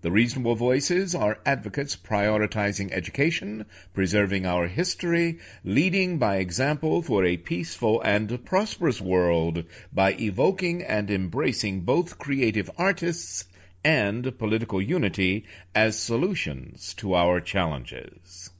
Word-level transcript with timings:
The 0.00 0.12
reasonable 0.12 0.54
voices 0.54 1.16
are 1.16 1.40
advocates 1.44 1.96
prioritizing 1.96 2.92
education, 2.92 3.66
preserving 3.94 4.46
our 4.46 4.68
history, 4.68 5.40
leading 5.64 6.18
by 6.18 6.36
example 6.36 7.02
for 7.02 7.24
a 7.24 7.36
peaceful 7.36 8.00
and 8.02 8.44
prosperous 8.44 9.00
world 9.00 9.64
by 9.92 10.12
evoking 10.14 10.84
and 10.84 11.10
embracing 11.10 11.80
both 11.80 12.16
creative 12.16 12.70
artists 12.78 13.46
and 13.82 14.38
political 14.38 14.80
unity 14.80 15.46
as 15.74 15.98
solutions 15.98 16.94
to 16.94 17.16
our 17.16 17.40
challenges. 17.40 18.50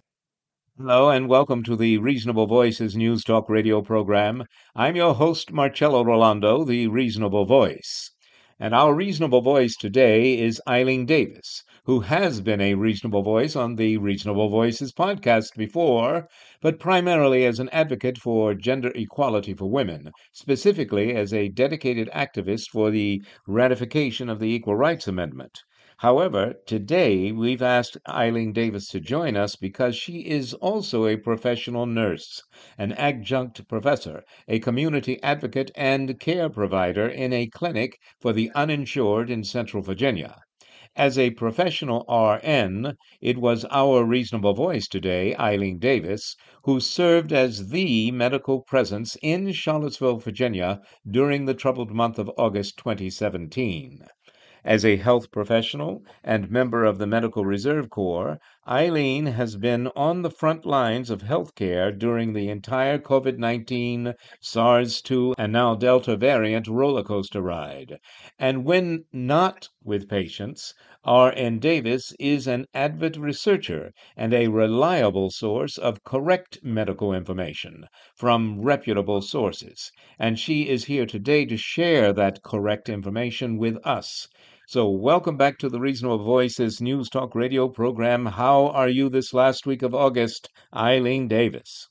Hello 0.76 1.08
and 1.08 1.28
welcome 1.28 1.62
to 1.62 1.76
the 1.76 1.98
Reasonable 1.98 2.48
Voices 2.48 2.96
News 2.96 3.22
Talk 3.22 3.48
radio 3.48 3.80
program. 3.80 4.42
I'm 4.74 4.96
your 4.96 5.14
host, 5.14 5.52
Marcello 5.52 6.02
Rollando, 6.02 6.66
the 6.66 6.88
Reasonable 6.88 7.44
Voice. 7.44 8.10
And 8.60 8.74
our 8.74 8.92
reasonable 8.92 9.40
voice 9.40 9.76
today 9.76 10.36
is 10.36 10.60
Eileen 10.66 11.06
Davis, 11.06 11.62
who 11.84 12.00
has 12.00 12.40
been 12.40 12.60
a 12.60 12.74
reasonable 12.74 13.22
voice 13.22 13.54
on 13.54 13.76
the 13.76 13.98
Reasonable 13.98 14.48
Voices 14.48 14.92
podcast 14.92 15.54
before, 15.56 16.26
but 16.60 16.80
primarily 16.80 17.44
as 17.44 17.60
an 17.60 17.68
advocate 17.68 18.18
for 18.18 18.54
gender 18.54 18.90
equality 18.96 19.54
for 19.54 19.70
women, 19.70 20.10
specifically 20.32 21.14
as 21.14 21.32
a 21.32 21.50
dedicated 21.50 22.10
activist 22.12 22.70
for 22.72 22.90
the 22.90 23.22
ratification 23.46 24.28
of 24.28 24.40
the 24.40 24.52
Equal 24.52 24.74
Rights 24.74 25.06
Amendment. 25.06 25.60
However, 26.00 26.54
today 26.64 27.32
we've 27.32 27.60
asked 27.60 27.96
Eileen 28.08 28.52
Davis 28.52 28.86
to 28.90 29.00
join 29.00 29.36
us 29.36 29.56
because 29.56 29.96
she 29.96 30.20
is 30.20 30.54
also 30.54 31.06
a 31.06 31.16
professional 31.16 31.86
nurse, 31.86 32.40
an 32.78 32.92
adjunct 32.92 33.66
professor, 33.66 34.22
a 34.46 34.60
community 34.60 35.20
advocate, 35.24 35.72
and 35.74 36.20
care 36.20 36.48
provider 36.48 37.08
in 37.08 37.32
a 37.32 37.48
clinic 37.48 37.98
for 38.20 38.32
the 38.32 38.52
uninsured 38.54 39.28
in 39.28 39.42
Central 39.42 39.82
Virginia. 39.82 40.36
As 40.94 41.18
a 41.18 41.30
professional 41.30 42.04
RN, 42.08 42.94
it 43.20 43.38
was 43.38 43.64
our 43.64 44.04
reasonable 44.04 44.54
voice 44.54 44.86
today, 44.86 45.34
Eileen 45.34 45.80
Davis, 45.80 46.36
who 46.62 46.78
served 46.78 47.32
as 47.32 47.70
the 47.70 48.12
medical 48.12 48.62
presence 48.62 49.16
in 49.20 49.50
Charlottesville, 49.50 50.18
Virginia 50.18 50.80
during 51.10 51.46
the 51.46 51.54
troubled 51.54 51.90
month 51.90 52.20
of 52.20 52.30
August 52.38 52.76
2017. 52.76 54.06
As 54.64 54.84
a 54.84 54.96
health 54.96 55.30
professional 55.30 56.02
and 56.24 56.50
member 56.50 56.84
of 56.84 56.98
the 56.98 57.06
Medical 57.06 57.44
Reserve 57.44 57.90
Corps, 57.90 58.38
Eileen 58.70 59.24
has 59.24 59.56
been 59.56 59.86
on 59.96 60.20
the 60.20 60.30
front 60.30 60.66
lines 60.66 61.08
of 61.08 61.22
healthcare 61.22 61.90
during 61.90 62.34
the 62.34 62.50
entire 62.50 62.98
COVID 62.98 63.38
19, 63.38 64.12
SARS 64.42 65.00
2, 65.00 65.36
and 65.38 65.54
now 65.54 65.74
Delta 65.74 66.18
variant 66.18 66.68
roller 66.68 67.02
coaster 67.02 67.40
ride. 67.40 67.98
And 68.38 68.66
when 68.66 69.06
not 69.10 69.70
with 69.82 70.06
patients, 70.06 70.74
R.N. 71.02 71.60
Davis 71.60 72.12
is 72.20 72.46
an 72.46 72.66
avid 72.74 73.16
researcher 73.16 73.94
and 74.18 74.34
a 74.34 74.48
reliable 74.48 75.30
source 75.30 75.78
of 75.78 76.04
correct 76.04 76.58
medical 76.62 77.14
information 77.14 77.86
from 78.14 78.60
reputable 78.60 79.22
sources. 79.22 79.90
And 80.18 80.38
she 80.38 80.68
is 80.68 80.84
here 80.84 81.06
today 81.06 81.46
to 81.46 81.56
share 81.56 82.12
that 82.12 82.42
correct 82.42 82.90
information 82.90 83.56
with 83.56 83.78
us. 83.86 84.28
So, 84.70 84.90
welcome 84.90 85.38
back 85.38 85.56
to 85.60 85.70
the 85.70 85.80
Reasonable 85.80 86.22
Voices 86.22 86.78
News 86.82 87.08
Talk 87.08 87.34
Radio 87.34 87.70
program. 87.70 88.26
How 88.26 88.66
are 88.66 88.90
you 88.90 89.08
this 89.08 89.32
last 89.32 89.64
week 89.64 89.80
of 89.80 89.94
August, 89.94 90.50
Eileen 90.74 91.26
Davis? 91.26 91.88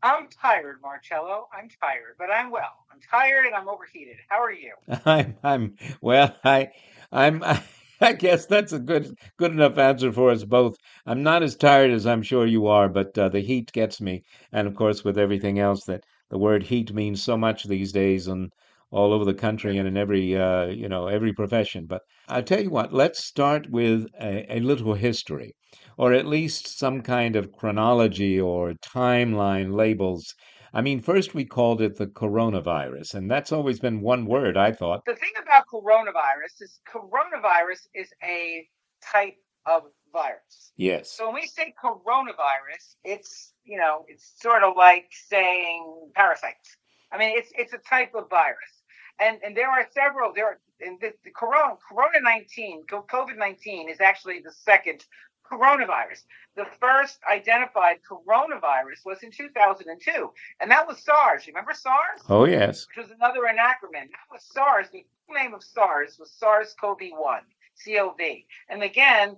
I'm 0.00 0.28
tired, 0.28 0.76
Marcello. 0.80 1.48
I'm 1.52 1.68
tired, 1.82 2.14
but 2.16 2.30
I'm 2.30 2.52
well. 2.52 2.86
I'm 2.92 3.00
tired 3.00 3.46
and 3.46 3.54
I'm 3.56 3.68
overheated. 3.68 4.14
How 4.28 4.40
are 4.40 4.52
you? 4.52 4.74
I'm, 5.04 5.34
I'm 5.42 5.74
well. 6.00 6.36
I, 6.44 6.68
I'm. 7.10 7.42
I, 7.42 7.64
I 8.00 8.12
guess 8.12 8.46
that's 8.46 8.72
a 8.72 8.78
good, 8.78 9.12
good 9.36 9.50
enough 9.50 9.76
answer 9.76 10.12
for 10.12 10.30
us 10.30 10.44
both. 10.44 10.76
I'm 11.04 11.24
not 11.24 11.42
as 11.42 11.56
tired 11.56 11.90
as 11.90 12.06
I'm 12.06 12.22
sure 12.22 12.46
you 12.46 12.68
are, 12.68 12.88
but 12.88 13.18
uh, 13.18 13.28
the 13.28 13.40
heat 13.40 13.72
gets 13.72 14.00
me, 14.00 14.22
and 14.52 14.68
of 14.68 14.76
course, 14.76 15.02
with 15.02 15.18
everything 15.18 15.58
else 15.58 15.82
that 15.86 16.04
the 16.30 16.38
word 16.38 16.62
heat 16.62 16.94
means 16.94 17.24
so 17.24 17.36
much 17.36 17.64
these 17.64 17.90
days, 17.90 18.28
and 18.28 18.52
all 18.90 19.12
over 19.12 19.24
the 19.24 19.34
country 19.34 19.76
and 19.76 19.86
in 19.86 19.96
every 19.96 20.36
uh, 20.36 20.66
you 20.66 20.88
know 20.88 21.08
every 21.08 21.32
profession. 21.32 21.86
But 21.86 22.02
I 22.28 22.42
tell 22.42 22.62
you 22.62 22.70
what, 22.70 22.92
let's 22.92 23.24
start 23.24 23.70
with 23.70 24.06
a, 24.20 24.56
a, 24.56 24.60
little 24.60 24.94
history, 24.94 25.54
or 25.96 26.12
at 26.12 26.26
least 26.26 26.78
some 26.78 27.02
kind 27.02 27.36
of 27.36 27.52
chronology 27.52 28.40
or 28.40 28.72
timeline 28.74 29.74
labels. 29.74 30.34
I 30.72 30.82
mean, 30.82 31.00
first 31.00 31.34
we 31.34 31.44
called 31.44 31.80
it 31.80 31.96
the 31.96 32.06
coronavirus, 32.06 33.14
and 33.14 33.30
that's 33.30 33.52
always 33.52 33.80
been 33.80 34.00
one 34.00 34.26
word. 34.26 34.56
I 34.56 34.72
thought. 34.72 35.04
The 35.06 35.16
thing 35.16 35.32
about 35.42 35.64
coronavirus 35.72 36.62
is 36.62 36.80
coronavirus 36.90 37.88
is 37.94 38.10
a 38.22 38.66
type 39.12 39.36
of 39.66 39.82
virus. 40.12 40.72
Yes. 40.76 41.12
So 41.12 41.26
when 41.26 41.34
we 41.36 41.46
say 41.46 41.74
coronavirus, 41.82 42.96
it's 43.04 43.52
you 43.64 43.78
know 43.78 44.04
it's 44.08 44.32
sort 44.40 44.62
of 44.62 44.76
like 44.76 45.08
saying 45.10 46.10
parasites. 46.14 46.76
I 47.12 47.18
mean, 47.18 47.36
it's 47.36 47.50
it's 47.54 47.72
a 47.72 47.78
type 47.78 48.14
of 48.14 48.28
virus 48.30 48.77
and 49.20 49.38
and 49.44 49.56
there 49.56 49.68
are 49.68 49.86
several 49.92 50.32
there 50.34 50.46
are 50.46 50.58
in 50.80 50.96
the, 51.00 51.12
the 51.24 51.30
corona 51.30 51.74
corona 51.88 52.20
19 52.22 52.84
covid 52.86 53.36
19 53.36 53.88
is 53.88 54.00
actually 54.00 54.40
the 54.40 54.52
second 54.52 55.04
coronavirus. 55.50 56.24
The 56.56 56.66
first 56.80 57.20
identified 57.30 57.98
coronavirus 58.08 59.04
was 59.04 59.22
in 59.22 59.30
2002 59.30 60.30
and 60.60 60.70
that 60.70 60.86
was 60.86 61.02
sars. 61.02 61.46
You 61.46 61.52
remember 61.52 61.72
sars? 61.72 62.20
Oh 62.28 62.44
yes. 62.44 62.86
Which 62.88 63.06
was 63.06 63.14
another 63.16 63.40
acronym 63.40 64.10
that 64.10 64.28
was 64.30 64.42
sars. 64.52 64.88
The 64.92 65.06
name 65.30 65.54
of 65.54 65.62
sars 65.62 66.18
was 66.18 66.32
sars-cov-1 66.32 67.40
cov 67.84 68.20
and 68.68 68.82
again 68.82 69.36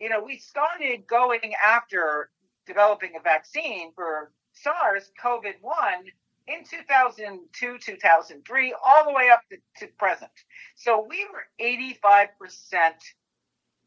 you 0.00 0.08
know 0.08 0.22
we 0.22 0.38
started 0.38 1.06
going 1.06 1.52
after 1.64 2.30
developing 2.66 3.12
a 3.16 3.22
vaccine 3.22 3.92
for 3.94 4.32
sars 4.52 5.10
covid-1 5.22 6.10
in 6.46 6.64
2002, 6.64 7.78
2003, 7.78 8.74
all 8.84 9.04
the 9.04 9.12
way 9.12 9.30
up 9.30 9.40
to, 9.50 9.56
to 9.78 9.92
present. 9.98 10.30
So 10.76 11.06
we 11.08 11.26
were 11.32 11.46
85% 11.60 12.28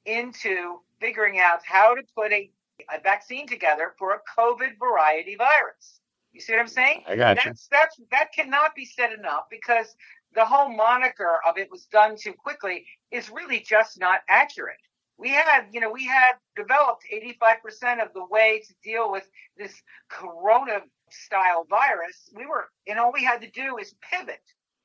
into 0.05 0.79
figuring 0.99 1.39
out 1.39 1.59
how 1.63 1.95
to 1.95 2.01
put 2.15 2.31
a, 2.31 2.49
a 2.93 2.99
vaccine 3.01 3.47
together 3.47 3.93
for 3.99 4.13
a 4.13 4.39
COVID 4.39 4.79
variety 4.79 5.35
virus. 5.35 5.99
You 6.31 6.41
see 6.41 6.53
what 6.53 6.61
I'm 6.61 6.67
saying? 6.67 7.03
I 7.07 7.15
got 7.15 7.37
you. 7.37 7.43
That's, 7.45 7.67
that's, 7.69 7.99
that 8.11 8.33
cannot 8.33 8.75
be 8.75 8.85
said 8.85 9.11
enough 9.11 9.45
because 9.49 9.95
the 10.35 10.45
whole 10.45 10.69
moniker 10.69 11.39
of 11.47 11.57
it 11.57 11.69
was 11.71 11.85
done 11.85 12.15
too 12.15 12.33
quickly 12.33 12.85
is 13.11 13.29
really 13.29 13.59
just 13.59 13.99
not 13.99 14.21
accurate. 14.29 14.77
We 15.17 15.29
had, 15.29 15.65
you 15.71 15.79
know, 15.79 15.91
we 15.91 16.05
had 16.05 16.33
developed 16.55 17.03
85% 17.11 18.03
of 18.03 18.13
the 18.13 18.25
way 18.29 18.61
to 18.67 18.73
deal 18.83 19.11
with 19.11 19.27
this 19.57 19.73
corona 20.09 20.81
style 21.09 21.65
virus, 21.69 22.29
we 22.35 22.45
were, 22.45 22.69
and 22.87 22.99
all 22.99 23.11
we 23.11 23.23
had 23.23 23.41
to 23.41 23.49
do 23.51 23.77
is 23.77 23.95
pivot. 24.01 24.41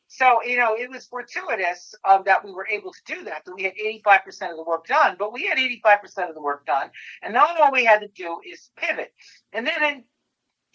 So, 0.09 0.43
you 0.43 0.59
know, 0.59 0.75
it 0.75 0.91
was 0.91 1.07
fortuitous 1.07 1.95
um, 2.05 2.23
that 2.27 2.45
we 2.45 2.53
were 2.53 2.69
able 2.69 2.93
to 2.93 3.01
do 3.07 3.25
that, 3.25 3.47
that 3.47 3.55
we 3.55 3.63
had 3.63 3.73
85% 4.05 4.51
of 4.51 4.57
the 4.57 4.63
work 4.63 4.87
done, 4.87 5.17
but 5.19 5.33
we 5.33 5.47
had 5.47 5.57
85% 5.57 6.29
of 6.29 6.35
the 6.35 6.43
work 6.43 6.67
done. 6.67 6.91
And 7.23 7.33
now 7.33 7.47
all 7.59 7.73
we 7.73 7.87
had 7.87 8.01
to 8.01 8.09
do 8.09 8.39
is 8.45 8.71
pivot. 8.77 9.13
And 9.55 9.67
then 9.67 9.83
in 9.83 10.05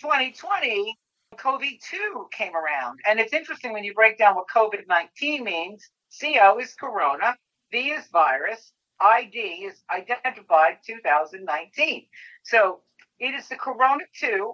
2020, 0.02 0.98
COVID 1.36 1.82
2 1.82 2.28
came 2.32 2.56
around. 2.56 3.00
And 3.08 3.20
it's 3.20 3.34
interesting 3.34 3.74
when 3.74 3.84
you 3.84 3.94
break 3.94 4.18
down 4.18 4.36
what 4.36 4.48
COVID 4.54 4.88
19 4.88 5.44
means 5.44 5.88
CO 6.20 6.58
is 6.60 6.74
corona, 6.74 7.36
V 7.72 7.90
is 7.90 8.08
virus, 8.08 8.72
ID 9.00 9.38
is 9.38 9.84
identified 9.94 10.78
2019. 10.86 12.08
So 12.44 12.82
it 13.20 13.36
is 13.36 13.48
the 13.50 13.56
corona 13.56 14.04
2 14.20 14.54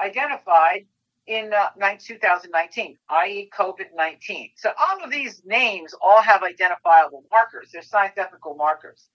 identified 0.00 0.86
in 1.26 1.52
uh, 1.52 1.68
2019, 1.98 2.96
i.e., 3.10 3.50
COVID 3.56 3.86
19. 3.94 4.50
So 4.56 4.72
all 4.78 5.04
of 5.04 5.10
these 5.10 5.42
names 5.44 5.94
all 6.00 6.22
have 6.22 6.42
identifiable 6.42 7.24
markers, 7.30 7.68
they're 7.72 7.82
scientific 7.82 8.38
markers. 8.56 9.08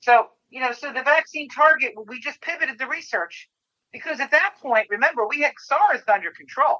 So, 0.00 0.28
you 0.48 0.60
know, 0.60 0.72
so 0.72 0.92
the 0.92 1.02
vaccine 1.02 1.48
target, 1.48 1.92
we 2.06 2.18
just 2.20 2.40
pivoted 2.40 2.78
the 2.78 2.86
research 2.86 3.48
because 3.92 4.20
at 4.20 4.30
that 4.30 4.54
point, 4.62 4.86
remember, 4.88 5.26
we 5.28 5.42
had 5.42 5.52
SARS 5.58 6.00
under 6.12 6.30
control. 6.30 6.78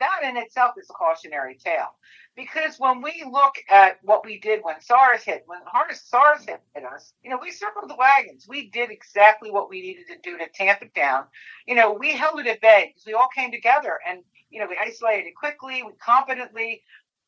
That 0.00 0.20
in 0.24 0.36
itself 0.36 0.74
is 0.78 0.88
a 0.90 0.92
cautionary 0.92 1.56
tale. 1.56 1.94
Because 2.36 2.76
when 2.78 3.00
we 3.00 3.24
look 3.30 3.54
at 3.70 3.98
what 4.02 4.24
we 4.24 4.38
did 4.38 4.60
when 4.62 4.80
SARS 4.80 5.22
hit, 5.22 5.44
when 5.46 5.60
SARS 5.94 6.44
hit, 6.44 6.60
us, 6.94 7.14
you 7.22 7.30
know, 7.30 7.38
we 7.40 7.50
circled 7.50 7.88
the 7.88 7.96
wagons. 7.96 8.46
We 8.48 8.68
did 8.68 8.90
exactly 8.90 9.50
what 9.50 9.70
we 9.70 9.80
needed 9.80 10.06
to 10.08 10.18
do 10.22 10.36
to 10.38 10.46
tamp 10.54 10.82
it 10.82 10.92
down. 10.94 11.24
You 11.66 11.74
know, 11.74 11.92
we 11.92 12.12
held 12.12 12.40
it 12.40 12.46
at 12.46 12.60
bay 12.60 12.92
because 12.92 13.06
we 13.06 13.14
all 13.14 13.28
came 13.34 13.50
together 13.50 13.98
and, 14.06 14.20
you 14.50 14.60
know, 14.60 14.66
we 14.68 14.78
isolated 14.78 15.26
it 15.28 15.34
quickly, 15.34 15.82
we 15.82 15.92
competently. 16.04 16.82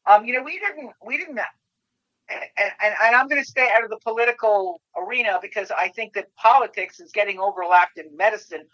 Um, 0.06 0.24
you 0.24 0.34
know, 0.34 0.42
we 0.42 0.58
didn't, 0.58 0.90
we 1.04 1.16
didn't 1.16 1.38
and, 2.30 2.42
and, 2.58 2.94
and, 3.02 3.16
I'm 3.16 3.28
going 3.28 3.42
to 3.42 3.48
stay 3.48 3.68
out 3.74 3.84
of 3.84 3.90
the 3.90 3.98
political 3.98 4.80
arena 4.96 5.38
because 5.40 5.70
I 5.70 5.88
think 5.88 6.12
that 6.14 6.34
politics 6.36 7.00
is 7.00 7.10
getting 7.10 7.38
overlapped 7.38 7.98
in 7.98 8.14
medicine 8.16 8.66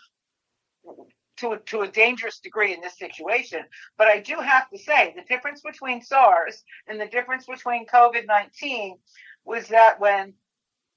to 1.36 1.52
a, 1.52 1.58
to 1.58 1.80
a 1.80 1.88
dangerous 1.88 2.38
degree 2.38 2.72
in 2.72 2.80
this 2.80 2.98
situation. 2.98 3.60
But 3.96 4.08
I 4.08 4.20
do 4.20 4.36
have 4.36 4.68
to 4.70 4.78
say 4.78 5.14
the 5.16 5.22
difference 5.22 5.60
between 5.60 6.02
SARS 6.02 6.62
and 6.86 7.00
the 7.00 7.06
difference 7.06 7.46
between 7.46 7.86
COVID 7.86 8.26
19 8.26 8.98
was 9.44 9.68
that 9.68 10.00
when 10.00 10.34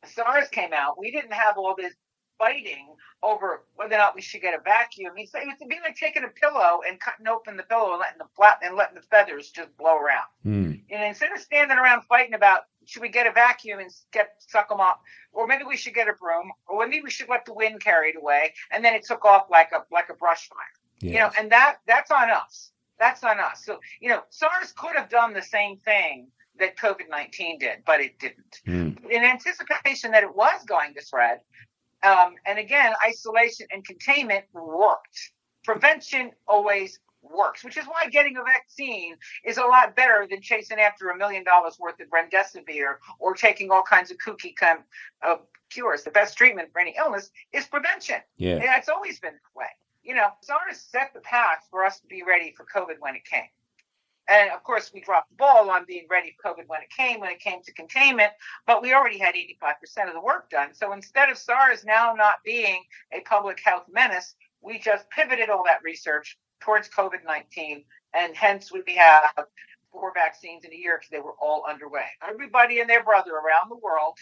SARS 0.06 0.48
came 0.50 0.74
out, 0.74 1.00
we 1.00 1.12
didn't 1.12 1.34
have 1.34 1.58
all 1.58 1.76
this 1.76 1.94
fighting 2.38 2.88
over 3.24 3.64
whether 3.76 3.96
or 3.96 3.98
not 3.98 4.16
we 4.16 4.22
should 4.22 4.42
get 4.42 4.54
a 4.54 4.62
vacuum. 4.62 5.14
He 5.16 5.26
said 5.26 5.42
it 5.42 5.48
would 5.60 5.70
be 5.70 5.80
like 5.84 5.96
taking 5.96 6.24
a 6.24 6.28
pillow 6.28 6.82
and 6.88 7.00
cutting 7.00 7.28
open 7.28 7.58
the 7.58 7.64
pillow 7.64 7.92
and 7.92 8.00
letting 8.00 8.20
the 8.20 8.28
flat 8.36 8.60
and 8.64 8.76
letting 8.76 8.96
the 8.96 9.02
feathers 9.02 9.50
just 9.50 9.76
blow 9.78 9.98
around. 9.98 10.28
Mm. 10.46 10.82
And 10.92 11.04
instead 11.04 11.32
of 11.32 11.40
standing 11.40 11.78
around 11.78 12.04
fighting 12.04 12.36
about 12.36 12.62
should 12.88 13.02
we 13.02 13.10
get 13.10 13.28
a 13.28 13.32
vacuum 13.32 13.80
and 13.80 13.92
get 14.12 14.30
suck 14.40 14.70
them 14.70 14.80
up, 14.80 15.02
or 15.32 15.46
maybe 15.48 15.64
we 15.64 15.78
should 15.78 15.94
get 15.94 16.08
a 16.08 16.14
broom, 16.14 16.52
or 16.68 16.88
maybe 16.88 17.04
we 17.04 17.12
should 17.12 17.30
let 17.30 17.46
the 17.46 17.54
wind 17.54 17.82
carry 17.82 18.10
it 18.10 18.16
away, 18.16 18.54
and 18.72 18.84
then 18.84 18.94
it 18.94 19.06
took 19.06 19.26
off 19.26 19.48
like 19.52 19.72
a 19.74 19.84
like 19.92 20.10
a 20.10 20.14
brush 20.16 20.50
fire. 20.50 20.58
Yes. 21.00 21.14
You 21.14 21.20
know, 21.20 21.30
and 21.40 21.52
that 21.52 21.78
that's 21.86 22.12
on 22.12 22.32
us. 22.32 22.72
That's 23.00 23.24
on 23.24 23.40
us. 23.40 23.64
So 23.66 23.80
you 24.00 24.10
know, 24.10 24.22
SARS 24.30 24.74
could 24.76 24.96
have 24.96 25.10
done 25.10 25.34
the 25.34 25.42
same 25.42 25.78
thing 25.78 26.28
that 26.60 26.78
COVID 26.78 27.10
nineteen 27.10 27.60
did, 27.60 27.84
but 27.86 28.00
it 28.00 28.18
didn't. 28.20 28.62
Mm. 28.66 29.10
In 29.10 29.24
anticipation 29.24 30.12
that 30.12 30.24
it 30.24 30.36
was 30.36 30.64
going 30.66 30.94
to 30.96 31.02
spread, 31.02 31.42
um, 32.04 32.36
and 32.46 32.58
again, 32.58 32.94
isolation 33.06 33.68
and 33.72 33.86
containment 33.86 34.46
worked. 34.54 35.32
Prevention 35.64 36.32
always 36.48 37.00
works, 37.32 37.64
which 37.64 37.78
is 37.78 37.86
why 37.86 38.10
getting 38.10 38.38
a 38.38 38.44
vaccine 38.44 39.16
is 39.46 39.58
a 39.58 39.64
lot 39.64 39.96
better 39.96 40.28
than 40.30 40.42
chasing 40.42 40.80
after 40.80 41.10
a 41.10 41.18
million 41.18 41.44
dollars 41.44 41.78
worth 41.80 42.00
of 42.00 42.08
remdesivir 42.10 42.96
or 43.20 43.34
taking 43.34 43.72
all 43.72 43.84
kinds 43.84 44.12
of 44.12 44.18
kooky 44.18 44.56
kind 44.56 44.80
of 45.24 45.40
uh, 45.40 45.42
cures. 45.70 46.04
The 46.04 46.12
best 46.12 46.38
treatment 46.38 46.70
for 46.72 46.80
any 46.80 46.96
illness 46.98 47.30
is 47.54 47.66
prevention. 47.66 48.18
Yeah. 48.38 48.56
And 48.56 48.64
that's 48.64 48.90
always 48.90 49.20
been 49.20 49.34
the 49.34 49.60
way. 49.60 49.68
You 50.04 50.16
know, 50.16 50.28
SARS 50.42 50.80
set 50.80 51.12
the 51.14 51.20
path 51.20 51.68
for 51.70 51.84
us 51.84 52.00
to 52.00 52.08
be 52.08 52.24
ready 52.24 52.54
for 52.56 52.66
COVID 52.66 52.96
when 53.00 53.16
it 53.16 53.26
came. 53.26 53.50
And 54.30 54.52
of 54.52 54.64
course, 54.64 54.92
we 54.94 55.00
dropped 55.00 55.30
the 55.30 55.36
ball 55.36 55.70
on 55.70 55.86
being 55.86 56.06
ready 56.10 56.36
for 56.42 56.54
COVID 56.54 56.68
when 56.68 56.82
it 56.82 56.90
came, 56.90 57.22
when 57.22 57.32
it 57.32 57.40
came 57.40 57.62
to 57.64 57.74
containment, 57.74 58.32
but 58.66 58.82
we 58.82 58.94
already 58.94 59.18
had 59.18 59.36
85% 59.36 60.08
of 60.08 60.14
the 60.14 60.22
work 60.22 60.50
done. 60.50 60.74
So 60.74 60.92
instead 60.92 61.30
of 61.30 61.38
SARS 61.38 61.86
now 61.86 62.14
not 62.14 62.44
being 62.44 62.84
a 63.14 63.22
public 63.22 63.60
health 63.64 63.86
menace, 63.90 64.36
we 64.62 64.80
just 64.80 65.10
pivoted 65.10 65.50
all 65.50 65.64
that 65.66 65.84
research 65.84 66.38
towards 66.60 66.90
COVID 66.90 67.26
19, 67.26 67.84
and 68.14 68.36
hence 68.36 68.72
we 68.72 68.84
have 68.96 69.24
four 69.92 70.14
vaccines 70.14 70.66
in 70.66 70.74
a 70.74 70.76
year 70.76 70.98
because 70.98 71.10
they 71.12 71.20
were 71.20 71.36
all 71.42 71.66
underway. 71.70 72.06
Everybody 72.28 72.80
and 72.80 72.90
their 72.90 73.04
brother 73.04 73.32
around 73.32 73.70
the 73.70 73.78
world. 73.78 74.18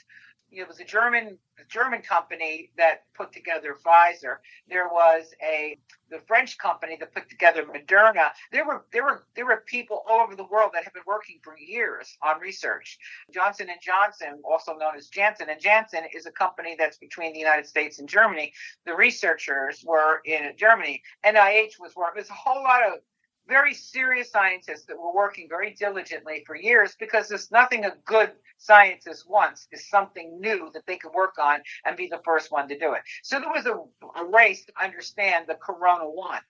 It 0.51 0.67
was 0.67 0.79
a 0.79 0.85
German 0.85 1.37
German 1.69 2.01
company 2.01 2.71
that 2.77 3.03
put 3.13 3.31
together 3.31 3.75
Pfizer. 3.83 4.37
There 4.69 4.87
was 4.87 5.33
a 5.41 5.77
the 6.09 6.19
French 6.27 6.57
company 6.57 6.97
that 6.99 7.13
put 7.13 7.29
together 7.29 7.63
Moderna. 7.63 8.29
There 8.51 8.65
were 8.65 8.85
there 8.91 9.03
were 9.03 9.25
there 9.35 9.45
were 9.45 9.63
people 9.65 10.03
all 10.07 10.21
over 10.21 10.35
the 10.35 10.45
world 10.45 10.71
that 10.73 10.83
have 10.83 10.93
been 10.93 11.03
working 11.05 11.39
for 11.43 11.57
years 11.57 12.17
on 12.21 12.39
research. 12.39 12.97
Johnson 13.33 13.69
and 13.69 13.81
Johnson, 13.81 14.41
also 14.43 14.75
known 14.75 14.95
as 14.95 15.07
Janssen 15.07 15.49
and 15.49 15.59
Janssen, 15.59 16.03
is 16.13 16.25
a 16.25 16.31
company 16.31 16.75
that's 16.77 16.97
between 16.97 17.33
the 17.33 17.39
United 17.39 17.65
States 17.65 17.99
and 17.99 18.07
Germany. 18.07 18.53
The 18.85 18.95
researchers 18.95 19.83
were 19.85 20.21
in 20.25 20.53
Germany. 20.57 21.01
NIH 21.25 21.79
was 21.79 21.95
working. 21.95 22.15
There's 22.15 22.29
a 22.29 22.33
whole 22.33 22.63
lot 22.63 22.81
of 22.83 22.99
very 23.47 23.73
serious 23.73 24.31
scientists 24.31 24.85
that 24.85 24.97
were 24.97 25.13
working 25.13 25.47
very 25.49 25.73
diligently 25.73 26.43
for 26.45 26.55
years 26.55 26.95
because 26.99 27.27
there's 27.27 27.51
nothing 27.51 27.85
a 27.85 27.93
good 28.05 28.31
scientist 28.57 29.29
wants 29.29 29.67
is 29.71 29.89
something 29.89 30.39
new 30.39 30.69
that 30.73 30.85
they 30.87 30.97
could 30.97 31.13
work 31.13 31.35
on 31.39 31.59
and 31.85 31.95
be 31.97 32.07
the 32.07 32.21
first 32.23 32.51
one 32.51 32.67
to 32.67 32.77
do 32.77 32.93
it. 32.93 33.01
So 33.23 33.39
there 33.39 33.49
was 33.49 33.65
a, 33.65 33.75
a 34.19 34.25
race 34.25 34.65
to 34.65 34.73
understand 34.81 35.45
the 35.47 35.55
Corona 35.55 36.09
one. 36.09 36.41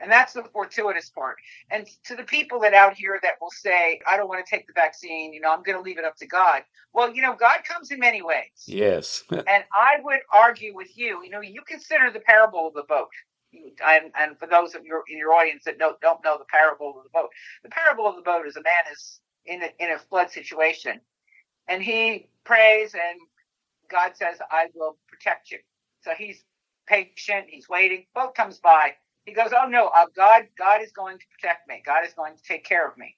And 0.00 0.10
that's 0.10 0.32
the 0.32 0.42
fortuitous 0.52 1.08
part. 1.10 1.36
And 1.70 1.86
to 2.04 2.16
the 2.16 2.24
people 2.24 2.58
that 2.60 2.74
out 2.74 2.94
here 2.94 3.18
that 3.22 3.34
will 3.40 3.50
say, 3.50 4.00
I 4.06 4.16
don't 4.16 4.28
want 4.28 4.44
to 4.44 4.50
take 4.50 4.66
the 4.66 4.72
vaccine, 4.72 5.32
you 5.32 5.40
know, 5.40 5.52
I'm 5.52 5.62
going 5.62 5.78
to 5.78 5.82
leave 5.82 5.98
it 5.98 6.04
up 6.04 6.16
to 6.16 6.26
God. 6.26 6.62
Well, 6.92 7.14
you 7.14 7.22
know, 7.22 7.34
God 7.34 7.62
comes 7.64 7.92
in 7.92 8.00
many 8.00 8.20
ways. 8.20 8.64
Yes. 8.66 9.22
and 9.30 9.64
I 9.72 9.96
would 10.02 10.20
argue 10.32 10.74
with 10.74 10.96
you, 10.98 11.22
you 11.22 11.30
know, 11.30 11.40
you 11.40 11.62
consider 11.62 12.10
the 12.10 12.20
parable 12.20 12.66
of 12.66 12.74
the 12.74 12.82
boat 12.82 13.08
and, 13.84 14.12
and 14.18 14.38
for 14.38 14.46
those 14.46 14.74
of 14.74 14.84
your 14.84 15.04
in 15.08 15.18
your 15.18 15.32
audience 15.32 15.64
that 15.64 15.78
don't 15.78 16.00
don't 16.00 16.22
know 16.24 16.38
the 16.38 16.44
parable 16.46 16.94
of 16.96 17.04
the 17.04 17.10
boat, 17.10 17.30
the 17.62 17.70
parable 17.70 18.06
of 18.06 18.16
the 18.16 18.22
boat 18.22 18.46
is 18.46 18.56
a 18.56 18.62
man 18.62 18.92
is 18.92 19.20
in 19.46 19.62
a, 19.62 19.68
in 19.78 19.92
a 19.92 19.98
flood 19.98 20.30
situation, 20.30 21.00
and 21.68 21.82
he 21.82 22.28
prays, 22.44 22.94
and 22.94 23.20
God 23.90 24.12
says, 24.16 24.38
"I 24.50 24.66
will 24.74 24.96
protect 25.08 25.50
you." 25.50 25.58
So 26.02 26.12
he's 26.16 26.44
patient. 26.86 27.46
He's 27.48 27.68
waiting. 27.68 28.06
Boat 28.14 28.34
comes 28.34 28.58
by. 28.58 28.94
He 29.24 29.32
goes, 29.32 29.50
"Oh 29.56 29.66
no, 29.68 29.88
uh, 29.88 30.06
God 30.14 30.48
God 30.58 30.82
is 30.82 30.92
going 30.92 31.18
to 31.18 31.24
protect 31.38 31.68
me. 31.68 31.82
God 31.84 32.06
is 32.06 32.14
going 32.14 32.36
to 32.36 32.42
take 32.42 32.64
care 32.64 32.86
of 32.88 32.96
me." 32.96 33.16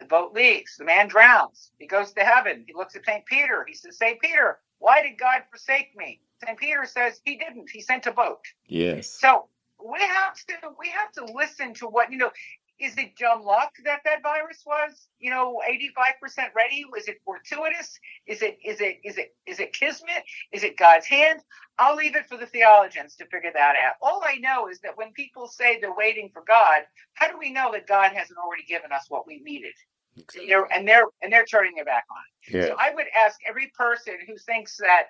The 0.00 0.06
boat 0.06 0.32
leaves. 0.32 0.76
The 0.76 0.84
man 0.84 1.08
drowns. 1.08 1.70
He 1.78 1.86
goes 1.86 2.12
to 2.12 2.24
heaven. 2.24 2.64
He 2.66 2.74
looks 2.74 2.96
at 2.96 3.04
St. 3.04 3.24
Peter. 3.24 3.64
He 3.68 3.74
says, 3.74 3.96
St. 3.98 4.20
Peter, 4.20 4.58
why 4.78 5.02
did 5.02 5.18
God 5.18 5.42
forsake 5.48 5.96
me? 5.96 6.20
St. 6.44 6.58
Peter 6.58 6.84
says, 6.84 7.20
He 7.24 7.36
didn't. 7.36 7.70
He 7.70 7.80
sent 7.80 8.06
a 8.06 8.12
boat. 8.12 8.44
Yes. 8.66 9.08
So 9.08 9.48
we 9.84 10.00
have 10.00 10.34
to 10.34 10.54
we 10.78 10.88
have 10.88 11.12
to 11.12 11.32
listen 11.34 11.74
to 11.74 11.86
what 11.86 12.10
you 12.10 12.18
know 12.18 12.30
is 12.78 12.96
it 12.98 13.16
dumb 13.16 13.42
luck 13.42 13.70
that 13.84 14.00
that 14.04 14.22
virus 14.22 14.62
was 14.66 15.08
you 15.18 15.30
know 15.30 15.60
85% 15.68 16.54
ready? 16.54 16.84
Was 16.90 17.08
it 17.08 17.16
fortuitous? 17.24 17.98
Is 18.26 18.42
it 18.42 18.58
is 18.64 18.80
it 18.80 18.98
is 19.02 19.16
it 19.16 19.34
is 19.46 19.60
it 19.60 19.72
kismet? 19.72 20.24
Is 20.52 20.62
it 20.62 20.76
god's 20.76 21.06
hand? 21.06 21.40
I'll 21.78 21.96
leave 21.96 22.16
it 22.16 22.26
for 22.26 22.36
the 22.36 22.46
theologians 22.46 23.16
to 23.16 23.26
figure 23.26 23.52
that 23.54 23.76
out. 23.82 23.94
All 24.02 24.22
i 24.24 24.36
know 24.36 24.68
is 24.68 24.80
that 24.80 24.96
when 24.96 25.12
people 25.12 25.46
say 25.46 25.80
they're 25.80 25.96
waiting 25.96 26.30
for 26.32 26.42
god 26.46 26.82
how 27.14 27.28
do 27.30 27.38
we 27.38 27.50
know 27.50 27.72
that 27.72 27.86
god 27.86 28.12
hasn't 28.12 28.38
already 28.38 28.64
given 28.64 28.92
us 28.92 29.06
what 29.08 29.26
we 29.26 29.40
needed? 29.40 29.74
Exactly. 30.18 30.52
and 30.72 30.88
they're 30.88 31.04
and 31.22 31.32
they're 31.32 31.44
turning 31.44 31.74
their 31.74 31.84
back 31.84 32.04
on 32.10 32.18
it. 32.48 32.54
Yeah. 32.54 32.66
so 32.68 32.76
i 32.78 32.92
would 32.94 33.06
ask 33.16 33.38
every 33.46 33.70
person 33.76 34.14
who 34.26 34.36
thinks 34.36 34.76
that 34.78 35.04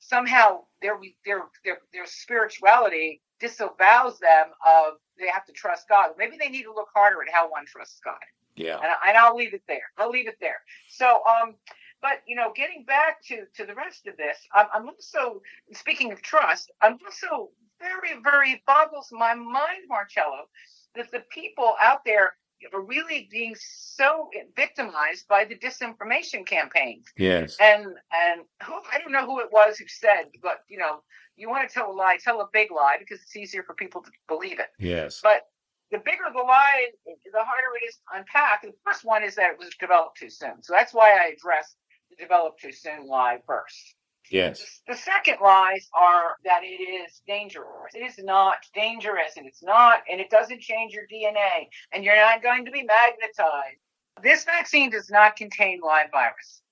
somehow 0.00 0.62
their 0.82 0.98
their 1.24 1.42
their, 1.64 1.78
their 1.92 2.06
spirituality 2.06 3.20
disavows 3.42 4.18
them 4.20 4.46
of 4.66 4.94
they 5.18 5.26
have 5.26 5.44
to 5.44 5.52
trust 5.52 5.88
God. 5.88 6.12
Maybe 6.16 6.36
they 6.40 6.48
need 6.48 6.62
to 6.62 6.72
look 6.72 6.88
harder 6.94 7.20
at 7.22 7.28
how 7.30 7.50
one 7.50 7.66
trusts 7.66 8.00
God. 8.02 8.14
Yeah. 8.56 8.76
And, 8.76 8.92
and 9.06 9.16
I'll 9.18 9.36
leave 9.36 9.52
it 9.52 9.62
there. 9.66 9.90
I'll 9.98 10.10
leave 10.10 10.28
it 10.28 10.38
there. 10.40 10.60
So, 10.88 11.20
um, 11.26 11.56
but 12.00 12.22
you 12.26 12.36
know, 12.36 12.52
getting 12.54 12.84
back 12.84 13.22
to 13.26 13.44
to 13.56 13.66
the 13.66 13.74
rest 13.74 14.06
of 14.06 14.16
this, 14.16 14.38
I'm, 14.54 14.66
I'm 14.72 14.88
also 14.88 15.42
speaking 15.72 16.12
of 16.12 16.22
trust. 16.22 16.70
I'm 16.80 16.98
also 17.04 17.50
very, 17.80 18.20
very 18.22 18.62
boggles 18.66 19.08
my 19.12 19.34
mind, 19.34 19.82
Marcello, 19.88 20.46
that 20.94 21.10
the 21.10 21.24
people 21.30 21.74
out 21.82 22.04
there 22.04 22.34
are 22.72 22.80
really 22.80 23.28
being 23.30 23.56
so 23.58 24.30
victimized 24.56 25.26
by 25.28 25.44
the 25.44 25.56
disinformation 25.56 26.46
campaigns. 26.46 27.06
Yes. 27.16 27.56
And 27.60 27.86
and 27.86 28.42
who 28.62 28.74
I 28.92 28.98
don't 28.98 29.12
know 29.12 29.26
who 29.26 29.40
it 29.40 29.48
was 29.50 29.78
who 29.78 29.86
said, 29.88 30.26
but 30.42 30.58
you 30.68 30.78
know, 30.78 31.02
you 31.42 31.50
want 31.50 31.68
to 31.68 31.74
tell 31.74 31.90
a 31.90 31.92
lie, 31.92 32.18
tell 32.22 32.40
a 32.40 32.48
big 32.52 32.70
lie 32.70 32.96
because 33.00 33.20
it's 33.20 33.36
easier 33.36 33.64
for 33.64 33.74
people 33.74 34.00
to 34.00 34.10
believe 34.28 34.60
it. 34.60 34.68
Yes. 34.78 35.20
But 35.20 35.42
the 35.90 35.98
bigger 35.98 36.24
the 36.32 36.40
lie, 36.40 36.86
the 37.04 37.44
harder 37.44 37.76
it 37.82 37.84
is 37.84 37.96
to 37.96 38.18
unpack. 38.18 38.62
The 38.62 38.72
first 38.86 39.04
one 39.04 39.24
is 39.24 39.34
that 39.34 39.50
it 39.50 39.58
was 39.58 39.70
developed 39.80 40.18
too 40.18 40.30
soon. 40.30 40.62
So 40.62 40.72
that's 40.72 40.94
why 40.94 41.10
I 41.10 41.32
addressed 41.36 41.76
the 42.10 42.16
developed 42.22 42.60
too 42.62 42.70
soon 42.70 43.08
lie 43.08 43.38
first. 43.44 43.96
Yes. 44.30 44.80
The 44.86 44.94
second 44.94 45.38
lies 45.42 45.88
are 46.00 46.36
that 46.44 46.62
it 46.62 46.80
is 46.80 47.20
dangerous. 47.26 47.92
It 47.92 48.06
is 48.06 48.18
not 48.18 48.58
dangerous, 48.72 49.36
and 49.36 49.44
it's 49.44 49.64
not, 49.64 50.02
and 50.10 50.20
it 50.20 50.30
doesn't 50.30 50.60
change 50.60 50.94
your 50.94 51.04
DNA, 51.12 51.66
and 51.92 52.04
you're 52.04 52.16
not 52.16 52.40
going 52.40 52.64
to 52.64 52.70
be 52.70 52.84
magnetized. 52.84 53.78
This 54.22 54.44
vaccine 54.44 54.90
does 54.90 55.10
not 55.10 55.34
contain 55.34 55.80
live 55.82 56.12
virus 56.12 56.62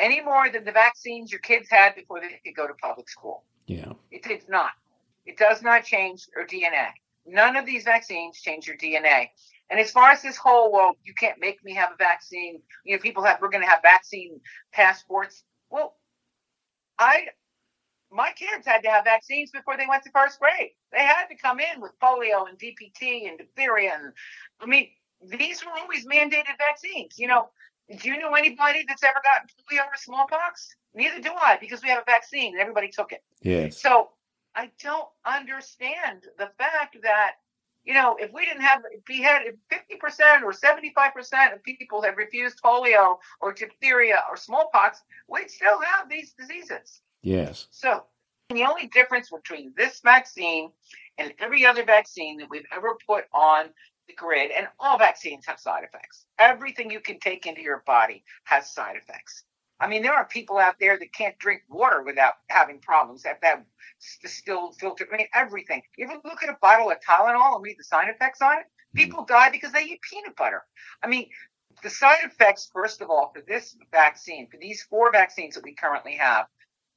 any 0.00 0.20
more 0.20 0.48
than 0.50 0.64
the 0.64 0.72
vaccines 0.72 1.30
your 1.30 1.40
kids 1.40 1.68
had 1.70 1.94
before 1.94 2.20
they 2.20 2.40
could 2.44 2.56
go 2.56 2.66
to 2.66 2.74
public 2.74 3.08
school. 3.08 3.44
Yeah. 3.70 3.92
It 4.10 4.24
did 4.24 4.48
not. 4.48 4.72
It 5.26 5.36
does 5.36 5.62
not 5.62 5.84
change 5.84 6.26
your 6.34 6.44
DNA. 6.44 6.88
None 7.24 7.54
of 7.54 7.64
these 7.66 7.84
vaccines 7.84 8.40
change 8.40 8.66
your 8.66 8.76
DNA. 8.76 9.28
And 9.70 9.78
as 9.78 9.92
far 9.92 10.10
as 10.10 10.22
this 10.22 10.36
whole, 10.36 10.72
well, 10.72 10.96
you 11.04 11.14
can't 11.14 11.38
make 11.38 11.62
me 11.62 11.72
have 11.74 11.90
a 11.92 11.96
vaccine. 11.96 12.60
You 12.84 12.96
know, 12.96 13.00
people 13.00 13.22
have, 13.22 13.38
we're 13.40 13.50
going 13.50 13.62
to 13.62 13.70
have 13.70 13.82
vaccine 13.82 14.40
passports. 14.72 15.44
Well, 15.70 15.94
I, 16.98 17.26
my 18.10 18.32
kids 18.34 18.66
had 18.66 18.82
to 18.82 18.90
have 18.90 19.04
vaccines 19.04 19.52
before 19.52 19.76
they 19.76 19.86
went 19.88 20.02
to 20.02 20.10
first 20.10 20.40
grade. 20.40 20.72
They 20.90 21.04
had 21.04 21.26
to 21.26 21.36
come 21.36 21.60
in 21.60 21.80
with 21.80 21.92
polio 22.02 22.48
and 22.48 22.58
DPT 22.58 23.28
and 23.28 23.38
diphtheria. 23.38 23.92
And 23.94 24.12
I 24.60 24.66
mean, 24.66 24.88
these 25.38 25.64
were 25.64 25.78
always 25.80 26.04
mandated 26.06 26.58
vaccines. 26.58 27.18
You 27.18 27.28
know, 27.28 27.50
do 28.00 28.08
you 28.08 28.18
know 28.18 28.34
anybody 28.34 28.84
that's 28.88 29.04
ever 29.04 29.20
gotten 29.22 29.46
polio 29.46 29.86
or 29.86 29.96
smallpox? 29.96 30.74
Neither 30.94 31.20
do 31.20 31.30
I, 31.30 31.56
because 31.60 31.82
we 31.82 31.88
have 31.88 32.02
a 32.02 32.10
vaccine 32.10 32.52
and 32.52 32.60
everybody 32.60 32.88
took 32.88 33.12
it. 33.12 33.22
Yes. 33.42 33.80
So 33.80 34.10
I 34.54 34.70
don't 34.82 35.08
understand 35.24 36.24
the 36.38 36.50
fact 36.58 36.96
that, 37.02 37.34
you 37.84 37.94
know, 37.94 38.16
if 38.18 38.32
we 38.32 38.44
didn't 38.44 38.62
have, 38.62 38.82
if 38.90 39.02
we 39.08 39.22
had 39.22 39.42
50% 39.72 40.42
or 40.42 40.52
75% 40.52 41.54
of 41.54 41.62
people 41.62 42.02
have 42.02 42.16
refused 42.16 42.60
polio 42.64 43.18
or 43.40 43.52
diphtheria 43.52 44.24
or 44.28 44.36
smallpox, 44.36 45.02
we'd 45.28 45.50
still 45.50 45.80
have 45.80 46.08
these 46.08 46.32
diseases. 46.32 47.00
Yes. 47.22 47.68
So 47.70 48.04
the 48.48 48.64
only 48.64 48.88
difference 48.88 49.30
between 49.30 49.72
this 49.76 50.00
vaccine 50.02 50.70
and 51.18 51.32
every 51.38 51.64
other 51.64 51.84
vaccine 51.84 52.38
that 52.38 52.50
we've 52.50 52.66
ever 52.74 52.96
put 53.06 53.24
on 53.32 53.66
the 54.08 54.14
grid, 54.14 54.50
and 54.50 54.66
all 54.80 54.98
vaccines 54.98 55.46
have 55.46 55.60
side 55.60 55.84
effects. 55.84 56.26
Everything 56.38 56.90
you 56.90 57.00
can 57.00 57.20
take 57.20 57.46
into 57.46 57.62
your 57.62 57.84
body 57.86 58.24
has 58.44 58.74
side 58.74 58.96
effects. 58.96 59.44
I 59.80 59.88
mean, 59.88 60.02
there 60.02 60.14
are 60.14 60.26
people 60.26 60.58
out 60.58 60.76
there 60.78 60.98
that 60.98 61.12
can't 61.14 61.38
drink 61.38 61.62
water 61.70 62.02
without 62.02 62.34
having 62.48 62.80
problems, 62.80 63.24
have 63.24 63.40
to 63.40 63.46
have 63.46 63.64
distilled 64.22 64.76
filter. 64.78 65.08
I 65.10 65.16
mean, 65.16 65.26
everything. 65.34 65.82
You 65.96 66.06
ever 66.06 66.20
look 66.24 66.42
at 66.42 66.50
a 66.50 66.58
bottle 66.60 66.90
of 66.90 66.98
Tylenol 67.00 67.56
and 67.56 67.64
read 67.64 67.76
the 67.78 67.84
side 67.84 68.08
effects 68.08 68.42
on 68.42 68.58
it? 68.58 68.64
Mm-hmm. 68.64 68.98
People 68.98 69.24
die 69.24 69.50
because 69.50 69.72
they 69.72 69.84
eat 69.84 70.00
peanut 70.02 70.36
butter. 70.36 70.62
I 71.02 71.08
mean, 71.08 71.28
the 71.82 71.90
side 71.90 72.24
effects, 72.24 72.70
first 72.72 73.00
of 73.00 73.08
all, 73.08 73.32
for 73.34 73.42
this 73.48 73.76
vaccine, 73.90 74.48
for 74.50 74.58
these 74.58 74.82
four 74.82 75.10
vaccines 75.10 75.54
that 75.54 75.64
we 75.64 75.74
currently 75.74 76.16
have, 76.16 76.46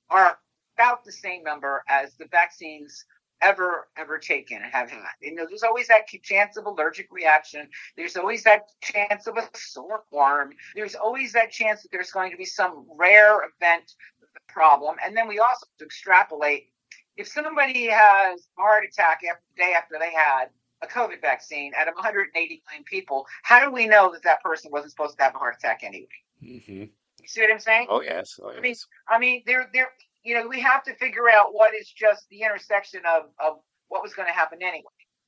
are 0.09 0.37
about 0.77 1.05
the 1.05 1.11
same 1.11 1.43
number 1.43 1.83
as 1.87 2.15
the 2.15 2.27
vaccines 2.31 3.05
ever 3.43 3.87
ever 3.97 4.17
taken 4.17 4.57
and 4.63 4.71
have 4.71 4.89
had. 4.89 5.01
You 5.21 5.35
know, 5.35 5.45
there's 5.47 5.63
always 5.63 5.87
that 5.87 6.07
chance 6.07 6.57
of 6.57 6.65
allergic 6.65 7.11
reaction. 7.11 7.67
There's 7.97 8.15
always 8.15 8.43
that 8.43 8.69
chance 8.81 9.27
of 9.27 9.37
a 9.37 9.47
sore 9.55 10.03
arm. 10.17 10.51
There's 10.75 10.95
always 10.95 11.33
that 11.33 11.51
chance 11.51 11.81
that 11.83 11.89
there's 11.91 12.11
going 12.11 12.31
to 12.31 12.37
be 12.37 12.45
some 12.45 12.85
rare 12.97 13.41
event 13.59 13.91
problem. 14.47 14.95
And 15.03 15.15
then 15.15 15.27
we 15.27 15.39
also 15.39 15.65
extrapolate 15.81 16.69
if 17.17 17.27
somebody 17.27 17.87
has 17.87 18.47
a 18.57 18.61
heart 18.61 18.85
attack 18.85 19.21
after 19.29 19.43
the 19.55 19.61
day 19.61 19.73
after 19.77 19.95
they 19.99 20.11
had 20.11 20.45
a 20.81 20.87
COVID 20.87 21.21
vaccine 21.21 21.71
out 21.77 21.87
of 21.87 21.95
180 21.95 22.63
million 22.67 22.83
people, 22.85 23.25
how 23.43 23.63
do 23.63 23.71
we 23.71 23.87
know 23.87 24.11
that 24.11 24.23
that 24.23 24.41
person 24.41 24.71
wasn't 24.71 24.91
supposed 24.91 25.17
to 25.17 25.23
have 25.23 25.35
a 25.35 25.37
heart 25.37 25.55
attack 25.57 25.81
anyway? 25.83 26.07
Mm-hmm. 26.43 26.83
You 27.21 27.27
see 27.27 27.41
what 27.41 27.51
I'm 27.51 27.59
saying? 27.59 27.87
Oh 27.89 28.01
yes. 28.01 28.39
Oh, 28.41 28.51
yes. 28.51 28.57
I 28.57 28.61
mean, 28.61 28.75
I 29.07 29.19
mean, 29.19 29.43
there, 29.45 29.69
there, 29.73 29.89
you 30.23 30.35
know, 30.35 30.47
we 30.47 30.59
have 30.61 30.83
to 30.83 30.95
figure 30.95 31.29
out 31.29 31.53
what 31.53 31.73
is 31.75 31.89
just 31.89 32.27
the 32.29 32.41
intersection 32.41 33.01
of, 33.05 33.23
of 33.45 33.57
what 33.89 34.01
was 34.01 34.13
going 34.13 34.27
to 34.27 34.33
happen 34.33 34.59
anyway. 34.61 34.83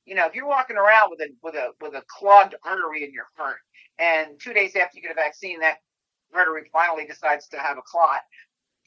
You 0.06 0.14
know, 0.14 0.26
if 0.26 0.34
you're 0.34 0.46
walking 0.48 0.76
around 0.76 1.10
with 1.10 1.20
a 1.20 1.28
with 1.42 1.54
a 1.54 1.70
with 1.80 1.94
a 1.94 2.02
clogged 2.08 2.54
artery 2.64 3.04
in 3.04 3.12
your 3.12 3.26
heart, 3.36 3.58
and 3.98 4.38
two 4.40 4.52
days 4.52 4.76
after 4.76 4.96
you 4.96 5.02
get 5.02 5.10
a 5.10 5.14
vaccine, 5.14 5.60
that 5.60 5.78
artery 6.34 6.68
finally 6.72 7.06
decides 7.06 7.48
to 7.48 7.58
have 7.58 7.76
a 7.76 7.82
clot, 7.82 8.20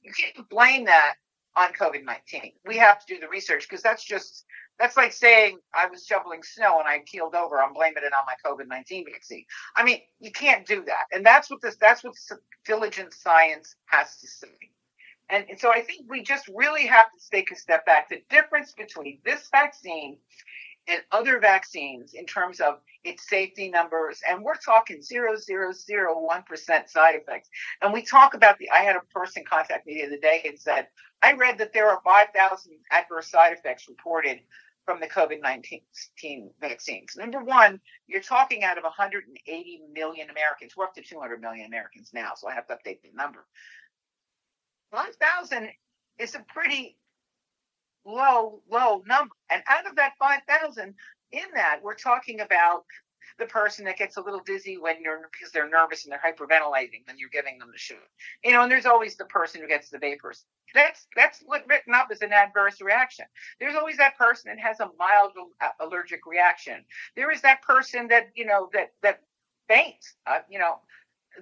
you 0.02 0.12
can't 0.14 0.48
blame 0.50 0.86
that 0.86 1.16
on 1.58 1.74
COVID 1.74 2.06
nineteen. 2.06 2.54
We 2.66 2.78
have 2.78 3.06
to 3.06 3.14
do 3.14 3.20
the 3.20 3.28
research 3.28 3.68
because 3.70 3.84
that's 3.84 4.06
just 4.06 4.46
that's 4.80 4.96
like 4.96 5.12
saying 5.12 5.60
I 5.74 5.88
was 5.88 6.06
shoveling 6.06 6.42
snow 6.42 6.80
and 6.80 6.88
I 6.88 7.00
keeled 7.00 7.36
over. 7.36 7.62
I'm 7.62 7.74
blaming 7.74 8.04
it 8.06 8.14
on 8.14 8.24
my 8.26 8.36
COVID 8.46 8.68
nineteen 8.68 9.06
vaccine. 9.12 9.44
I 9.76 9.84
mean, 9.84 10.00
you 10.22 10.32
can't 10.32 10.66
do 10.66 10.86
that, 10.86 11.04
and 11.12 11.26
that's 11.26 11.50
what 11.50 11.62
this 11.62 11.76
that's 11.76 12.04
what 12.04 12.14
diligent 12.66 13.14
science 13.14 13.76
has 13.88 14.18
to 14.18 14.28
say. 14.28 14.48
And, 15.30 15.46
so 15.58 15.72
I 15.72 15.82
think 15.82 16.06
we 16.10 16.24
just 16.24 16.48
really 16.54 16.86
have 16.88 17.08
to 17.12 17.30
take 17.32 17.52
a 17.52 17.56
step 17.56 17.86
back. 17.86 18.10
The 18.10 18.24
difference 18.30 18.74
between 18.74 19.20
this 19.24 19.48
vaccine 19.52 20.18
and 20.88 21.02
other 21.12 21.40
vaccines 21.40 22.14
in 22.16 22.26
terms 22.26 22.60
of 22.60 22.80
its 23.04 23.30
safety 23.30 23.70
numbers, 23.70 24.22
and 24.28 24.42
we're 24.44 24.56
talking 24.56 24.98
0.0001% 24.98 26.90
side 26.90 27.16
effects. 27.16 27.50
And 27.82 27.94
we 27.94 28.02
talk 28.02 28.34
about 28.34 28.58
the, 28.58 28.70
I 28.72 28.80
had 28.80 28.96
a 28.96 29.02
person 29.14 29.44
contact 29.48 29.86
me 29.86 30.02
the 30.02 30.08
other 30.08 30.18
day 30.18 30.42
and 30.46 30.60
said, 30.60 30.88
I 31.22 31.34
read 31.34 31.60
that 31.60 31.74
there 31.74 31.90
are 31.90 32.02
5,000 32.04 32.72
adverse 32.92 33.30
side 33.30 33.54
effects 33.54 33.88
reported 33.88 34.40
from 34.86 35.00
the 35.00 35.08
COVID 35.08 35.42
19 35.44 35.82
vaccines. 36.60 37.16
Number 37.16 37.44
one, 37.44 37.80
you're 38.08 38.22
talking 38.22 38.64
out 38.64 38.80
of 38.80 38.84
180 38.84 39.82
million 39.94 40.30
Americans. 40.32 40.74
We're 40.76 40.86
up 40.86 40.96
to 40.96 41.04
200 41.04 41.40
million 41.40 41.68
Americans 41.68 42.10
now, 42.12 42.32
so 42.36 42.48
I 42.50 42.56
have 42.56 42.66
to 42.68 42.74
update 42.74 43.04
the 43.04 43.12
number. 43.14 43.46
5,000 44.92 45.70
is 46.18 46.36
a 46.36 46.46
pretty 46.54 46.98
low, 48.06 48.62
low 48.70 49.04
number. 49.08 49.34
And 49.50 49.62
out 49.68 49.88
of 49.88 49.96
that 49.96 50.14
5,000, 50.20 50.94
in 51.32 51.44
that, 51.54 51.80
we're 51.84 51.96
talking 51.96 52.42
about 52.42 52.84
the 53.38 53.46
person 53.46 53.86
that 53.86 53.98
gets 53.98 54.18
a 54.18 54.22
little 54.22 54.42
dizzy 54.42 54.78
when 54.78 55.02
you're 55.02 55.30
because 55.32 55.52
they're 55.52 55.70
nervous 55.70 56.06
and 56.06 56.12
they're 56.12 56.20
hyperventilating 56.20 57.08
when 57.08 57.18
you're 57.18 57.30
giving 57.30 57.58
them 57.58 57.70
the 57.72 57.78
shot. 57.78 57.98
You 58.44 58.52
know, 58.52 58.64
and 58.64 58.72
there's 58.72 58.86
always 58.86 59.16
the 59.16 59.26
person 59.26 59.62
who 59.62 59.68
gets 59.68 59.90
the 59.90 59.98
vapors. 59.98 60.46
That's 60.76 61.08
that's 61.16 61.42
what 61.46 61.66
written 61.68 61.94
up 61.94 62.10
as 62.12 62.22
an 62.22 62.34
adverse 62.34 62.82
reaction. 62.82 63.26
There's 63.60 63.76
always 63.76 63.98
that 63.98 64.18
person 64.18 64.52
that 64.52 64.60
has 64.60 64.80
a 64.80 64.90
mild 65.00 65.32
allergic 65.80 66.26
reaction. 66.28 66.84
There 67.16 67.32
is 67.32 67.42
that 67.42 67.62
person 67.64 68.08
that 68.10 68.30
you 68.36 68.46
know 68.46 68.70
that 68.74 68.92
that 69.02 69.22
faints. 69.68 70.16
Uh, 70.28 70.40
you 70.50 70.60
know, 70.60 70.80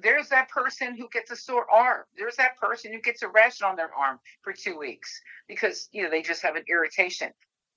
there's 0.01 0.29
that 0.29 0.49
person 0.49 0.95
who 0.95 1.07
gets 1.09 1.31
a 1.31 1.35
sore 1.35 1.69
arm. 1.69 2.03
There's 2.17 2.35
that 2.37 2.57
person 2.57 2.93
who 2.93 3.01
gets 3.01 3.23
a 3.23 3.27
rash 3.27 3.61
on 3.61 3.75
their 3.75 3.93
arm 3.93 4.19
for 4.41 4.53
two 4.53 4.77
weeks 4.77 5.21
because 5.47 5.89
you 5.91 6.03
know 6.03 6.09
they 6.09 6.21
just 6.21 6.41
have 6.41 6.55
an 6.55 6.63
irritation. 6.69 7.31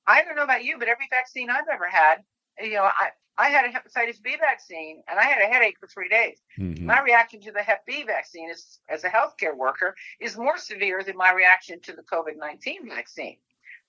I 0.06 0.22
don't 0.22 0.36
know 0.36 0.44
about 0.44 0.64
you, 0.64 0.78
but 0.78 0.88
every 0.88 1.06
vaccine 1.10 1.50
I've 1.50 1.68
ever 1.72 1.88
had, 1.88 2.16
you 2.60 2.74
know, 2.74 2.84
I 2.84 3.10
I 3.38 3.48
had 3.48 3.64
a 3.64 3.68
hepatitis 3.68 4.22
B 4.22 4.36
vaccine 4.38 5.02
and 5.08 5.18
I 5.18 5.24
had 5.24 5.40
a 5.40 5.46
headache 5.46 5.76
for 5.80 5.86
three 5.86 6.08
days. 6.08 6.38
Mm-hmm. 6.58 6.84
My 6.84 7.00
reaction 7.00 7.40
to 7.42 7.52
the 7.52 7.62
Hep 7.62 7.86
B 7.86 8.04
vaccine 8.06 8.50
is, 8.50 8.80
as 8.88 9.04
a 9.04 9.08
healthcare 9.08 9.56
worker, 9.56 9.94
is 10.20 10.36
more 10.36 10.58
severe 10.58 11.02
than 11.02 11.16
my 11.16 11.32
reaction 11.32 11.80
to 11.82 11.92
the 11.92 12.02
COVID 12.02 12.36
19 12.36 12.88
vaccine. 12.88 13.38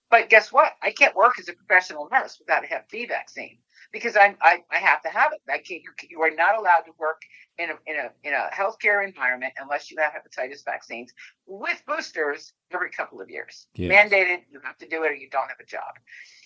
But 0.09 0.29
guess 0.29 0.51
what? 0.51 0.73
I 0.81 0.91
can't 0.91 1.15
work 1.15 1.39
as 1.39 1.50
a 1.50 1.53
professional 1.53 2.07
nurse 2.11 2.38
without 2.39 2.63
a 2.63 2.67
Hep 2.67 2.89
B 2.89 3.05
vaccine 3.05 3.57
because 3.91 4.15
I, 4.15 4.36
I, 4.41 4.63
I 4.71 4.77
have 4.77 5.01
to 5.03 5.10
have 5.10 5.33
it. 5.33 5.41
I 5.50 5.57
can't, 5.57 5.81
you, 5.83 5.91
you 6.10 6.21
are 6.21 6.31
not 6.31 6.57
allowed 6.57 6.81
to 6.81 6.91
work 6.98 7.21
in 7.57 7.69
a, 7.69 7.74
in 7.86 7.98
a, 7.98 8.10
in 8.27 8.33
a 8.33 8.50
healthcare 8.53 9.05
environment 9.05 9.53
unless 9.60 9.91
you 9.91 9.98
have 10.00 10.13
hepatitis 10.13 10.63
vaccines 10.65 11.12
with 11.45 11.81
boosters 11.88 12.53
every 12.74 12.89
couple 12.89 13.21
of 13.21 13.29
years. 13.29 13.67
Yes. 13.75 13.91
Mandated, 13.91 14.39
you 14.51 14.60
have 14.63 14.77
to 14.77 14.88
do 14.88 15.03
it 15.03 15.12
or 15.12 15.15
you 15.15 15.29
don't 15.29 15.48
have 15.48 15.60
a 15.62 15.65
job. 15.65 15.93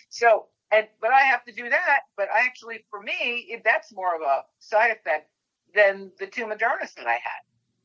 So, 0.10 0.48
and, 0.72 0.88
but 1.00 1.12
I 1.12 1.22
have 1.22 1.44
to 1.46 1.54
do 1.54 1.70
that. 1.70 2.02
But 2.18 2.30
I 2.34 2.46
actually, 2.46 2.86
for 2.90 3.02
me, 3.02 3.62
that's 3.64 3.94
more 3.94 4.16
of 4.16 4.22
a 4.22 4.44
side 4.60 4.92
effect 4.92 5.30
than 5.74 6.12
the 6.20 6.28
two 6.28 6.46
Modernas 6.46 6.94
that 6.96 7.08
I 7.08 7.14
had. 7.14 7.42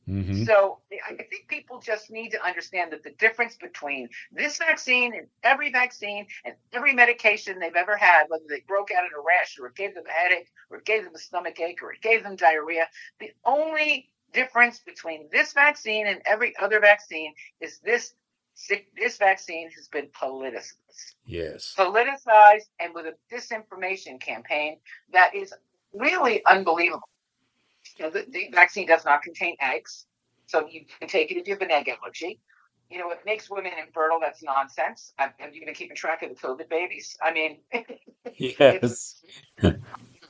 Mm-hmm. 0.09 0.45
So 0.45 0.79
I 1.07 1.13
think 1.15 1.47
people 1.47 1.79
just 1.79 2.09
need 2.09 2.29
to 2.29 2.43
understand 2.43 2.91
that 2.91 3.03
the 3.03 3.11
difference 3.11 3.55
between 3.55 4.09
this 4.31 4.57
vaccine 4.57 5.13
and 5.13 5.27
every 5.43 5.71
vaccine 5.71 6.25
and 6.43 6.55
every 6.73 6.93
medication 6.93 7.59
they've 7.59 7.75
ever 7.75 7.95
had, 7.95 8.25
whether 8.27 8.43
they 8.49 8.63
broke 8.67 8.89
out 8.91 9.05
in 9.05 9.11
a 9.17 9.21
rash 9.21 9.57
or 9.59 9.67
it 9.67 9.75
gave 9.75 9.93
them 9.93 10.03
a 10.09 10.11
headache 10.11 10.47
or 10.69 10.77
it 10.77 10.85
gave 10.85 11.03
them 11.03 11.13
a 11.15 11.19
stomach 11.19 11.59
ache 11.59 11.83
or 11.83 11.93
it 11.93 12.01
gave 12.01 12.23
them 12.23 12.35
diarrhea, 12.35 12.87
the 13.19 13.31
only 13.45 14.09
difference 14.33 14.79
between 14.79 15.29
this 15.31 15.53
vaccine 15.53 16.07
and 16.07 16.21
every 16.25 16.55
other 16.57 16.79
vaccine 16.79 17.33
is 17.59 17.79
this 17.79 18.13
this 18.97 19.17
vaccine 19.17 19.69
has 19.71 19.87
been 19.87 20.07
politicized. 20.07 21.15
Yes. 21.25 21.73
Politicized 21.77 22.69
and 22.79 22.93
with 22.93 23.05
a 23.05 23.15
disinformation 23.33 24.19
campaign 24.19 24.77
that 25.13 25.33
is 25.35 25.53
really 25.93 26.45
unbelievable. 26.45 27.07
You 27.97 28.05
know, 28.05 28.11
the, 28.11 28.25
the, 28.29 28.49
vaccine 28.51 28.87
does 28.87 29.05
not 29.05 29.21
contain 29.21 29.55
eggs, 29.61 30.05
so 30.47 30.67
you 30.67 30.85
can 30.99 31.07
take 31.07 31.31
it 31.31 31.37
if 31.37 31.47
you 31.47 31.53
have 31.53 31.61
an 31.61 31.71
egg 31.71 31.89
allergy. 31.89 32.39
you 32.89 32.99
know, 32.99 33.11
it 33.11 33.19
makes 33.25 33.49
women 33.49 33.71
infertile. 33.85 34.19
That's 34.19 34.43
nonsense. 34.43 35.13
You 35.53 35.65
been 35.65 35.73
keeping 35.73 35.95
track 35.95 36.23
of 36.23 36.29
the 36.29 36.35
COVID 36.35 36.69
babies? 36.69 37.17
I 37.21 37.31
mean, 37.31 37.59
yes, 38.37 39.23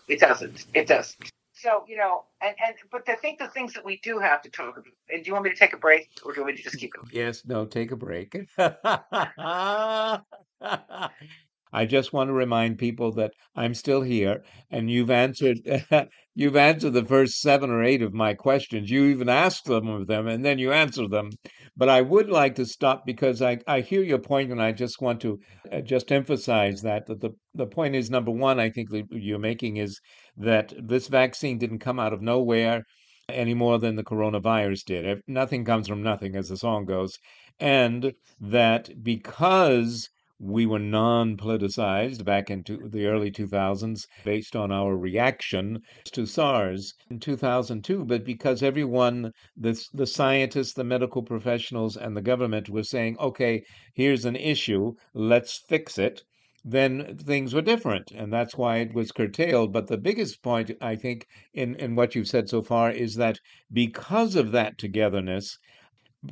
it 0.08 0.20
doesn't. 0.20 0.66
It 0.74 0.88
doesn't. 0.88 1.32
So 1.54 1.86
you 1.88 1.98
know, 1.98 2.26
and 2.42 2.56
and 2.66 2.76
but 2.92 3.08
I 3.08 3.16
think 3.16 3.40
the 3.40 3.48
things 3.48 3.74
that 3.74 3.86
we 3.86 4.00
do 4.04 4.20
have 4.20 4.42
to 4.44 4.50
talk 4.50 4.78
about. 4.78 4.94
And 5.10 5.24
do 5.24 5.28
you 5.28 5.34
want 5.34 5.46
me 5.46 5.52
to 5.52 5.56
take 5.56 5.74
a 5.74 5.78
break, 5.78 6.10
or 6.26 6.34
do 6.34 6.40
you 6.40 6.46
want 6.46 6.56
me 6.56 6.58
to 6.58 6.64
just 6.64 6.80
keep 6.80 6.94
going? 6.94 7.08
yes. 7.12 7.44
No, 7.46 7.66
take 7.66 7.92
a 7.92 7.96
break. 7.96 8.36
I 11.74 11.86
just 11.86 12.12
want 12.12 12.28
to 12.28 12.34
remind 12.34 12.78
people 12.78 13.12
that 13.14 13.34
I'm 13.56 13.74
still 13.74 14.02
here, 14.02 14.44
and 14.70 14.92
you've 14.92 15.10
answered 15.10 15.60
you've 16.36 16.56
answered 16.56 16.92
the 16.92 17.06
first 17.06 17.40
seven 17.40 17.70
or 17.70 17.84
eight 17.84 18.02
of 18.02 18.14
my 18.14 18.34
questions. 18.34 18.90
You 18.90 19.06
even 19.06 19.30
asked 19.30 19.66
them 19.66 19.88
of 19.88 20.08
them, 20.08 20.28
and 20.28 20.44
then 20.44 20.60
you 20.60 20.72
answer 20.72 21.08
them. 21.08 21.30
But 21.78 21.88
I 21.88 22.02
would 22.02 22.30
like 22.30 22.56
to 22.56 22.66
stop 22.66 23.06
because 23.06 23.42
I, 23.42 23.60
I 23.68 23.82
hear 23.82 24.04
your 24.04 24.20
point, 24.20 24.52
and 24.52 24.62
I 24.62 24.74
just 24.74 25.02
want 25.02 25.22
to 25.22 25.40
uh, 25.72 25.82
just 25.82 26.12
emphasize 26.12 26.82
that 26.82 27.06
that 27.08 27.22
the 27.22 27.32
the 27.54 27.68
point 27.68 27.96
is 27.96 28.10
number 28.10 28.32
one. 28.32 28.60
I 28.60 28.70
think 28.70 28.90
that 28.90 29.06
you're 29.12 29.40
making 29.40 29.78
is 29.78 30.00
that 30.38 30.74
this 30.78 31.08
vaccine 31.08 31.58
didn't 31.58 31.80
come 31.80 32.00
out 32.00 32.14
of 32.14 32.22
nowhere 32.22 32.84
any 33.30 33.54
more 33.54 33.80
than 33.80 33.96
the 33.96 34.04
coronavirus 34.04 34.84
did. 34.86 35.22
Nothing 35.28 35.64
comes 35.64 35.88
from 35.88 36.04
nothing, 36.04 36.36
as 36.36 36.50
the 36.50 36.58
song 36.58 36.86
goes, 36.86 37.18
and 37.60 38.14
that 38.42 38.90
because 39.02 40.10
we 40.44 40.66
were 40.66 40.80
non 40.80 41.38
politicized 41.38 42.26
back 42.26 42.50
into 42.50 42.90
the 42.90 43.06
early 43.06 43.30
2000s 43.30 44.08
based 44.26 44.56
on 44.56 44.72
our 44.72 44.98
reaction 44.98 45.80
to 46.06 46.26
SARS 46.26 46.96
in 47.12 47.20
2002. 47.20 48.06
But 48.06 48.26
because 48.26 48.64
everyone, 48.64 49.34
the, 49.56 49.80
the 49.94 50.08
scientists, 50.08 50.74
the 50.74 50.84
medical 50.84 51.22
professionals, 51.22 51.96
and 51.96 52.18
the 52.18 52.24
government 52.24 52.70
were 52.70 52.82
saying, 52.82 53.18
okay, 53.20 53.64
here's 53.94 54.26
an 54.26 54.36
issue, 54.36 54.94
let's 55.14 55.60
fix 55.70 56.00
it, 56.00 56.24
then 56.66 57.18
things 57.18 57.54
were 57.54 57.62
different. 57.62 58.10
And 58.10 58.34
that's 58.34 58.58
why 58.58 58.78
it 58.78 58.96
was 58.96 59.12
curtailed. 59.12 59.72
But 59.72 59.88
the 59.88 59.98
biggest 59.98 60.42
point, 60.42 60.72
I 60.82 60.96
think, 60.96 61.28
in, 61.54 61.76
in 61.76 61.96
what 61.96 62.16
you've 62.16 62.28
said 62.28 62.50
so 62.50 62.64
far 62.64 62.90
is 62.90 63.14
that 63.16 63.38
because 63.72 64.36
of 64.36 64.52
that 64.54 64.80
togetherness, 64.80 65.60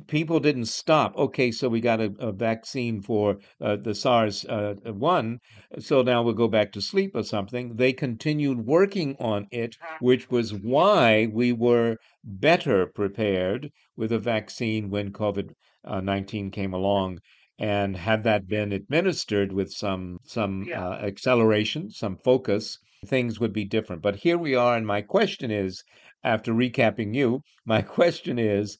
people 0.06 0.40
didn't 0.40 0.66
stop. 0.66 1.16
Okay, 1.16 1.50
so 1.50 1.68
we 1.68 1.80
got 1.80 2.00
a, 2.00 2.12
a 2.18 2.32
vaccine 2.32 3.00
for 3.02 3.38
uh, 3.60 3.76
the 3.76 3.94
SARS 3.94 4.44
uh, 4.44 4.74
one, 4.84 5.38
so 5.78 6.02
now 6.02 6.22
we'll 6.22 6.34
go 6.34 6.48
back 6.48 6.72
to 6.72 6.80
sleep 6.80 7.12
or 7.14 7.22
something. 7.24 7.76
They 7.76 7.92
continued 7.92 8.66
working 8.66 9.16
on 9.18 9.46
it, 9.50 9.76
which 10.00 10.30
was 10.30 10.54
why 10.54 11.26
we 11.26 11.52
were 11.52 11.96
better 12.24 12.86
prepared 12.86 13.70
with 13.96 14.12
a 14.12 14.18
vaccine 14.18 14.90
when 14.90 15.12
COVID 15.12 15.50
uh, 15.84 16.00
19 16.00 16.50
came 16.50 16.72
along. 16.74 17.18
And 17.58 17.96
had 17.96 18.24
that 18.24 18.46
been 18.48 18.72
administered 18.72 19.52
with 19.52 19.70
some 19.70 20.18
some 20.24 20.64
Yeah. 20.66 20.82
uh, 20.88 20.94
acceleration, 21.00 21.90
some 21.90 22.16
focus, 22.16 22.78
things 23.04 23.38
would 23.38 23.52
be 23.52 23.64
different. 23.64 24.00
But 24.02 24.16
here 24.16 24.38
we 24.38 24.54
are, 24.54 24.76
and 24.76 24.86
my 24.86 25.02
question 25.02 25.50
is, 25.50 25.82
after 26.24 26.52
recapping 26.54 27.14
you, 27.14 27.42
my 27.66 27.82
question 27.98 28.38
is, 28.38 28.78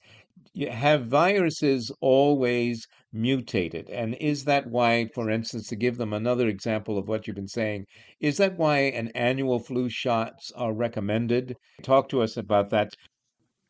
have 0.71 1.07
viruses 1.07 1.93
always 2.01 2.87
mutated? 3.13 3.89
And 3.91 4.15
is 4.17 4.45
that 4.45 4.67
why, 4.67 5.09
for 5.15 5.31
instance, 5.31 5.69
to 5.69 5.77
give 5.77 5.97
them 5.97 6.13
another 6.13 6.49
example 6.49 6.99
of 6.99 7.09
what 7.09 7.27
you've 7.27 7.37
been 7.37 7.49
saying, 7.49 7.87
is 8.21 8.37
that 8.39 8.57
why 8.57 8.79
an 8.79 9.09
annual 9.15 9.59
flu 9.59 9.89
shots 9.89 10.53
are 10.57 10.73
recommended? 10.73 11.57
Talk 11.83 12.09
to 12.11 12.23
us 12.23 12.37
about 12.37 12.71
that. 12.71 12.91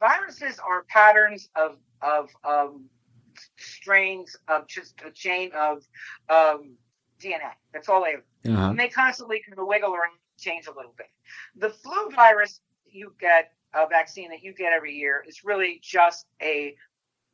Viruses 0.00 0.58
are 0.58 0.84
patterns 0.88 1.48
of 1.56 1.76
of 2.02 2.30
um, 2.48 2.88
strains 3.58 4.34
of 4.48 4.66
just 4.66 4.94
a 5.06 5.10
chain 5.10 5.50
of 5.54 5.82
um, 6.30 6.76
DNA. 7.20 7.52
That's 7.72 7.88
all 7.88 8.02
they 8.02 8.14
are. 8.14 8.24
Uh-huh. 8.48 8.70
and 8.70 8.80
they 8.80 8.88
constantly 8.88 9.42
kind 9.46 9.58
of 9.58 9.66
wiggle 9.66 9.90
around, 9.90 10.16
change 10.38 10.66
a 10.66 10.74
little 10.74 10.94
bit. 10.96 11.08
The 11.56 11.68
flu 11.68 12.08
virus 12.16 12.60
you 12.86 13.12
get 13.20 13.52
a 13.74 13.86
vaccine 13.88 14.30
that 14.30 14.42
you 14.42 14.54
get 14.54 14.72
every 14.72 14.94
year. 14.94 15.24
Is 15.26 15.44
really 15.44 15.80
just 15.82 16.26
a 16.42 16.76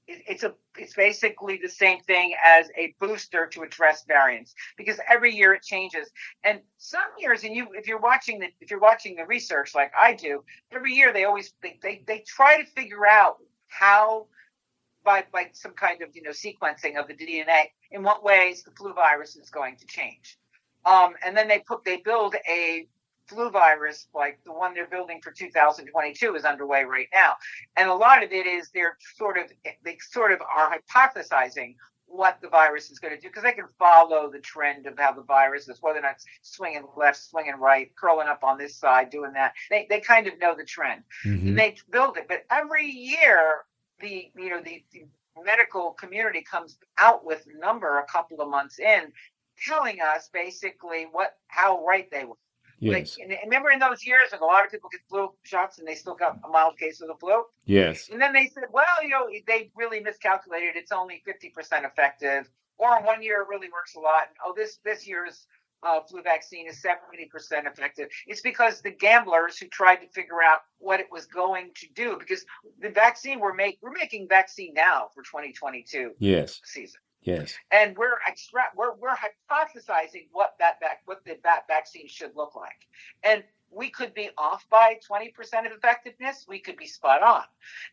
it- 0.06 0.22
it's 0.28 0.44
a 0.44 0.54
it's 0.78 0.94
basically 0.94 1.58
the 1.58 1.68
same 1.68 2.00
thing 2.00 2.34
as 2.44 2.70
a 2.76 2.94
booster 3.00 3.46
to 3.48 3.62
address 3.62 4.04
variants 4.04 4.54
because 4.76 5.00
every 5.08 5.34
year 5.34 5.54
it 5.54 5.62
changes. 5.62 6.10
And 6.44 6.60
some 6.78 7.10
years 7.18 7.44
and 7.44 7.54
you 7.54 7.68
if 7.74 7.86
you're 7.88 8.00
watching 8.00 8.40
the 8.40 8.48
if 8.60 8.70
you're 8.70 8.80
watching 8.80 9.16
the 9.16 9.26
research 9.26 9.74
like 9.74 9.92
I 9.98 10.14
do 10.14 10.44
every 10.72 10.92
year 10.94 11.12
they 11.12 11.24
always 11.24 11.54
they 11.62 11.78
they, 11.82 12.02
they 12.06 12.20
try 12.26 12.60
to 12.62 12.66
figure 12.70 13.06
out 13.06 13.38
how 13.68 14.28
by 15.04 15.24
by 15.32 15.48
some 15.52 15.72
kind 15.72 16.02
of 16.02 16.14
you 16.14 16.22
know 16.22 16.30
sequencing 16.30 16.98
of 16.98 17.08
the 17.08 17.14
DNA 17.14 17.72
in 17.90 18.02
what 18.02 18.22
ways 18.24 18.62
the 18.62 18.70
flu 18.72 18.92
virus 18.94 19.36
is 19.36 19.50
going 19.50 19.76
to 19.78 19.86
change. 19.86 20.38
Um, 20.84 21.14
and 21.24 21.36
then 21.36 21.48
they 21.48 21.60
put 21.60 21.84
they 21.84 21.98
build 21.98 22.36
a 22.48 22.86
flu 23.28 23.50
virus 23.50 24.08
like 24.14 24.38
the 24.44 24.52
one 24.52 24.74
they're 24.74 24.86
building 24.86 25.20
for 25.22 25.30
2022 25.32 26.34
is 26.34 26.44
underway 26.44 26.84
right 26.84 27.08
now. 27.12 27.34
And 27.76 27.88
a 27.88 27.94
lot 27.94 28.22
of 28.22 28.32
it 28.32 28.46
is 28.46 28.70
they're 28.72 28.96
sort 29.16 29.38
of 29.38 29.44
they 29.84 29.98
sort 30.10 30.32
of 30.32 30.40
are 30.42 30.78
hypothesizing 30.94 31.74
what 32.08 32.38
the 32.40 32.48
virus 32.48 32.90
is 32.90 33.00
going 33.00 33.12
to 33.14 33.20
do 33.20 33.28
because 33.28 33.42
they 33.42 33.52
can 33.52 33.66
follow 33.80 34.30
the 34.30 34.38
trend 34.38 34.86
of 34.86 34.96
how 34.96 35.12
the 35.12 35.22
virus 35.22 35.68
is 35.68 35.78
whether 35.82 35.98
or 35.98 36.02
not 36.02 36.12
it's 36.12 36.24
swinging 36.42 36.84
left 36.96 37.18
swinging 37.18 37.56
right 37.58 37.90
curling 37.96 38.28
up 38.28 38.44
on 38.44 38.56
this 38.58 38.76
side 38.76 39.10
doing 39.10 39.32
that. 39.32 39.52
They, 39.70 39.86
they 39.90 40.00
kind 40.00 40.26
of 40.28 40.38
know 40.38 40.54
the 40.56 40.64
trend. 40.64 41.02
Mhm. 41.24 41.48
and 41.48 41.58
they 41.58 41.76
build 41.90 42.16
it 42.16 42.26
but 42.28 42.44
every 42.50 42.86
year 42.86 43.64
the 44.00 44.30
you 44.36 44.50
know 44.50 44.60
the, 44.62 44.84
the 44.92 45.04
medical 45.44 45.92
community 45.92 46.42
comes 46.42 46.78
out 46.98 47.24
with 47.24 47.44
number 47.58 47.98
a 47.98 48.06
couple 48.06 48.40
of 48.40 48.48
months 48.48 48.78
in 48.78 49.12
telling 49.66 50.00
us 50.00 50.28
basically 50.32 51.06
what 51.10 51.36
how 51.48 51.84
right 51.84 52.10
they 52.10 52.24
were 52.24 52.36
Yes. 52.78 53.16
like, 53.18 53.24
and 53.24 53.32
and 53.32 53.40
remember 53.44 53.70
in 53.70 53.78
those 53.78 54.04
years 54.04 54.32
when 54.32 54.40
a 54.40 54.44
lot 54.44 54.64
of 54.64 54.70
people 54.70 54.90
get 54.90 55.00
flu 55.08 55.30
shots 55.42 55.78
and 55.78 55.86
they 55.88 55.94
still 55.94 56.14
got 56.14 56.38
a 56.44 56.48
mild 56.48 56.78
case 56.78 57.00
of 57.00 57.08
the 57.08 57.14
flu? 57.14 57.44
Yes. 57.64 58.08
And 58.10 58.20
then 58.20 58.32
they 58.32 58.46
said, 58.46 58.64
well, 58.70 58.84
you 59.02 59.08
know, 59.08 59.28
they 59.46 59.70
really 59.74 60.00
miscalculated. 60.00 60.76
It's 60.76 60.92
only 60.92 61.22
50% 61.26 61.84
effective. 61.84 62.48
Or 62.78 62.98
in 62.98 63.04
one 63.04 63.22
year 63.22 63.42
it 63.42 63.48
really 63.48 63.68
works 63.72 63.94
a 63.96 64.00
lot. 64.00 64.24
And, 64.28 64.36
oh, 64.44 64.52
this 64.54 64.78
this 64.84 65.06
year's 65.08 65.46
uh, 65.82 66.00
flu 66.08 66.22
vaccine 66.22 66.66
is 66.68 66.82
70% 66.82 67.66
effective. 67.66 68.08
It's 68.26 68.40
because 68.40 68.80
the 68.82 68.90
gamblers 68.90 69.58
who 69.58 69.68
tried 69.68 69.96
to 69.96 70.08
figure 70.08 70.42
out 70.44 70.60
what 70.78 71.00
it 71.00 71.06
was 71.10 71.26
going 71.26 71.70
to 71.76 71.86
do, 71.94 72.16
because 72.18 72.44
the 72.80 72.90
vaccine 72.90 73.40
we're 73.40 73.54
make 73.54 73.78
we're 73.80 73.92
making 73.92 74.28
vaccine 74.28 74.74
now 74.74 75.08
for 75.14 75.22
2022 75.22 76.12
Yes. 76.18 76.60
season 76.64 77.00
Yes. 77.26 77.54
and 77.72 77.96
we're 77.98 78.18
extra 78.26 78.62
we're 78.76 78.94
we're 78.94 79.16
hypothesizing 79.16 80.28
what 80.30 80.54
that 80.60 80.78
vac 80.80 81.00
what 81.06 81.24
the 81.24 81.36
that 81.42 81.66
vaccine 81.66 82.06
should 82.06 82.30
look 82.36 82.54
like. 82.54 82.86
And 83.24 83.42
we 83.68 83.90
could 83.90 84.14
be 84.14 84.30
off 84.38 84.64
by 84.70 84.96
20% 85.10 85.30
of 85.66 85.72
effectiveness 85.72 86.46
we 86.48 86.60
could 86.60 86.76
be 86.76 86.86
spot 86.86 87.22
on. 87.24 87.42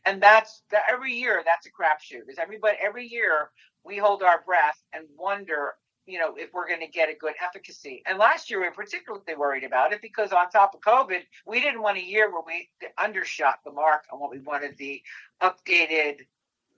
And 0.05 0.21
that's 0.21 0.61
that 0.69 0.83
every 0.87 1.13
year 1.13 1.41
that's 1.43 1.65
a 1.65 1.71
crapshoot 1.71 2.29
is 2.29 2.37
everybody 2.37 2.77
every 2.79 3.07
year 3.07 3.49
we 3.83 3.97
hold 3.97 4.21
our 4.21 4.43
breath 4.45 4.81
and 4.93 5.05
wonder 5.17 5.73
you 6.05 6.19
know 6.19 6.35
if 6.37 6.53
we're 6.53 6.67
going 6.67 6.81
to 6.81 6.87
get 6.87 7.09
a 7.09 7.15
good 7.15 7.33
efficacy. 7.43 8.03
And 8.05 8.19
last 8.19 8.51
year 8.51 8.59
we 8.59 8.67
were 8.67 8.71
particularly 8.71 9.23
worried 9.35 9.63
about 9.63 9.93
it 9.93 10.01
because 10.03 10.31
on 10.31 10.51
top 10.51 10.75
of 10.75 10.81
covid 10.81 11.21
we 11.47 11.59
didn't 11.59 11.81
want 11.81 11.97
a 11.97 12.05
year 12.05 12.31
where 12.31 12.43
we 12.45 12.69
undershot 12.99 13.61
the 13.65 13.71
mark 13.71 14.03
on 14.11 14.19
what 14.19 14.29
we 14.29 14.39
wanted 14.41 14.77
the 14.77 15.01
updated 15.41 16.19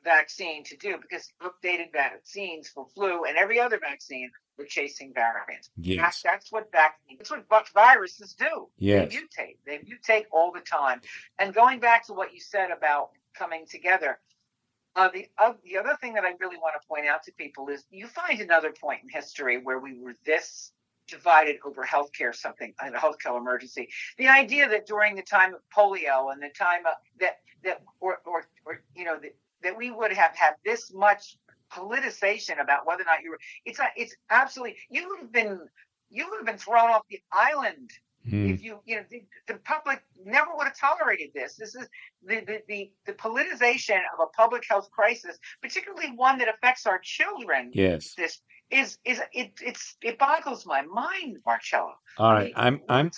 vaccine 0.06 0.63
to 0.63 0.78
do 0.78 0.98
because 1.02 1.28
updated 1.41 1.91
vaccines 1.91 2.70
for 2.70 2.88
flu 2.96 3.26
and 3.26 3.38
every 3.38 3.60
other 3.60 3.80
vaccine 3.80 4.32
were 4.58 4.65
chasing 4.65 5.13
variants. 5.13 5.70
Yes. 5.76 6.00
That's, 6.02 6.22
that's 6.22 6.52
what 6.52 6.72
vaccines, 6.72 7.20
that's 7.20 7.32
what 7.32 7.68
viruses 7.74 8.34
do. 8.34 8.70
Yes. 8.78 9.12
They 9.12 9.18
mutate. 9.18 9.58
They 9.65 9.78
mutate 9.80 10.26
all 10.32 10.54
the 10.54 10.62
time. 10.62 11.02
And 11.39 11.54
going 11.54 11.80
back 11.80 12.06
to 12.08 12.13
what 12.13 12.34
you 12.34 12.39
said 12.39 12.72
about 12.72 13.10
coming 13.38 13.65
together, 13.70 14.20
uh, 14.96 15.10
the 15.13 15.28
uh, 15.38 15.52
the 15.65 15.78
other 15.78 15.98
thing 16.00 16.13
that 16.13 16.24
I 16.24 16.32
really 16.39 16.56
want 16.56 16.74
to 16.82 16.88
point 16.88 17.06
out 17.06 17.22
to 17.24 17.34
people 17.34 17.68
is 17.68 17.84
you 17.89 18.08
find 18.08 18.39
another 18.39 18.72
point 18.72 19.02
in 19.04 19.10
history 19.10 19.58
where 19.62 19.80
we 19.80 20.00
were 20.00 20.15
this 20.26 20.72
divided 21.08 21.58
over 21.65 21.84
healthcare, 21.84 22.34
something 22.34 22.74
a 22.80 22.91
healthcare 22.91 23.38
emergency. 23.38 23.89
The 24.18 24.30
idea 24.30 24.70
that 24.70 24.88
during 24.88 25.15
the 25.15 25.22
time 25.22 25.54
of 25.54 25.60
polio 25.76 26.32
and 26.32 26.41
the 26.41 26.50
time 26.58 26.86
of, 26.86 26.94
that 27.20 27.39
that 27.65 27.82
or 28.00 28.20
or, 28.26 28.46
or 28.65 28.82
you 28.96 29.04
know 29.04 29.18
that, 29.22 29.36
that 29.65 29.75
we 29.75 29.91
would 29.91 30.13
have 30.13 30.36
had 30.36 30.54
this 30.63 30.93
much 30.93 31.38
politicization 31.71 32.62
about 32.62 32.86
whether 32.88 33.01
or 33.01 33.06
not 33.06 33.21
you 33.23 33.32
were 33.32 33.39
it's 33.65 33.80
not 33.80 33.89
it's 33.97 34.15
absolutely 34.30 34.78
you 34.89 35.08
would 35.10 35.19
have 35.19 35.32
been 35.32 35.60
you 36.10 36.30
would 36.30 36.38
have 36.38 36.45
been 36.45 36.58
thrown 36.58 36.89
off 36.91 37.01
the 37.10 37.19
island 37.34 37.89
Mm. 38.28 38.56
if 38.56 38.63
you 38.63 38.80
you 38.86 38.95
know 38.95 39.04
the, 39.12 39.23
the 39.47 39.54
public 39.60 40.01
never 40.25 40.49
would 40.56 40.65
have 40.65 40.75
tolerated 40.75 41.30
this 41.36 41.58
this 41.58 41.75
is 41.75 41.88
the, 42.23 42.39
the 42.47 42.62
the 42.67 42.91
the 43.06 43.13
politicization 43.13 43.99
of 44.13 44.19
a 44.19 44.25
public 44.36 44.63
health 44.67 44.89
crisis 44.89 45.38
particularly 45.62 46.08
one 46.15 46.39
that 46.39 46.47
affects 46.49 46.88
our 46.88 46.99
children 47.04 47.69
Yes. 47.71 48.15
this 48.17 48.41
is 48.71 48.97
is 49.06 49.21
it 49.32 49.51
it's 49.62 49.95
it 50.01 50.17
boggles 50.17 50.65
my 50.65 50.82
mind 50.82 51.38
marcello 51.45 51.93
All 52.17 52.34
right. 52.34 52.51
I'm 52.56 52.82
I'm 52.89 53.12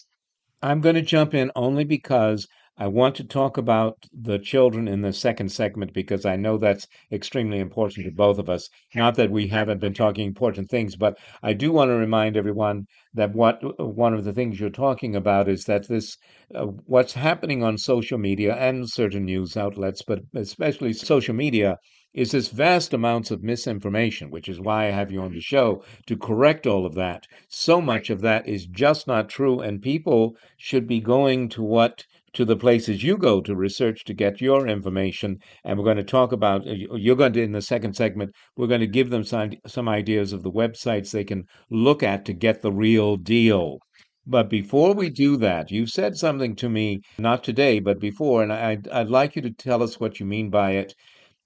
I'm 0.62 0.82
going 0.82 0.96
to 0.96 1.02
jump 1.02 1.34
in 1.34 1.52
only 1.56 1.86
because 1.86 2.46
I 2.80 2.86
want 2.88 3.16
to 3.16 3.24
talk 3.24 3.58
about 3.58 4.06
the 4.14 4.38
children 4.38 4.88
in 4.88 5.02
the 5.02 5.12
second 5.12 5.52
segment 5.52 5.94
because 5.94 6.26
I 6.26 6.36
know 6.36 6.60
that's 6.60 6.88
extremely 7.12 7.58
important 7.58 8.06
to 8.06 8.12
both 8.12 8.38
of 8.38 8.52
us. 8.52 8.70
Not 8.94 9.16
that 9.16 9.32
we 9.32 9.48
haven't 9.48 9.82
been 9.82 9.96
talking 9.96 10.28
important 10.28 10.70
things, 10.70 10.96
but 10.96 11.18
I 11.42 11.54
do 11.54 11.72
want 11.72 11.90
to 11.90 11.96
remind 11.96 12.38
everyone 12.38 12.86
that 13.16 13.34
what 13.34 13.60
one 13.80 14.14
of 14.14 14.26
the 14.26 14.34
things 14.34 14.60
you're 14.60 14.70
talking 14.70 15.16
about 15.16 15.50
is 15.50 15.66
that 15.66 15.88
this 15.88 16.18
uh, 16.54 16.66
what's 16.86 17.14
happening 17.14 17.64
on 17.64 17.80
social 17.80 18.20
media 18.20 18.56
and 18.56 18.88
certain 18.88 19.26
news 19.26 19.58
outlets, 19.58 20.04
but 20.04 20.20
especially 20.36 20.94
social 20.94 21.34
media, 21.34 21.78
is 22.14 22.32
this 22.32 22.50
vast 22.50 22.94
amounts 22.94 23.32
of 23.32 23.42
misinformation, 23.42 24.30
which 24.30 24.48
is 24.48 24.60
why 24.60 24.86
I 24.86 24.92
have 24.92 25.12
you 25.12 25.22
on 25.22 25.34
the 25.34 25.42
show 25.42 25.84
to 26.06 26.16
correct 26.16 26.68
all 26.68 26.86
of 26.86 26.94
that. 26.94 27.26
So 27.48 27.82
much 27.82 28.12
of 28.12 28.22
that 28.22 28.48
is 28.48 28.68
just 28.68 29.08
not 29.08 29.30
true, 29.30 29.60
and 29.62 29.82
people 29.82 30.36
should 30.58 30.88
be 30.88 31.00
going 31.00 31.50
to 31.50 31.64
what 31.64 32.06
to 32.34 32.46
the 32.46 32.56
places 32.56 33.04
you 33.04 33.18
go 33.18 33.42
to 33.42 33.56
research 33.56 34.04
to 34.06 34.14
get 34.14 34.42
your 34.42 34.68
information. 34.68 35.38
And 35.64 35.78
we're 35.78 35.86
going 35.86 35.98
to 35.98 36.04
talk 36.04 36.32
about, 36.32 36.68
uh, 36.68 36.74
you're 36.74 37.16
going 37.16 37.34
to, 37.34 37.42
in 37.42 37.52
the 37.52 37.62
second 37.62 37.96
segment, 37.96 38.32
we're 38.56 38.68
going 38.68 38.82
to 38.82 38.88
give 38.88 39.10
them 39.10 39.24
some, 39.24 39.52
some 39.66 39.88
ideas 39.90 40.34
of 40.34 40.44
the 40.44 40.52
websites 40.52 41.12
they 41.12 41.24
can 41.24 41.46
look 41.70 42.04
at 42.04 42.26
to 42.26 42.34
get 42.34 42.62
the 42.62 42.72
real 42.72 43.18
deal. 43.18 43.80
But 44.26 44.50
before 44.50 44.94
we 44.94 45.10
do 45.10 45.38
that, 45.38 45.72
you 45.72 45.88
said 45.88 46.18
something 46.18 46.56
to 46.58 46.68
me, 46.68 47.00
not 47.18 47.46
today, 47.46 47.80
but 47.80 48.00
before, 48.00 48.44
and 48.44 48.52
I'd, 48.52 48.88
I'd 48.90 49.10
like 49.10 49.36
you 49.38 49.42
to 49.44 49.52
tell 49.52 49.82
us 49.82 50.00
what 50.00 50.20
you 50.20 50.26
mean 50.26 50.50
by 50.50 50.72
it. 50.72 50.94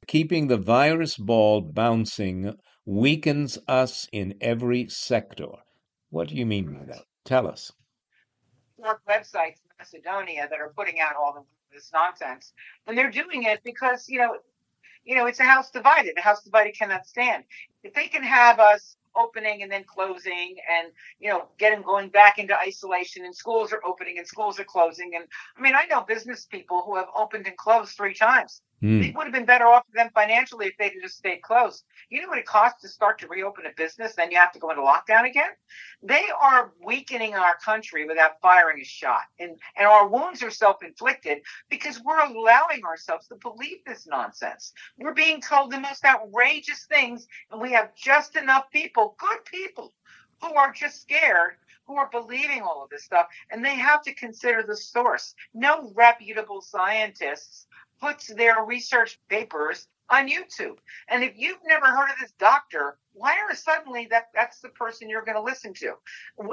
Keeping 0.07 0.47
the 0.47 0.57
virus 0.57 1.15
ball 1.15 1.61
bouncing 1.61 2.55
weakens 2.85 3.59
us 3.67 4.07
in 4.11 4.33
every 4.41 4.87
sector. 4.89 5.49
What 6.09 6.29
do 6.29 6.35
you 6.35 6.45
mean 6.47 6.73
by 6.73 6.85
that? 6.85 7.03
Tell 7.23 7.47
us. 7.47 7.71
Websites 9.07 9.61
Macedonia 9.81 10.47
that 10.49 10.59
are 10.59 10.73
putting 10.75 10.99
out 10.99 11.15
all 11.15 11.45
this 11.73 11.89
nonsense, 11.91 12.53
and 12.85 12.97
they're 12.97 13.09
doing 13.09 13.43
it 13.43 13.61
because 13.63 14.07
you 14.07 14.19
know, 14.19 14.37
you 15.03 15.15
know, 15.15 15.25
it's 15.25 15.39
a 15.39 15.43
house 15.43 15.71
divided. 15.71 16.13
A 16.17 16.21
house 16.21 16.43
divided 16.43 16.77
cannot 16.77 17.07
stand. 17.07 17.43
If 17.83 17.93
they 17.93 18.07
can 18.07 18.23
have 18.23 18.59
us 18.59 18.95
opening 19.15 19.63
and 19.63 19.71
then 19.71 19.83
closing 19.83 20.55
and 20.71 20.93
you 21.19 21.29
know 21.29 21.45
getting 21.57 21.81
going 21.81 22.07
back 22.07 22.39
into 22.39 22.57
isolation 22.57 23.25
and 23.25 23.35
schools 23.35 23.73
are 23.73 23.81
opening 23.85 24.17
and 24.17 24.25
schools 24.25 24.57
are 24.57 24.63
closing 24.63 25.15
and 25.15 25.25
i 25.57 25.61
mean 25.61 25.73
i 25.75 25.83
know 25.87 25.99
business 25.99 26.45
people 26.45 26.81
who 26.85 26.95
have 26.95 27.07
opened 27.13 27.45
and 27.45 27.57
closed 27.57 27.91
three 27.97 28.13
times 28.13 28.61
Mm. 28.81 29.09
It 29.09 29.15
would 29.15 29.25
have 29.25 29.33
been 29.33 29.45
better 29.45 29.65
off 29.65 29.85
for 29.85 29.95
them 29.95 30.09
financially 30.13 30.65
if 30.67 30.77
they'd 30.77 30.99
just 31.01 31.17
stayed 31.17 31.43
closed. 31.43 31.83
You 32.09 32.21
know 32.21 32.27
what 32.27 32.39
it 32.39 32.45
costs 32.45 32.81
to 32.81 32.87
start 32.87 33.19
to 33.19 33.27
reopen 33.27 33.65
a 33.67 33.71
business? 33.77 34.15
Then 34.15 34.31
you 34.31 34.37
have 34.37 34.51
to 34.53 34.59
go 34.59 34.71
into 34.71 34.81
lockdown 34.81 35.29
again. 35.29 35.51
They 36.01 36.25
are 36.41 36.71
weakening 36.83 37.35
our 37.35 37.57
country 37.63 38.07
without 38.07 38.41
firing 38.41 38.81
a 38.81 38.83
shot. 38.83 39.23
And, 39.39 39.57
and 39.77 39.87
our 39.87 40.07
wounds 40.07 40.41
are 40.41 40.49
self 40.49 40.83
inflicted 40.83 41.41
because 41.69 42.01
we're 42.03 42.25
allowing 42.25 42.83
ourselves 42.83 43.27
to 43.27 43.35
believe 43.35 43.77
this 43.85 44.07
nonsense. 44.07 44.73
We're 44.97 45.13
being 45.13 45.41
told 45.41 45.71
the 45.71 45.79
most 45.79 46.03
outrageous 46.03 46.85
things, 46.85 47.27
and 47.51 47.61
we 47.61 47.71
have 47.73 47.93
just 47.95 48.35
enough 48.35 48.71
people, 48.71 49.15
good 49.19 49.45
people, 49.45 49.93
who 50.41 50.55
are 50.55 50.71
just 50.71 51.03
scared 51.03 51.57
who 51.87 51.97
are 51.97 52.09
believing 52.09 52.61
all 52.61 52.83
of 52.83 52.89
this 52.89 53.03
stuff, 53.03 53.27
and 53.49 53.65
they 53.65 53.75
have 53.75 54.01
to 54.03 54.13
consider 54.13 54.63
the 54.63 54.77
source. 54.77 55.35
No 55.53 55.91
reputable 55.93 56.61
scientists 56.61 57.67
puts 58.01 58.27
their 58.27 58.63
research 58.65 59.19
papers 59.29 59.87
on 60.09 60.27
YouTube. 60.27 60.77
And 61.07 61.23
if 61.23 61.33
you've 61.37 61.59
never 61.65 61.85
heard 61.85 62.09
of 62.09 62.19
this 62.19 62.33
doctor, 62.37 62.97
why 63.13 63.33
are 63.47 63.55
suddenly 63.55 64.07
that 64.11 64.25
that's 64.33 64.59
the 64.59 64.69
person 64.69 65.09
you're 65.09 65.23
going 65.23 65.37
to 65.37 65.43
listen 65.43 65.73
to? 65.75 65.93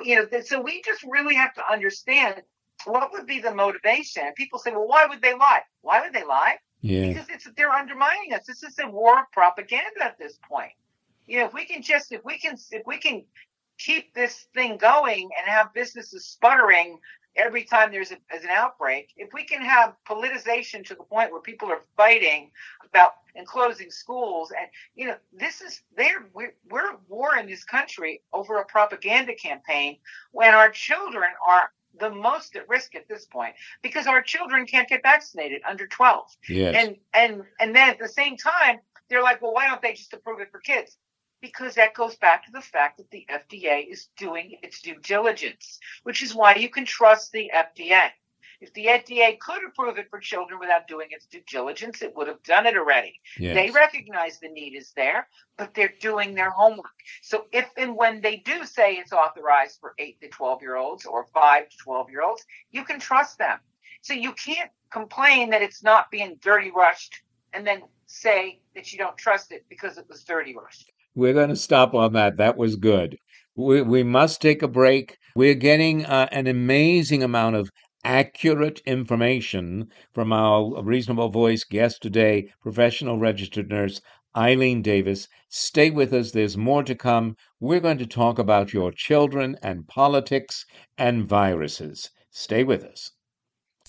You 0.04 0.28
know, 0.30 0.40
so 0.40 0.60
we 0.60 0.82
just 0.82 1.02
really 1.02 1.34
have 1.34 1.54
to 1.54 1.62
understand 1.70 2.42
what 2.84 3.12
would 3.12 3.26
be 3.26 3.40
the 3.40 3.54
motivation. 3.54 4.32
People 4.36 4.58
say, 4.58 4.70
well, 4.70 4.86
why 4.86 5.06
would 5.06 5.20
they 5.20 5.34
lie? 5.34 5.62
Why 5.82 6.00
would 6.00 6.12
they 6.12 6.24
lie? 6.24 6.56
Yeah. 6.80 7.08
Because 7.08 7.26
it's 7.28 7.48
they're 7.56 7.70
undermining 7.70 8.32
us. 8.34 8.46
This 8.46 8.62
is 8.62 8.78
a 8.78 8.88
war 8.88 9.20
of 9.20 9.32
propaganda 9.32 10.04
at 10.04 10.18
this 10.18 10.38
point. 10.48 10.72
You 11.26 11.40
know, 11.40 11.46
if 11.46 11.54
we 11.54 11.64
can 11.64 11.82
just 11.82 12.12
if 12.12 12.24
we 12.24 12.38
can 12.38 12.56
if 12.70 12.86
we 12.86 12.98
can 12.98 13.24
keep 13.78 14.14
this 14.14 14.46
thing 14.54 14.76
going 14.76 15.28
and 15.36 15.48
have 15.48 15.74
businesses 15.74 16.26
sputtering 16.26 16.98
every 17.38 17.64
time 17.64 17.90
there's, 17.90 18.10
a, 18.10 18.18
an 18.32 18.50
outbreak, 18.50 19.10
if 19.16 19.32
we 19.32 19.44
can 19.44 19.62
have 19.62 19.94
politicization 20.06 20.84
to 20.86 20.94
the 20.94 21.04
point 21.04 21.32
where 21.32 21.40
people 21.40 21.68
are 21.68 21.80
fighting 21.96 22.50
about 22.84 23.12
and 23.36 23.46
closing 23.46 23.90
schools, 23.90 24.50
and 24.58 24.68
you 24.94 25.06
know, 25.06 25.16
this 25.32 25.60
is 25.60 25.82
there. 25.96 26.26
We're, 26.34 26.54
we're 26.68 26.90
at 26.92 26.98
war 27.08 27.38
in 27.38 27.46
this 27.46 27.64
country 27.64 28.20
over 28.32 28.58
a 28.58 28.64
propaganda 28.64 29.34
campaign 29.34 29.98
when 30.32 30.54
our 30.54 30.70
children 30.70 31.30
are 31.46 31.70
the 32.00 32.10
most 32.10 32.56
at 32.56 32.68
risk 32.68 32.94
at 32.94 33.08
this 33.08 33.24
point 33.26 33.54
because 33.82 34.06
our 34.06 34.22
children 34.22 34.66
can't 34.66 34.88
get 34.88 35.02
vaccinated 35.02 35.62
under 35.68 35.86
12. 35.86 36.36
Yes. 36.48 36.74
And 36.76 36.96
and 37.14 37.42
and 37.60 37.74
then 37.74 37.90
at 37.90 37.98
the 37.98 38.08
same 38.08 38.36
time, 38.36 38.78
they're 39.08 39.22
like, 39.22 39.40
well, 39.40 39.52
why 39.52 39.68
don't 39.68 39.80
they 39.82 39.94
just 39.94 40.12
approve 40.12 40.40
it 40.40 40.50
for 40.50 40.60
kids? 40.60 40.96
Because 41.40 41.74
that 41.74 41.94
goes 41.94 42.16
back 42.16 42.44
to 42.46 42.52
the 42.52 42.60
fact 42.60 42.98
that 42.98 43.10
the 43.10 43.26
FDA 43.30 43.90
is 43.90 44.08
doing 44.16 44.58
its 44.62 44.80
due 44.80 44.98
diligence, 45.02 45.78
which 46.02 46.22
is 46.22 46.34
why 46.34 46.54
you 46.54 46.68
can 46.68 46.84
trust 46.84 47.32
the 47.32 47.50
FDA. 47.54 48.10
If 48.60 48.72
the 48.72 48.86
FDA 48.86 49.38
could 49.38 49.64
approve 49.64 49.98
it 49.98 50.10
for 50.10 50.18
children 50.18 50.58
without 50.58 50.88
doing 50.88 51.08
its 51.10 51.26
due 51.26 51.42
diligence, 51.46 52.02
it 52.02 52.16
would 52.16 52.26
have 52.26 52.42
done 52.42 52.66
it 52.66 52.76
already. 52.76 53.20
Yes. 53.38 53.54
They 53.54 53.70
recognize 53.70 54.40
the 54.40 54.48
need 54.48 54.74
is 54.74 54.92
there, 54.96 55.28
but 55.56 55.74
they're 55.74 55.94
doing 56.00 56.34
their 56.34 56.50
homework. 56.50 56.86
So 57.22 57.46
if 57.52 57.68
and 57.76 57.96
when 57.96 58.20
they 58.20 58.36
do 58.36 58.64
say 58.64 58.94
it's 58.94 59.12
authorized 59.12 59.78
for 59.80 59.94
8 59.98 60.20
to 60.22 60.28
12 60.28 60.62
year 60.62 60.76
olds 60.76 61.06
or 61.06 61.26
5 61.32 61.68
to 61.68 61.76
12 61.76 62.10
year 62.10 62.22
olds, 62.22 62.44
you 62.72 62.84
can 62.84 62.98
trust 62.98 63.38
them. 63.38 63.58
So 64.02 64.12
you 64.12 64.32
can't 64.32 64.70
complain 64.90 65.50
that 65.50 65.62
it's 65.62 65.84
not 65.84 66.10
being 66.10 66.38
dirty 66.40 66.72
rushed 66.74 67.22
and 67.52 67.64
then 67.64 67.82
say 68.06 68.60
that 68.74 68.92
you 68.92 68.98
don't 68.98 69.16
trust 69.16 69.52
it 69.52 69.66
because 69.68 69.98
it 69.98 70.08
was 70.08 70.24
dirty 70.24 70.56
rushed. 70.56 70.90
We're 71.14 71.34
going 71.34 71.50
to 71.50 71.56
stop 71.56 71.94
on 71.94 72.14
that. 72.14 72.38
That 72.38 72.56
was 72.56 72.76
good. 72.76 73.18
We, 73.54 73.82
we 73.82 74.02
must 74.02 74.40
take 74.40 74.62
a 74.62 74.68
break. 74.68 75.18
We're 75.34 75.54
getting 75.54 76.06
uh, 76.06 76.28
an 76.32 76.46
amazing 76.46 77.22
amount 77.22 77.56
of 77.56 77.70
accurate 78.04 78.80
information 78.86 79.88
from 80.14 80.32
our 80.32 80.82
reasonable 80.82 81.28
voice 81.28 81.64
guest 81.64 82.00
today, 82.00 82.50
professional 82.62 83.18
registered 83.18 83.68
nurse 83.68 84.00
Eileen 84.36 84.80
Davis. 84.80 85.28
Stay 85.48 85.90
with 85.90 86.12
us. 86.14 86.30
There's 86.30 86.56
more 86.56 86.82
to 86.84 86.94
come. 86.94 87.36
We're 87.60 87.80
going 87.80 87.98
to 87.98 88.06
talk 88.06 88.38
about 88.38 88.72
your 88.72 88.90
children 88.90 89.56
and 89.62 89.86
politics 89.88 90.64
and 90.96 91.28
viruses. 91.28 92.10
Stay 92.30 92.64
with 92.64 92.84
us. 92.84 93.10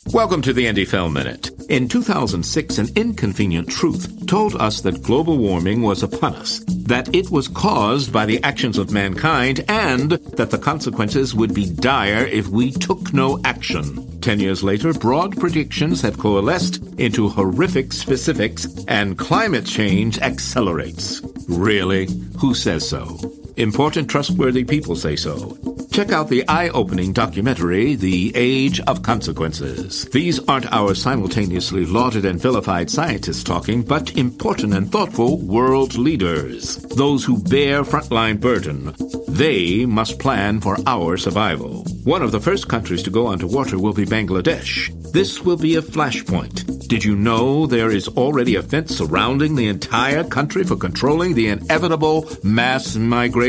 Welcome 0.07 0.41
to 0.43 0.53
the 0.53 0.65
Indie 0.65 0.87
Film 0.87 1.13
Minute. 1.13 1.51
In 1.69 1.87
2006, 1.87 2.79
an 2.79 2.87
inconvenient 2.95 3.69
truth 3.69 4.25
told 4.25 4.55
us 4.55 4.81
that 4.81 5.03
global 5.03 5.37
warming 5.37 5.83
was 5.83 6.01
upon 6.01 6.35
us, 6.35 6.63
that 6.67 7.13
it 7.13 7.29
was 7.29 7.47
caused 7.47 8.11
by 8.11 8.25
the 8.25 8.41
actions 8.43 8.79
of 8.79 8.91
mankind, 8.91 9.63
and 9.67 10.11
that 10.11 10.49
the 10.49 10.57
consequences 10.57 11.35
would 11.35 11.53
be 11.53 11.69
dire 11.69 12.25
if 12.25 12.47
we 12.47 12.71
took 12.71 13.13
no 13.13 13.39
action. 13.43 14.19
Ten 14.21 14.39
years 14.39 14.63
later, 14.63 14.93
broad 14.93 15.37
predictions 15.37 16.01
have 16.01 16.17
coalesced 16.17 16.83
into 16.97 17.29
horrific 17.29 17.93
specifics, 17.93 18.67
and 18.87 19.19
climate 19.19 19.65
change 19.65 20.17
accelerates. 20.19 21.21
Really? 21.47 22.07
Who 22.39 22.55
says 22.55 22.87
so? 22.87 23.19
Important, 23.57 24.09
trustworthy 24.09 24.63
people 24.63 24.95
say 24.95 25.15
so. 25.15 25.57
Check 25.91 26.11
out 26.11 26.29
the 26.29 26.47
eye 26.47 26.69
opening 26.69 27.13
documentary, 27.13 27.95
The 27.95 28.31
Age 28.35 28.79
of 28.81 29.01
Consequences. 29.01 30.05
These 30.05 30.39
aren't 30.47 30.71
our 30.71 30.93
simultaneously 30.93 31.85
lauded 31.85 32.25
and 32.25 32.39
vilified 32.39 32.89
scientists 32.89 33.43
talking, 33.43 33.81
but 33.81 34.15
important 34.15 34.73
and 34.73 34.91
thoughtful 34.91 35.39
world 35.39 35.97
leaders. 35.97 36.77
Those 36.77 37.25
who 37.25 37.41
bear 37.43 37.83
frontline 37.83 38.39
burden. 38.39 38.95
They 39.27 39.85
must 39.85 40.19
plan 40.19 40.61
for 40.61 40.77
our 40.85 41.17
survival. 41.17 41.83
One 42.03 42.21
of 42.21 42.31
the 42.31 42.39
first 42.39 42.67
countries 42.69 43.03
to 43.03 43.09
go 43.09 43.27
underwater 43.27 43.77
will 43.77 43.93
be 43.93 44.05
Bangladesh. 44.05 44.89
This 45.11 45.41
will 45.41 45.57
be 45.57 45.75
a 45.75 45.81
flashpoint. 45.81 46.87
Did 46.87 47.03
you 47.03 47.15
know 47.15 47.65
there 47.65 47.91
is 47.91 48.07
already 48.07 48.55
a 48.55 48.63
fence 48.63 48.97
surrounding 48.97 49.55
the 49.55 49.67
entire 49.67 50.23
country 50.23 50.63
for 50.63 50.75
controlling 50.75 51.33
the 51.35 51.49
inevitable 51.49 52.29
mass 52.43 52.95
migration? 52.95 53.48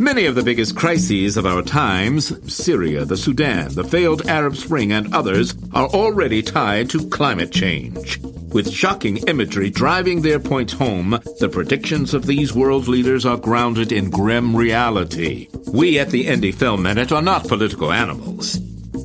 Many 0.00 0.26
of 0.26 0.34
the 0.34 0.42
biggest 0.42 0.76
crises 0.76 1.36
of 1.36 1.46
our 1.46 1.62
times, 1.62 2.32
Syria, 2.52 3.04
the 3.04 3.16
Sudan, 3.16 3.74
the 3.74 3.84
failed 3.84 4.26
Arab 4.26 4.56
Spring, 4.56 4.92
and 4.92 5.14
others, 5.14 5.54
are 5.72 5.86
already 5.88 6.42
tied 6.42 6.90
to 6.90 7.08
climate 7.08 7.52
change. 7.52 8.18
With 8.52 8.70
shocking 8.70 9.18
imagery 9.28 9.70
driving 9.70 10.22
their 10.22 10.40
points 10.40 10.72
home, 10.72 11.10
the 11.38 11.50
predictions 11.52 12.14
of 12.14 12.26
these 12.26 12.54
world 12.54 12.88
leaders 12.88 13.26
are 13.26 13.36
grounded 13.36 13.92
in 13.92 14.10
grim 14.10 14.56
reality. 14.56 15.48
We 15.66 15.98
at 15.98 16.10
the 16.10 16.26
Indie 16.26 16.54
Film 16.54 16.82
Minute 16.82 17.12
are 17.12 17.22
not 17.22 17.46
political 17.46 17.92
animals. 17.92 18.58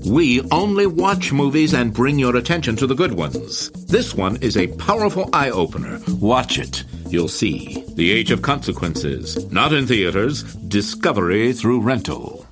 We 0.05 0.41
only 0.51 0.85
watch 0.85 1.31
movies 1.31 1.73
and 1.73 1.93
bring 1.93 2.19
your 2.19 2.35
attention 2.35 2.75
to 2.75 2.87
the 2.87 2.95
good 2.95 3.13
ones. 3.13 3.69
This 3.87 4.13
one 4.13 4.35
is 4.41 4.57
a 4.57 4.67
powerful 4.67 5.29
eye 5.31 5.49
opener. 5.49 6.01
Watch 6.19 6.59
it. 6.59 6.83
You'll 7.07 7.29
see. 7.29 7.85
The 7.95 8.11
Age 8.11 8.29
of 8.29 8.41
Consequences. 8.41 9.49
Not 9.49 9.71
in 9.71 9.87
theaters. 9.87 10.43
Discovery 10.55 11.53
through 11.53 11.79
rental. 11.79 12.45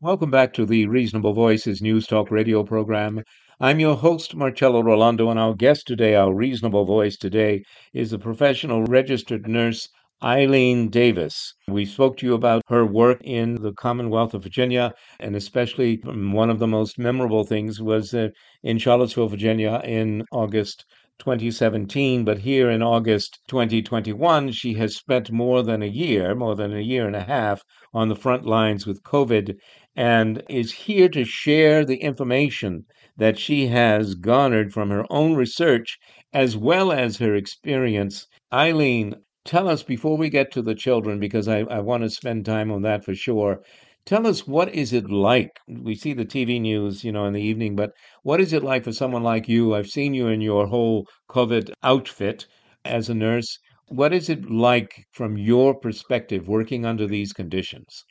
Welcome 0.00 0.30
back 0.30 0.52
to 0.54 0.64
the 0.64 0.86
Reasonable 0.86 1.32
Voices 1.32 1.82
News 1.82 2.06
Talk 2.06 2.30
radio 2.30 2.62
program. 2.62 3.24
I'm 3.58 3.80
your 3.80 3.96
host, 3.96 4.36
Marcello 4.36 4.80
Rollando, 4.80 5.30
and 5.30 5.40
our 5.40 5.54
guest 5.54 5.88
today, 5.88 6.14
our 6.14 6.32
reasonable 6.32 6.84
voice 6.84 7.16
today, 7.16 7.64
is 7.92 8.12
a 8.12 8.18
professional 8.18 8.84
registered 8.84 9.48
nurse 9.48 9.88
Eileen 10.24 10.88
Davis. 10.88 11.52
We 11.68 11.84
spoke 11.84 12.16
to 12.16 12.26
you 12.26 12.32
about 12.32 12.62
her 12.68 12.86
work 12.86 13.20
in 13.22 13.60
the 13.60 13.74
Commonwealth 13.74 14.32
of 14.32 14.42
Virginia, 14.42 14.94
and 15.20 15.36
especially 15.36 16.00
one 16.02 16.48
of 16.48 16.58
the 16.58 16.66
most 16.66 16.98
memorable 16.98 17.44
things 17.44 17.82
was 17.82 18.14
uh, 18.14 18.28
in 18.62 18.78
Charlottesville, 18.78 19.28
Virginia 19.28 19.82
in 19.84 20.24
August 20.32 20.86
2017, 21.18 22.24
but 22.24 22.38
here 22.38 22.70
in 22.70 22.82
August 22.82 23.38
2021, 23.48 24.50
she 24.50 24.72
has 24.72 24.96
spent 24.96 25.30
more 25.30 25.62
than 25.62 25.82
a 25.82 25.86
year, 25.86 26.34
more 26.34 26.56
than 26.56 26.74
a 26.74 26.80
year 26.80 27.06
and 27.06 27.16
a 27.16 27.24
half, 27.24 27.62
on 27.92 28.08
the 28.08 28.16
front 28.16 28.46
lines 28.46 28.86
with 28.86 29.02
COVID 29.02 29.54
and 29.94 30.42
is 30.48 30.72
here 30.72 31.10
to 31.10 31.24
share 31.24 31.84
the 31.84 31.98
information 31.98 32.86
that 33.16 33.38
she 33.38 33.66
has 33.66 34.14
garnered 34.14 34.72
from 34.72 34.88
her 34.88 35.04
own 35.10 35.34
research 35.34 35.98
as 36.32 36.56
well 36.56 36.90
as 36.90 37.18
her 37.18 37.34
experience. 37.34 38.26
Eileen, 38.52 39.14
tell 39.44 39.68
us 39.68 39.82
before 39.82 40.16
we 40.16 40.28
get 40.30 40.50
to 40.52 40.62
the 40.62 40.74
children, 40.74 41.18
because 41.20 41.48
I, 41.48 41.60
I 41.60 41.80
want 41.80 42.02
to 42.02 42.10
spend 42.10 42.44
time 42.44 42.70
on 42.70 42.82
that 42.82 43.04
for 43.04 43.14
sure. 43.14 43.62
Tell 44.06 44.26
us 44.26 44.46
what 44.46 44.74
is 44.74 44.92
it 44.92 45.10
like? 45.10 45.50
We 45.66 45.94
see 45.94 46.12
the 46.12 46.26
TV 46.26 46.60
news, 46.60 47.04
you 47.04 47.12
know, 47.12 47.24
in 47.24 47.32
the 47.32 47.42
evening, 47.42 47.74
but 47.76 47.90
what 48.22 48.40
is 48.40 48.52
it 48.52 48.62
like 48.62 48.84
for 48.84 48.92
someone 48.92 49.22
like 49.22 49.48
you? 49.48 49.74
I've 49.74 49.86
seen 49.86 50.12
you 50.14 50.28
in 50.28 50.40
your 50.40 50.66
whole 50.66 51.06
COVID 51.30 51.72
outfit 51.82 52.46
as 52.84 53.08
a 53.08 53.14
nurse. 53.14 53.58
What 53.88 54.12
is 54.12 54.28
it 54.28 54.50
like 54.50 55.04
from 55.12 55.36
your 55.38 55.74
perspective 55.74 56.48
working 56.48 56.84
under 56.84 57.06
these 57.06 57.32
conditions? 57.32 58.04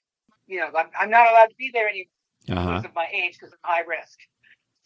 You 0.48 0.60
know, 0.62 0.70
I'm, 0.76 0.90
I'm 1.00 1.10
not 1.10 1.30
allowed 1.30 1.50
to 1.50 1.56
be 1.58 1.70
there 1.74 1.88
anymore 1.90 2.08
Uh-huh. 2.50 2.70
because 2.78 2.86
of 2.86 2.96
my 2.96 3.08
age, 3.14 3.38
because 3.40 3.54
I'm 3.54 3.60
high 3.76 3.82
risk. 3.88 4.18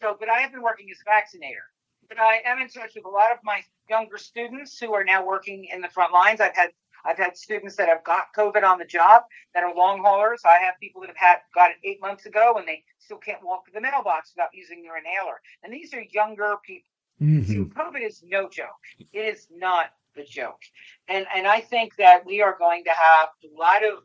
So, 0.01 0.15
but 0.19 0.29
I 0.29 0.39
have 0.41 0.51
been 0.51 0.61
working 0.61 0.87
as 0.91 0.97
a 1.01 1.09
vaccinator. 1.09 1.65
But 2.07 2.19
I 2.19 2.41
am 2.45 2.61
in 2.61 2.69
touch 2.69 2.91
with 2.95 3.05
a 3.05 3.09
lot 3.09 3.31
of 3.31 3.39
my 3.43 3.61
younger 3.89 4.17
students 4.17 4.77
who 4.79 4.93
are 4.93 5.03
now 5.03 5.25
working 5.25 5.65
in 5.73 5.81
the 5.81 5.89
front 5.89 6.13
lines. 6.13 6.41
I've 6.41 6.55
had 6.55 6.69
I've 7.05 7.17
had 7.17 7.37
students 7.37 7.75
that 7.77 7.87
have 7.87 8.03
got 8.03 8.25
COVID 8.35 8.63
on 8.63 8.79
the 8.79 8.85
job 8.85 9.23
that 9.53 9.63
are 9.63 9.73
long 9.73 10.01
haulers. 10.03 10.41
I 10.45 10.57
have 10.59 10.75
people 10.81 11.01
that 11.01 11.07
have 11.07 11.17
had 11.17 11.37
got 11.55 11.71
it 11.71 11.77
eight 11.83 12.01
months 12.01 12.25
ago 12.25 12.55
and 12.57 12.67
they 12.67 12.83
still 12.99 13.17
can't 13.17 13.43
walk 13.43 13.65
to 13.65 13.71
the 13.73 13.79
mailbox 13.79 14.33
without 14.35 14.49
using 14.53 14.83
their 14.83 14.97
inhaler. 14.97 15.39
And 15.63 15.71
these 15.71 15.93
are 15.93 16.01
younger 16.11 16.55
people. 16.65 16.89
Mm-hmm. 17.21 17.53
So 17.53 17.65
COVID 17.65 18.05
is 18.05 18.23
no 18.27 18.49
joke. 18.49 18.67
It 18.99 19.19
is 19.19 19.47
not 19.51 19.91
the 20.15 20.23
joke. 20.23 20.61
And 21.07 21.25
and 21.33 21.47
I 21.47 21.61
think 21.61 21.95
that 21.97 22.25
we 22.25 22.41
are 22.41 22.57
going 22.57 22.83
to 22.83 22.91
have 22.91 23.29
a 23.43 23.57
lot 23.57 23.83
of 23.83 24.03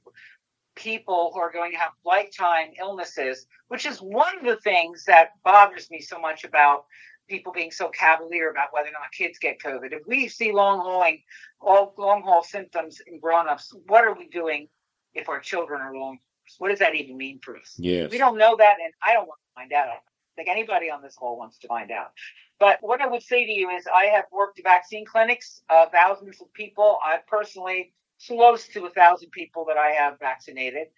people 0.75 1.31
who 1.35 1.41
are 1.41 1.53
going 1.53 1.73
to 1.73 1.79
have 1.79 1.93
lifetime 2.05 2.69
illnesses, 2.79 3.47
which 3.69 3.85
is 3.85 3.99
one 3.99 4.39
of 4.39 4.45
the 4.45 4.57
things 4.57 5.05
that 5.07 5.31
bothers 5.45 5.91
me 5.91 6.01
so 6.01 6.19
much 6.19 6.45
about 6.45 6.85
people 7.33 7.51
being 7.51 7.71
so 7.71 7.89
cavalier 7.89 8.51
about 8.51 8.69
whether 8.73 8.89
or 8.89 8.93
not 8.93 9.11
kids 9.11 9.39
get 9.39 9.59
COVID. 9.59 9.93
If 9.93 10.03
we 10.07 10.29
see 10.29 10.53
long 10.53 10.81
hauling, 10.81 11.23
all 11.61 11.95
long 11.97 12.23
haul 12.23 12.45
symptoms 12.45 13.01
in 13.07 13.19
grown 13.19 13.49
ups, 13.49 13.73
what 13.87 14.05
are 14.05 14.15
we 14.15 14.29
doing 14.29 14.69
if 15.15 15.31
our 15.31 15.41
children 15.41 15.81
are 15.81 15.97
long? 15.97 16.19
What 16.59 16.69
does 16.69 16.81
that 16.81 16.95
even 16.95 17.17
mean 17.17 17.41
for 17.43 17.57
us? 17.57 17.75
Yes. 17.79 18.11
We 18.11 18.19
don't 18.19 18.37
know 18.37 18.55
that, 18.59 18.77
and 18.85 18.93
I 19.03 19.15
don't 19.15 19.27
want 19.27 19.41
to 19.41 19.61
find 19.61 19.73
out. 19.73 19.87
I 19.87 19.93
don't 19.93 20.03
think 20.37 20.49
anybody 20.51 20.91
on 20.91 21.01
this 21.01 21.15
call 21.15 21.39
wants 21.39 21.57
to 21.61 21.69
find 21.69 21.91
out. 21.91 22.13
But 22.61 22.79
what 22.83 23.01
I 23.01 23.07
would 23.07 23.23
say 23.23 23.47
to 23.47 23.51
you 23.51 23.71
is, 23.71 23.87
I 23.87 24.05
have 24.07 24.27
worked 24.31 24.61
vaccine 24.63 25.07
clinics, 25.07 25.63
uh, 25.71 25.87
thousands 25.91 26.43
of 26.43 26.53
people. 26.53 26.99
I 27.03 27.19
personally 27.27 27.95
close 28.27 28.69
to 28.69 28.85
a 28.85 28.91
thousand 28.91 29.31
people 29.31 29.65
that 29.69 29.79
I 29.79 29.93
have 29.93 30.19
vaccinated, 30.19 30.89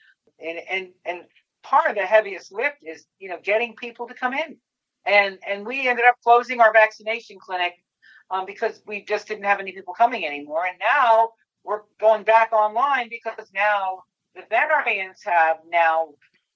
and 0.41 0.59
and 0.69 0.89
and 1.05 1.21
part 1.63 1.89
of 1.89 1.95
the 1.95 2.05
heaviest 2.05 2.53
lift 2.53 2.79
is 2.83 3.07
you 3.21 3.29
know 3.29 3.39
getting 3.41 3.77
people 3.77 4.09
to 4.09 4.15
come 4.15 4.35
in, 4.35 4.57
and 5.07 5.39
and 5.47 5.67
we 5.67 5.89
ended 5.89 6.05
up 6.05 6.17
closing 6.23 6.61
our 6.61 6.73
vaccination 6.73 7.39
clinic 7.39 7.75
um, 8.31 8.47
because 8.47 8.83
we 8.87 9.05
just 9.05 9.29
didn't 9.29 9.45
have 9.45 9.61
any 9.61 9.73
people 9.73 9.95
coming 9.95 10.27
anymore, 10.27 10.67
and 10.67 10.79
now 10.79 11.31
we're 11.65 11.83
going 12.01 12.25
back 12.25 12.53
online 12.53 13.09
because 13.09 13.51
now 13.55 14.03
the 14.35 14.43
variants 14.51 15.23
have 15.25 15.59
now 15.71 16.09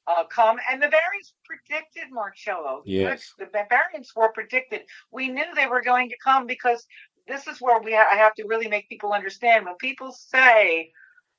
uh, 0.06 0.24
come, 0.24 0.58
and 0.70 0.82
the 0.82 0.88
variants 0.88 1.34
predicted, 1.44 2.04
Marcello. 2.10 2.82
Yes. 2.84 3.32
The 3.38 3.46
variants 3.68 4.14
were 4.16 4.32
predicted. 4.32 4.82
We 5.10 5.28
knew 5.28 5.44
they 5.54 5.66
were 5.66 5.82
going 5.82 6.08
to 6.08 6.16
come 6.22 6.46
because 6.46 6.86
this 7.26 7.46
is 7.46 7.60
where 7.60 7.80
we 7.80 7.92
ha- 7.92 8.08
I 8.10 8.16
have 8.16 8.34
to 8.36 8.46
really 8.46 8.68
make 8.68 8.88
people 8.88 9.12
understand. 9.12 9.66
When 9.66 9.76
people 9.76 10.12
say, 10.12 10.92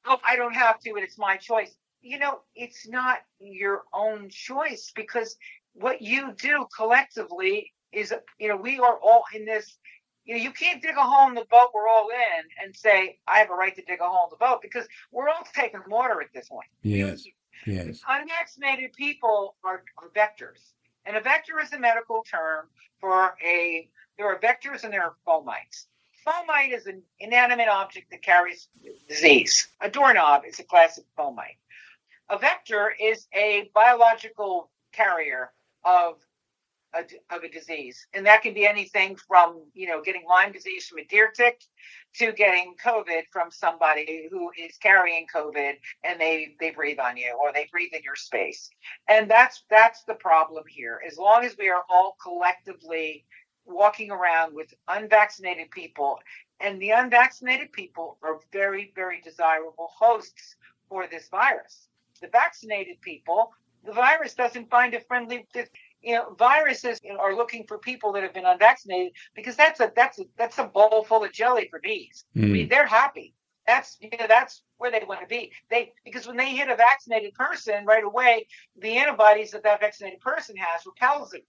"Oh, 0.06 0.20
I 0.24 0.36
don't 0.36 0.56
have 0.56 0.80
to, 0.82 0.92
and 0.92 1.04
it's 1.04 1.18
my 1.18 1.38
choice," 1.38 1.76
you 2.02 2.20
know, 2.20 2.42
it's 2.56 2.88
not 2.88 3.20
your 3.40 3.84
own 3.94 4.30
choice 4.30 4.92
because 4.96 5.36
what 5.74 6.02
you 6.02 6.34
do 6.34 6.66
collectively 6.76 7.74
is, 7.92 8.14
you 8.40 8.48
know, 8.48 8.58
we 8.58 8.80
are 8.80 8.98
all 8.98 9.24
in 9.36 9.46
this. 9.46 9.78
You 10.26 10.36
know, 10.36 10.44
you 10.44 10.52
can't 10.52 10.80
dig 10.82 10.96
a 10.96 11.02
hole 11.02 11.28
in 11.28 11.34
the 11.34 11.46
boat 11.50 11.70
we're 11.74 11.88
all 11.88 12.10
in 12.10 12.64
and 12.64 12.76
say, 12.76 13.18
I 13.28 13.40
have 13.40 13.50
a 13.50 13.56
right 13.56 13.76
to 13.76 13.82
dig 13.82 14.00
a 14.00 14.08
hole 14.08 14.26
in 14.26 14.30
the 14.30 14.36
boat 14.36 14.62
because 14.62 14.86
we're 15.12 15.28
all 15.28 15.44
taking 15.56 15.82
water 15.88 16.22
at 16.22 16.28
this 16.34 16.50
point. 16.50 16.68
Yes. 16.84 17.24
Yes. 17.66 18.02
Unvaccinated 18.08 18.94
people 18.94 19.56
are, 19.64 19.84
are 19.98 20.10
vectors. 20.16 20.74
And 21.06 21.18
a 21.18 21.22
vector 21.22 21.60
is 21.60 21.74
a 21.74 21.80
medical 21.80 22.24
term 22.30 22.68
for 23.00 23.36
a, 23.44 23.90
there 24.18 24.28
are 24.28 24.40
vectors 24.40 24.84
and 24.84 24.94
there 24.94 25.04
are 25.04 25.16
fomites. 25.28 25.88
Fomite 26.28 26.76
is 26.76 26.86
an 26.86 27.02
inanimate 27.20 27.70
object 27.70 28.12
that 28.12 28.22
carries 28.22 28.68
disease. 29.08 29.68
A 29.82 29.90
doorknob 29.90 30.44
is 30.46 30.60
a 30.60 30.64
classic 30.64 31.06
fomite. 31.18 31.58
A 32.30 32.38
vector 32.38 32.94
is 33.00 33.28
a 33.34 33.72
biological 33.74 34.70
carrier 34.92 35.52
of 35.84 36.16
a, 36.94 37.04
of 37.34 37.44
a 37.44 37.50
disease. 37.50 38.08
And 38.14 38.26
that 38.26 38.42
can 38.42 38.54
be 38.54 38.66
anything 38.66 39.16
from, 39.16 39.64
you 39.74 39.88
know, 39.88 40.02
getting 40.02 40.24
Lyme 40.28 40.52
disease 40.52 40.88
from 40.88 41.00
a 41.00 41.06
deer 41.06 41.32
tick 41.36 41.62
to 42.16 42.32
getting 42.32 42.76
COVID 42.84 43.24
from 43.32 43.52
somebody 43.52 44.28
who 44.32 44.50
is 44.58 44.78
carrying 44.78 45.28
COVID 45.34 45.74
and 46.04 46.20
they, 46.20 46.56
they 46.60 46.72
breathe 46.72 47.00
on 47.00 47.18
you 47.18 47.38
or 47.40 47.54
they 47.54 47.68
breathe 47.72 47.92
in 47.94 48.02
your 48.04 48.16
space. 48.16 48.70
And 49.08 49.30
that's 49.30 49.64
that's 49.70 50.04
the 50.04 50.16
problem 50.16 50.64
here. 50.68 51.00
As 51.06 51.18
long 51.18 51.44
as 51.46 51.56
we 51.58 51.70
are 51.70 51.84
all 51.90 52.16
collectively 52.22 53.26
walking 53.66 54.10
around 54.10 54.56
with 54.56 54.74
unvaccinated 54.88 55.70
people, 55.70 56.20
and 56.60 56.82
the 56.82 56.90
unvaccinated 56.90 57.72
people 57.72 58.18
are 58.24 58.40
very, 58.52 58.92
very 58.96 59.22
desirable 59.22 59.90
hosts 59.98 60.56
for 60.90 61.08
this 61.08 61.30
virus. 61.30 61.88
The 62.20 62.28
vaccinated 62.28 63.00
people, 63.02 63.52
the 63.86 63.94
virus 63.94 64.34
doesn't 64.34 64.70
find 64.70 64.94
a 64.94 65.00
friendly 65.02 65.48
you 66.02 66.16
know, 66.16 66.36
viruses 66.38 67.00
are 67.20 67.36
looking 67.36 67.66
for 67.68 67.78
people 67.78 68.14
that 68.14 68.24
have 68.24 68.34
been 68.34 68.46
unvaccinated 68.46 69.14
because 69.36 69.56
that's 69.56 69.80
a 69.80 69.92
that's 69.96 70.20
a 70.20 70.24
that's 70.38 70.58
a 70.58 70.64
bowl 70.64 71.04
full 71.04 71.24
of 71.24 71.34
jelly 71.34 71.68
for 71.70 71.80
bees. 71.80 72.26
I 72.36 72.40
mean, 72.40 72.68
mm. 72.68 72.70
they're 72.70 72.86
happy. 72.86 73.34
That's 73.68 73.98
you 74.00 74.10
know 74.18 74.26
that's 74.28 74.64
where 74.78 74.92
they 74.92 75.04
want 75.08 75.22
to 75.22 75.28
be. 75.28 75.52
They 75.70 75.92
because 76.06 76.26
when 76.26 76.38
they 76.38 76.56
hit 76.56 76.70
a 76.70 76.76
vaccinated 76.76 77.34
person 77.34 77.86
right 77.86 78.04
away, 78.04 78.48
the 78.82 78.98
antibodies 78.98 79.52
that 79.52 79.64
that 79.64 79.82
vaccinated 79.82 80.22
person 80.22 80.56
has 80.58 80.86
repels 80.86 81.32
them. 81.32 81.42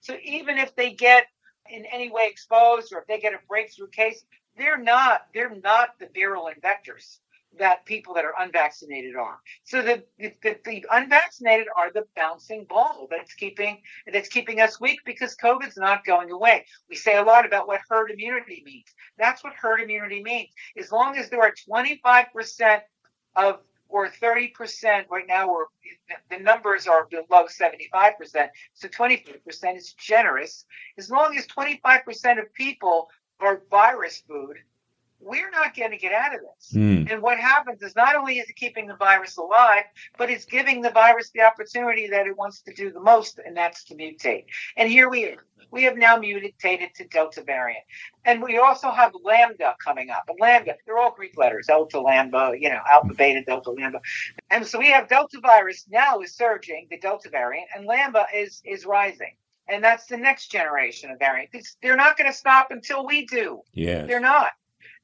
So 0.00 0.16
even 0.22 0.58
if 0.58 0.74
they 0.74 0.92
get 0.92 1.26
in 1.70 1.84
any 1.86 2.10
way 2.10 2.28
exposed 2.30 2.92
or 2.92 3.00
if 3.00 3.06
they 3.06 3.18
get 3.18 3.34
a 3.34 3.38
breakthrough 3.46 3.88
case, 3.88 4.24
they're 4.56 4.78
not 4.78 5.26
they're 5.34 5.54
not 5.62 5.90
the 6.00 6.08
virulent 6.14 6.62
vectors 6.62 7.18
that 7.58 7.84
people 7.86 8.14
that 8.14 8.24
are 8.24 8.34
unvaccinated 8.38 9.16
are. 9.16 9.38
So 9.64 9.82
the, 9.82 10.04
the, 10.18 10.56
the 10.64 10.84
unvaccinated 10.90 11.66
are 11.76 11.92
the 11.92 12.04
bouncing 12.14 12.66
ball 12.68 13.08
that's 13.10 13.34
keeping 13.34 13.82
that's 14.12 14.28
keeping 14.28 14.60
us 14.60 14.80
weak 14.80 15.00
because 15.04 15.36
COVID's 15.36 15.76
not 15.76 16.04
going 16.04 16.30
away. 16.30 16.66
We 16.88 16.96
say 16.96 17.16
a 17.16 17.22
lot 17.22 17.46
about 17.46 17.66
what 17.66 17.80
herd 17.88 18.10
immunity 18.10 18.62
means. 18.64 18.94
That's 19.18 19.42
what 19.42 19.54
herd 19.54 19.80
immunity 19.80 20.22
means. 20.22 20.50
As 20.76 20.92
long 20.92 21.16
as 21.16 21.30
there 21.30 21.40
are 21.40 21.54
25% 21.68 22.80
of 23.36 23.60
or 23.88 24.08
30% 24.08 25.08
right 25.10 25.26
now 25.26 25.50
we're 25.50 25.64
the 26.30 26.38
numbers 26.38 26.86
are 26.86 27.06
below 27.06 27.46
75% 27.46 28.48
so 28.74 28.88
25% 28.88 29.76
is 29.76 29.94
generous 29.94 30.66
as 30.98 31.10
long 31.10 31.36
as 31.36 31.46
25% 31.46 32.38
of 32.38 32.52
people 32.52 33.08
are 33.40 33.62
virus 33.70 34.22
food 34.28 34.58
we're 35.20 35.50
not 35.50 35.74
going 35.76 35.90
to 35.90 35.96
get 35.96 36.12
out 36.12 36.34
of 36.34 36.40
this. 36.40 36.72
Mm. 36.74 37.10
And 37.10 37.22
what 37.22 37.38
happens 37.38 37.82
is 37.82 37.96
not 37.96 38.14
only 38.14 38.38
is 38.38 38.48
it 38.48 38.56
keeping 38.56 38.86
the 38.86 38.96
virus 38.96 39.36
alive, 39.36 39.84
but 40.16 40.30
it's 40.30 40.44
giving 40.44 40.80
the 40.80 40.90
virus 40.90 41.30
the 41.34 41.42
opportunity 41.42 42.08
that 42.08 42.26
it 42.26 42.36
wants 42.36 42.62
to 42.62 42.74
do 42.74 42.92
the 42.92 43.00
most, 43.00 43.40
and 43.44 43.56
that's 43.56 43.84
to 43.84 43.94
mutate. 43.94 44.44
And 44.76 44.88
here 44.88 45.08
we 45.08 45.26
are. 45.26 45.44
We 45.70 45.82
have 45.82 45.98
now 45.98 46.16
mutated 46.16 46.94
to 46.94 47.06
Delta 47.08 47.42
variant. 47.42 47.84
And 48.24 48.42
we 48.42 48.58
also 48.58 48.90
have 48.90 49.12
Lambda 49.22 49.76
coming 49.84 50.08
up. 50.08 50.24
And 50.28 50.38
Lambda, 50.40 50.76
they're 50.86 50.96
all 50.96 51.10
Greek 51.10 51.36
letters, 51.36 51.66
Delta, 51.66 52.00
Lambda, 52.00 52.52
you 52.58 52.70
know, 52.70 52.80
Alpha, 52.90 53.12
Beta, 53.12 53.42
Delta, 53.44 53.70
Lambda. 53.72 54.00
And 54.50 54.66
so 54.66 54.78
we 54.78 54.90
have 54.90 55.08
Delta 55.08 55.40
virus 55.42 55.84
now 55.90 56.20
is 56.20 56.34
surging, 56.34 56.86
the 56.90 56.98
Delta 56.98 57.28
variant, 57.28 57.68
and 57.74 57.84
Lambda 57.84 58.24
is 58.34 58.62
is 58.64 58.86
rising. 58.86 59.34
And 59.68 59.84
that's 59.84 60.06
the 60.06 60.16
next 60.16 60.50
generation 60.50 61.10
of 61.10 61.18
variant. 61.18 61.50
It's, 61.52 61.76
they're 61.82 61.96
not 61.96 62.16
going 62.16 62.30
to 62.30 62.36
stop 62.36 62.68
until 62.70 63.04
we 63.04 63.26
do. 63.26 63.60
Yes. 63.74 64.08
They're 64.08 64.20
not. 64.20 64.52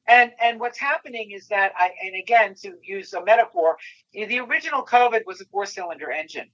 And 0.07 0.31
and 0.41 0.59
what's 0.59 0.77
happening 0.77 1.31
is 1.31 1.47
that 1.47 1.71
I 1.77 1.91
and 2.03 2.15
again 2.15 2.55
to 2.61 2.73
use 2.83 3.13
a 3.13 3.23
metaphor, 3.23 3.77
the 4.13 4.39
original 4.39 4.85
COVID 4.85 5.25
was 5.25 5.41
a 5.41 5.45
four 5.45 5.65
cylinder 5.65 6.11
engine. 6.11 6.49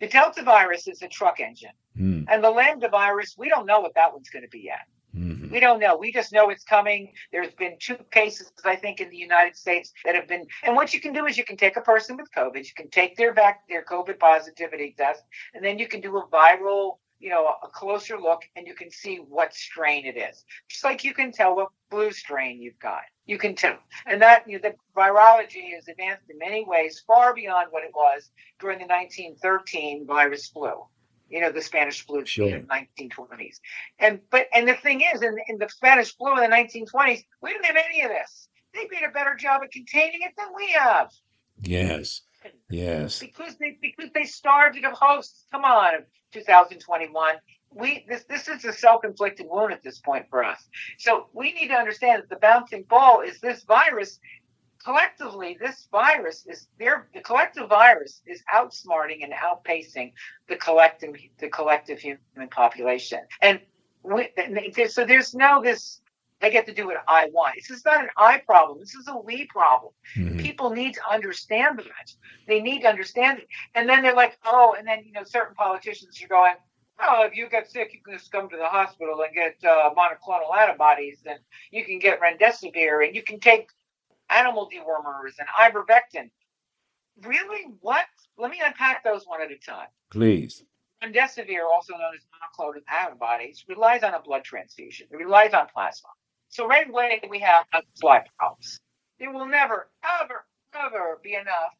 The 0.00 0.08
Delta 0.08 0.42
virus 0.42 0.88
is 0.88 1.02
a 1.02 1.08
truck 1.08 1.40
engine. 1.40 1.70
Hmm. 1.96 2.22
And 2.28 2.44
the 2.44 2.50
Lambda 2.50 2.88
virus, 2.88 3.34
we 3.38 3.48
don't 3.48 3.66
know 3.66 3.80
what 3.80 3.94
that 3.94 4.12
one's 4.12 4.28
going 4.28 4.42
to 4.42 4.48
be 4.48 4.60
yet. 4.60 4.86
Mhm. 5.16 5.50
We 5.50 5.60
don't 5.60 5.80
know. 5.80 5.96
We 5.96 6.12
just 6.12 6.32
know 6.32 6.50
it's 6.50 6.64
coming. 6.64 7.12
There's 7.32 7.54
been 7.54 7.78
two 7.78 7.96
cases, 8.10 8.52
I 8.64 8.76
think, 8.76 9.00
in 9.00 9.08
the 9.08 9.16
United 9.16 9.56
States 9.56 9.92
that 10.04 10.14
have 10.14 10.28
been. 10.28 10.46
And 10.62 10.76
what 10.76 10.92
you 10.92 11.00
can 11.00 11.14
do 11.14 11.24
is 11.26 11.38
you 11.38 11.44
can 11.44 11.56
take 11.56 11.76
a 11.76 11.80
person 11.80 12.16
with 12.18 12.30
COVID, 12.36 12.64
you 12.64 12.74
can 12.76 12.90
take 12.90 13.16
their 13.16 13.32
back 13.32 13.66
their 13.68 13.84
COVID 13.84 14.18
positivity 14.18 14.94
test, 14.98 15.22
and 15.54 15.64
then 15.64 15.78
you 15.78 15.88
can 15.88 16.02
do 16.02 16.18
a 16.18 16.26
viral, 16.28 16.98
you 17.18 17.30
know, 17.30 17.46
a 17.62 17.68
closer 17.68 18.18
look, 18.18 18.42
and 18.56 18.66
you 18.66 18.74
can 18.74 18.90
see 18.90 19.16
what 19.16 19.54
strain 19.54 20.04
it 20.06 20.16
is. 20.16 20.44
Just 20.68 20.84
like 20.84 21.04
you 21.04 21.14
can 21.14 21.32
tell 21.32 21.56
what 21.56 21.68
flu 21.90 22.10
strain 22.12 22.60
you've 22.60 22.78
got. 22.78 23.02
You 23.26 23.38
can 23.38 23.54
tell, 23.54 23.78
and 24.06 24.22
that 24.22 24.48
you 24.48 24.60
know, 24.60 24.70
the 24.70 24.74
virology 25.00 25.74
has 25.74 25.88
advanced 25.88 26.24
in 26.30 26.38
many 26.38 26.64
ways, 26.64 27.02
far 27.06 27.34
beyond 27.34 27.68
what 27.70 27.84
it 27.84 27.92
was 27.94 28.30
during 28.60 28.78
the 28.78 28.86
1913 28.86 30.06
virus 30.06 30.48
flu. 30.48 30.72
You 31.28 31.40
know, 31.40 31.50
the 31.50 31.62
Spanish 31.62 32.06
flu 32.06 32.24
Sure. 32.24 32.48
in 32.54 32.66
the 32.68 33.08
1920s. 33.08 33.56
And 33.98 34.20
but 34.30 34.46
and 34.54 34.68
the 34.68 34.74
thing 34.74 35.02
is, 35.12 35.22
in, 35.22 35.36
in 35.48 35.58
the 35.58 35.68
Spanish 35.68 36.14
flu 36.16 36.32
in 36.40 36.48
the 36.48 36.56
1920s, 36.56 37.24
we 37.42 37.52
didn't 37.52 37.64
have 37.66 37.76
any 37.88 38.02
of 38.02 38.10
this. 38.10 38.48
They 38.74 38.86
did 38.86 39.02
a 39.08 39.12
better 39.12 39.34
job 39.34 39.62
at 39.64 39.72
containing 39.72 40.20
it 40.22 40.32
than 40.36 40.48
we 40.54 40.70
have 40.72 41.10
Yes. 41.62 42.22
Yes. 42.68 43.18
because 43.20 43.56
they 43.56 43.78
because 43.80 44.10
they 44.14 44.24
starved 44.24 44.76
of 44.84 44.92
hosts. 44.92 45.46
Come 45.52 45.64
on, 45.64 46.04
2021. 46.32 47.36
We 47.74 48.04
this 48.08 48.24
this 48.24 48.48
is 48.48 48.64
a 48.64 48.72
self-inflicted 48.72 49.46
wound 49.48 49.72
at 49.72 49.82
this 49.82 49.98
point 49.98 50.26
for 50.30 50.44
us. 50.44 50.68
So 50.98 51.28
we 51.32 51.52
need 51.52 51.68
to 51.68 51.74
understand 51.74 52.22
that 52.22 52.28
the 52.28 52.36
bouncing 52.36 52.84
ball 52.84 53.20
is 53.20 53.40
this 53.40 53.64
virus. 53.64 54.18
Collectively, 54.84 55.56
this 55.60 55.88
virus 55.90 56.46
is 56.46 56.68
there. 56.78 57.08
The 57.12 57.20
collective 57.20 57.68
virus 57.68 58.22
is 58.24 58.42
outsmarting 58.54 59.24
and 59.24 59.32
outpacing 59.32 60.12
the 60.48 60.56
collective 60.56 61.14
the 61.38 61.48
collective 61.48 61.98
human 61.98 62.48
population. 62.50 63.20
And 63.42 63.60
we, 64.02 64.28
so 64.88 65.04
there's 65.04 65.34
no 65.34 65.62
this. 65.62 66.00
I 66.42 66.50
get 66.50 66.66
to 66.66 66.74
do 66.74 66.86
what 66.86 67.02
I 67.08 67.28
want. 67.32 67.54
This 67.56 67.70
is 67.70 67.84
not 67.84 68.02
an 68.02 68.10
I 68.16 68.38
problem. 68.38 68.78
This 68.78 68.94
is 68.94 69.08
a 69.08 69.16
we 69.16 69.46
problem. 69.46 69.92
Mhm. 70.16 70.40
People 70.40 70.70
need 70.70 70.94
to 70.94 71.00
understand 71.10 71.78
that. 71.78 72.12
They 72.46 72.60
need 72.60 72.82
to 72.82 72.88
understand 72.88 73.38
it. 73.38 73.48
And 73.74 73.88
then 73.88 74.02
they're 74.02 74.14
like, 74.14 74.38
oh, 74.44 74.74
and 74.78 74.86
then, 74.86 75.02
you 75.04 75.12
know, 75.12 75.24
certain 75.24 75.54
politicians 75.54 76.20
are 76.22 76.28
going, 76.28 76.54
oh, 77.00 77.22
if 77.24 77.34
you 77.34 77.48
get 77.48 77.70
sick, 77.70 77.92
you 77.92 78.00
can 78.02 78.18
just 78.18 78.30
come 78.32 78.48
to 78.50 78.56
the 78.56 78.68
hospital 78.68 79.22
and 79.22 79.34
get 79.34 79.56
uh, 79.64 79.90
monoclonal 79.94 80.56
antibodies, 80.58 81.22
and 81.26 81.38
you 81.70 81.84
can 81.84 81.98
get 81.98 82.20
remdesivir, 82.20 83.06
and 83.06 83.14
you 83.14 83.22
can 83.22 83.40
take 83.40 83.70
animal 84.30 84.68
dewormers 84.70 85.34
and 85.38 85.48
ivermectin. 85.58 86.30
Really? 87.22 87.64
What? 87.80 88.04
Let 88.36 88.50
me 88.50 88.60
unpack 88.64 89.04
those 89.04 89.26
one 89.26 89.40
at 89.40 89.50
a 89.50 89.56
time. 89.56 89.88
Please. 90.10 90.64
Remdesivir, 91.02 91.64
also 91.64 91.94
known 91.94 92.14
as 92.14 92.24
monoclonal 92.26 92.80
antibodies, 93.02 93.64
relies 93.68 94.02
on 94.02 94.14
a 94.14 94.20
blood 94.20 94.44
transfusion. 94.44 95.08
It 95.10 95.16
relies 95.16 95.54
on 95.54 95.66
plasma. 95.72 96.08
So 96.56 96.66
right 96.66 96.88
away 96.88 97.20
we 97.28 97.38
have 97.40 97.66
problems. 98.38 98.80
There 99.20 99.30
will 99.30 99.44
never, 99.44 99.90
ever, 100.22 100.46
ever 100.74 101.20
be 101.22 101.34
enough 101.34 101.74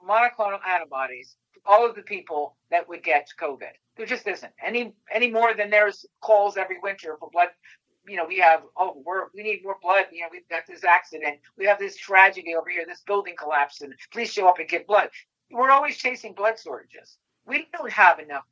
monoclonal 0.00 0.60
antibodies 0.64 1.34
for 1.52 1.60
all 1.64 1.84
of 1.84 1.96
the 1.96 2.02
people 2.02 2.56
that 2.70 2.88
would 2.88 3.02
get 3.02 3.26
COVID. 3.40 3.72
There 3.96 4.06
just 4.06 4.28
isn't 4.28 4.52
any 4.64 4.94
any 5.10 5.28
more 5.28 5.54
than 5.54 5.70
there's 5.70 6.06
calls 6.20 6.56
every 6.56 6.78
winter 6.80 7.16
for 7.18 7.30
blood. 7.32 7.48
You 8.06 8.16
know, 8.16 8.26
we 8.28 8.38
have 8.38 8.62
oh 8.76 9.02
we're 9.04 9.24
we 9.34 9.42
need 9.42 9.64
more 9.64 9.76
blood. 9.82 10.04
You 10.12 10.20
know, 10.20 10.28
we've 10.30 10.48
got 10.48 10.68
this 10.68 10.84
accident. 10.84 11.40
We 11.58 11.64
have 11.66 11.80
this 11.80 11.96
tragedy 11.96 12.54
over 12.54 12.70
here. 12.70 12.84
This 12.86 13.02
building 13.04 13.34
collapsed, 13.36 13.82
and 13.82 13.92
please 14.12 14.32
show 14.32 14.48
up 14.48 14.60
and 14.60 14.68
get 14.68 14.86
blood. 14.86 15.08
We're 15.50 15.72
always 15.72 15.96
chasing 15.96 16.32
blood 16.32 16.60
shortages. 16.62 17.18
We 17.44 17.66
don't 17.76 17.90
have 17.90 18.20
enough. 18.20 18.44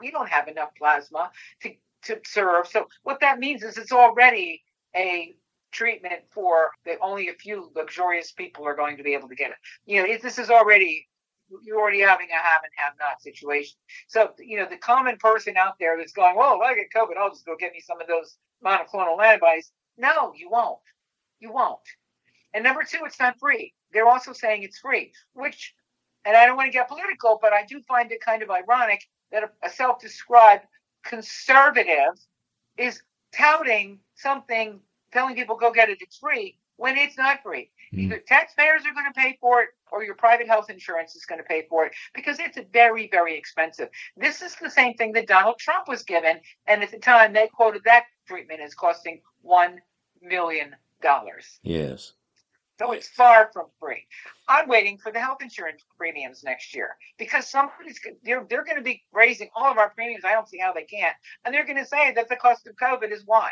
We 0.00 0.10
don't 0.10 0.30
have 0.30 0.48
enough 0.48 0.70
plasma 0.78 1.32
to 1.64 1.74
to 2.04 2.20
serve. 2.24 2.66
So 2.68 2.88
what 3.02 3.20
that 3.20 3.38
means 3.38 3.62
is 3.62 3.76
it's 3.76 3.92
already 3.92 4.62
a 4.96 5.36
treatment 5.72 6.22
for 6.30 6.70
the 6.84 6.96
only 7.00 7.28
a 7.28 7.34
few 7.34 7.70
luxurious 7.76 8.32
people 8.32 8.66
are 8.66 8.74
going 8.74 8.96
to 8.96 9.02
be 9.02 9.14
able 9.14 9.28
to 9.28 9.34
get 9.34 9.50
it. 9.50 9.56
You 9.84 10.02
know, 10.02 10.18
this 10.22 10.38
is 10.38 10.50
already 10.50 11.06
you're 11.62 11.80
already 11.80 12.00
having 12.00 12.26
a 12.30 12.42
have 12.42 12.62
and 12.64 12.72
have 12.76 12.94
not 12.98 13.22
situation. 13.22 13.76
So 14.08 14.32
you 14.38 14.58
know, 14.58 14.66
the 14.68 14.78
common 14.78 15.16
person 15.18 15.56
out 15.56 15.74
there 15.78 15.96
that's 15.96 16.12
going, 16.12 16.36
"Well, 16.36 16.56
if 16.56 16.62
I 16.62 16.74
get 16.74 16.86
COVID, 16.94 17.16
I'll 17.16 17.30
just 17.30 17.46
go 17.46 17.56
get 17.58 17.72
me 17.72 17.80
some 17.80 18.00
of 18.00 18.08
those 18.08 18.36
monoclonal 18.64 19.22
antibodies." 19.22 19.70
No, 19.96 20.32
you 20.34 20.50
won't. 20.50 20.80
You 21.40 21.52
won't. 21.52 21.78
And 22.52 22.64
number 22.64 22.84
two, 22.84 23.00
it's 23.04 23.20
not 23.20 23.38
free. 23.38 23.74
They're 23.92 24.08
also 24.08 24.32
saying 24.32 24.62
it's 24.62 24.78
free, 24.78 25.12
which, 25.34 25.74
and 26.24 26.36
I 26.36 26.46
don't 26.46 26.56
want 26.56 26.68
to 26.68 26.72
get 26.72 26.88
political, 26.88 27.38
but 27.40 27.52
I 27.52 27.64
do 27.64 27.80
find 27.82 28.10
it 28.10 28.20
kind 28.20 28.42
of 28.42 28.50
ironic 28.50 29.02
that 29.30 29.44
a, 29.44 29.66
a 29.66 29.70
self-described 29.70 30.64
conservative 31.04 32.14
is 32.76 33.02
touting 33.32 34.00
something, 34.16 34.80
telling 35.12 35.34
people 35.34 35.56
go 35.56 35.72
get 35.72 35.88
it, 35.88 35.98
it's 36.00 36.18
free, 36.18 36.56
when 36.76 36.96
it's 36.96 37.16
not 37.16 37.42
free. 37.42 37.70
Hmm. 37.92 38.00
Either 38.00 38.18
taxpayers 38.26 38.82
are 38.86 38.92
going 38.92 39.12
to 39.12 39.18
pay 39.18 39.38
for 39.40 39.62
it 39.62 39.70
or 39.92 40.04
your 40.04 40.14
private 40.14 40.46
health 40.46 40.70
insurance 40.70 41.14
is 41.14 41.24
going 41.24 41.40
to 41.40 41.46
pay 41.46 41.66
for 41.68 41.86
it 41.86 41.92
because 42.14 42.38
it's 42.38 42.58
very, 42.72 43.08
very 43.10 43.36
expensive. 43.36 43.88
This 44.16 44.42
is 44.42 44.56
the 44.56 44.70
same 44.70 44.94
thing 44.94 45.12
that 45.12 45.26
Donald 45.26 45.58
Trump 45.58 45.88
was 45.88 46.02
given. 46.02 46.40
And 46.66 46.82
at 46.82 46.90
the 46.90 46.98
time, 46.98 47.32
they 47.32 47.48
quoted 47.48 47.82
that 47.84 48.04
treatment 48.26 48.60
as 48.60 48.74
costing 48.74 49.20
$1 49.46 49.76
million. 50.22 50.74
Yes. 51.62 52.12
So 52.78 52.92
it's 52.92 53.08
far 53.08 53.50
from 53.52 53.66
free. 53.80 54.06
I'm 54.48 54.68
waiting 54.68 54.98
for 54.98 55.10
the 55.10 55.20
health 55.20 55.38
insurance 55.40 55.82
premiums 55.96 56.44
next 56.44 56.74
year 56.74 56.96
because 57.18 57.48
somebody's 57.48 57.98
they're, 58.22 58.44
they're 58.50 58.64
going 58.64 58.76
to 58.76 58.82
be 58.82 59.02
raising 59.12 59.48
all 59.54 59.70
of 59.70 59.78
our 59.78 59.90
premiums. 59.90 60.24
I 60.26 60.32
don't 60.32 60.48
see 60.48 60.58
how 60.58 60.74
they 60.74 60.84
can't, 60.84 61.16
and 61.44 61.54
they're 61.54 61.64
going 61.64 61.78
to 61.78 61.86
say 61.86 62.12
that 62.12 62.28
the 62.28 62.36
cost 62.36 62.66
of 62.66 62.76
COVID 62.76 63.12
is 63.12 63.22
why. 63.24 63.50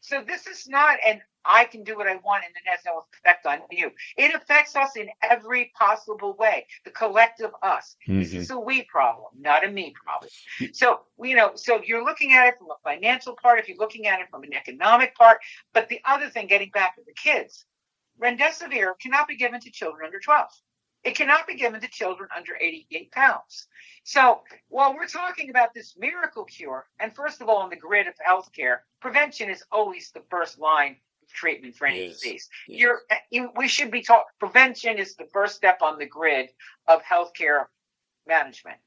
So 0.00 0.22
this 0.22 0.46
is 0.46 0.68
not 0.68 0.98
an 1.06 1.22
I 1.44 1.64
can 1.64 1.82
do 1.82 1.96
what 1.96 2.06
I 2.06 2.16
want 2.16 2.44
and 2.44 2.54
it 2.54 2.68
has 2.68 2.80
no 2.84 3.04
effect 3.14 3.46
on 3.46 3.60
you. 3.70 3.90
It 4.18 4.34
affects 4.34 4.76
us 4.76 4.96
in 4.96 5.08
every 5.22 5.72
possible 5.78 6.34
way. 6.38 6.66
The 6.84 6.90
collective 6.90 7.52
us. 7.62 7.96
This 8.06 8.34
Mhm. 8.34 8.36
is 8.36 8.50
a 8.50 8.58
we 8.58 8.82
problem, 8.84 9.32
not 9.38 9.64
a 9.64 9.68
me 9.68 9.94
problem. 10.04 10.30
So 10.74 11.06
you 11.22 11.36
know, 11.36 11.54
so 11.54 11.76
if 11.76 11.88
you're 11.88 12.04
looking 12.04 12.34
at 12.34 12.48
it 12.48 12.58
from 12.58 12.70
a 12.70 12.76
financial 12.84 13.34
part, 13.36 13.60
if 13.60 13.68
you're 13.68 13.78
looking 13.78 14.06
at 14.06 14.20
it 14.20 14.28
from 14.30 14.42
an 14.42 14.52
economic 14.52 15.14
part, 15.14 15.40
but 15.72 15.88
the 15.88 16.00
other 16.04 16.28
thing, 16.28 16.46
getting 16.48 16.70
back 16.70 16.96
to 16.96 17.02
the 17.06 17.14
kids, 17.14 17.64
remdesivir 18.20 18.98
cannot 19.00 19.28
be 19.28 19.36
given 19.36 19.60
to 19.60 19.70
children 19.70 20.06
under 20.06 20.20
12. 20.20 20.50
It 21.04 21.14
cannot 21.16 21.46
be 21.46 21.54
given 21.54 21.80
to 21.80 21.88
children 21.88 22.28
under 22.36 22.56
88 22.60 23.12
pounds. 23.12 23.66
So 24.04 24.42
while 24.68 24.94
we're 24.94 25.06
talking 25.06 25.48
about 25.50 25.72
this 25.74 25.94
miracle 25.96 26.44
cure, 26.44 26.86
and 26.98 27.14
first 27.14 27.40
of 27.40 27.48
all, 27.48 27.58
on 27.58 27.70
the 27.70 27.76
grid 27.76 28.06
of 28.08 28.14
healthcare, 28.26 28.78
prevention 29.00 29.48
is 29.48 29.62
always 29.70 30.10
the 30.12 30.22
first 30.28 30.58
line 30.58 30.96
of 31.22 31.28
treatment 31.32 31.76
for 31.76 31.86
any 31.86 32.06
Yes, 32.06 32.14
disease. 32.20 32.48
yes. 32.66 32.80
You're, 32.80 33.00
you, 33.30 33.50
we 33.56 33.68
should 33.68 33.90
be 33.90 34.02
taught 34.02 34.24
prevention 34.40 34.98
is 34.98 35.14
the 35.14 35.28
first 35.32 35.54
step 35.56 35.82
on 35.82 35.98
the 35.98 36.06
grid 36.06 36.50
of 36.88 37.00
healthcare 37.02 37.66
management. 38.26 38.78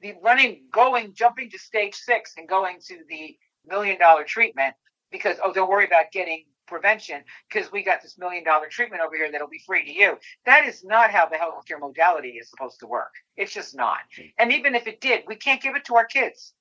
The 0.00 0.14
running, 0.22 0.64
going, 0.72 1.14
jumping 1.14 1.50
to 1.50 1.58
stage 1.58 1.94
six 1.94 2.34
and 2.36 2.48
going 2.48 2.78
to 2.88 2.98
the 3.08 3.36
million 3.66 3.98
dollar 4.00 4.24
treatment 4.24 4.74
because, 5.12 5.36
oh, 5.44 5.52
don't 5.52 5.70
worry 5.70 5.86
about 5.86 6.10
getting 6.12 6.44
prevention 6.72 7.22
because 7.48 7.70
we 7.70 7.84
got 7.84 8.02
this 8.02 8.18
million 8.18 8.44
dollar 8.44 8.66
treatment 8.68 9.02
over 9.02 9.14
here 9.14 9.30
that'll 9.30 9.48
be 9.48 9.62
free 9.64 9.84
to 9.84 9.92
you. 9.92 10.18
That 10.46 10.66
is 10.66 10.82
not 10.82 11.10
how 11.10 11.28
the 11.28 11.36
healthcare 11.36 11.78
modality 11.78 12.30
is 12.30 12.50
supposed 12.50 12.80
to 12.80 12.86
work. 12.86 13.12
It's 13.36 13.52
just 13.52 13.76
not. 13.76 13.98
And 14.38 14.52
even 14.52 14.74
if 14.74 14.86
it 14.86 15.00
did, 15.00 15.24
we 15.26 15.36
can't 15.36 15.62
give 15.62 15.76
it 15.76 15.84
to 15.86 15.96
our 15.96 16.06
kids. 16.06 16.52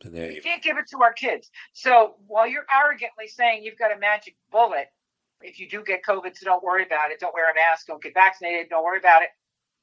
There 0.00 0.28
We 0.28 0.40
can't 0.40 0.62
give 0.62 0.76
it 0.76 0.88
to 0.90 1.02
our 1.02 1.12
kids. 1.12 1.50
So 1.72 2.16
while 2.26 2.46
you're 2.46 2.66
arrogantly 2.72 3.26
saying 3.28 3.62
you've 3.62 3.78
got 3.78 3.94
a 3.94 3.98
magic 3.98 4.36
bullet, 4.52 4.88
if 5.40 5.58
you 5.58 5.68
do 5.68 5.82
get 5.82 6.04
COVID, 6.04 6.36
so 6.36 6.44
don't 6.44 6.62
worry 6.62 6.84
about 6.84 7.10
it. 7.10 7.20
Don't 7.20 7.34
wear 7.34 7.50
a 7.50 7.54
mask. 7.54 7.86
Don't 7.86 8.02
get 8.02 8.14
vaccinated. 8.14 8.68
Don't 8.68 8.84
worry 8.84 8.98
about 8.98 9.22
it. 9.22 9.28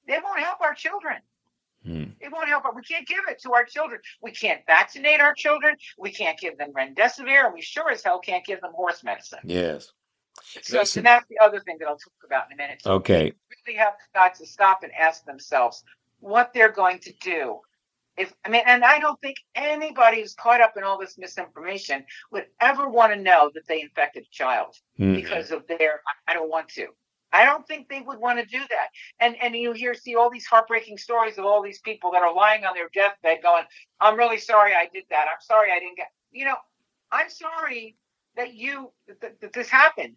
It 0.07 0.21
won't 0.23 0.39
help 0.39 0.61
our 0.61 0.73
children. 0.73 1.17
Hmm. 1.85 2.03
It 2.19 2.31
won't 2.31 2.47
help. 2.47 2.63
We 2.75 2.81
can't 2.83 3.07
give 3.07 3.21
it 3.29 3.41
to 3.41 3.53
our 3.53 3.63
children. 3.65 4.01
We 4.21 4.31
can't 4.31 4.61
vaccinate 4.67 5.19
our 5.19 5.33
children. 5.33 5.75
We 5.97 6.11
can't 6.11 6.37
give 6.39 6.57
them 6.57 6.71
remdesivir, 6.73 7.45
and 7.45 7.53
we 7.53 7.61
sure 7.61 7.89
as 7.89 8.03
hell 8.03 8.19
can't 8.19 8.45
give 8.45 8.61
them 8.61 8.71
horse 8.73 9.03
medicine. 9.03 9.39
Yes. 9.43 9.91
So 10.61 10.77
Listen. 10.79 11.03
that's 11.03 11.25
the 11.29 11.39
other 11.43 11.59
thing 11.59 11.77
that 11.79 11.87
I'll 11.87 11.97
talk 11.97 12.13
about 12.25 12.45
in 12.47 12.53
a 12.53 12.57
minute. 12.57 12.81
Okay. 12.85 13.33
really 13.67 13.77
have 13.77 13.93
got 14.13 14.35
to 14.35 14.45
stop 14.45 14.83
and 14.83 14.91
ask 14.93 15.25
themselves 15.25 15.83
what 16.19 16.53
they're 16.53 16.71
going 16.71 16.99
to 16.99 17.13
do. 17.21 17.59
If 18.17 18.33
I 18.45 18.49
mean, 18.49 18.63
and 18.65 18.83
I 18.83 18.99
don't 18.99 19.19
think 19.21 19.37
anybody 19.55 20.21
who's 20.21 20.33
caught 20.35 20.61
up 20.61 20.77
in 20.77 20.83
all 20.83 20.99
this 20.99 21.17
misinformation 21.17 22.05
would 22.31 22.45
ever 22.59 22.89
want 22.89 23.13
to 23.13 23.19
know 23.19 23.49
that 23.55 23.67
they 23.67 23.81
infected 23.81 24.23
a 24.23 24.29
child 24.29 24.75
Mhm. 24.99 25.15
because 25.15 25.51
of 25.51 25.65
their. 25.67 26.01
I 26.27 26.33
don't 26.33 26.49
want 26.49 26.69
to. 26.69 26.87
I 27.33 27.45
don't 27.45 27.67
think 27.67 27.89
they 27.89 28.01
would 28.01 28.19
want 28.19 28.39
to 28.39 28.45
do 28.45 28.59
that. 28.59 28.87
And 29.19 29.35
and 29.41 29.55
you 29.55 29.73
hear 29.73 29.93
see 29.93 30.15
all 30.15 30.29
these 30.29 30.45
heartbreaking 30.45 30.97
stories 30.97 31.37
of 31.37 31.45
all 31.45 31.61
these 31.61 31.79
people 31.79 32.11
that 32.11 32.21
are 32.21 32.33
lying 32.33 32.65
on 32.65 32.73
their 32.73 32.89
deathbed 32.93 33.41
going, 33.41 33.63
"I'm 33.99 34.17
really 34.17 34.37
sorry 34.37 34.73
I 34.73 34.89
did 34.93 35.05
that. 35.09 35.27
I'm 35.31 35.41
sorry 35.41 35.71
I 35.71 35.79
didn't 35.79 35.97
get." 35.97 36.07
You 36.31 36.45
know, 36.45 36.57
I'm 37.11 37.29
sorry 37.29 37.97
that 38.35 38.53
you 38.53 38.91
that, 39.21 39.39
that 39.41 39.53
this 39.53 39.69
happened, 39.69 40.15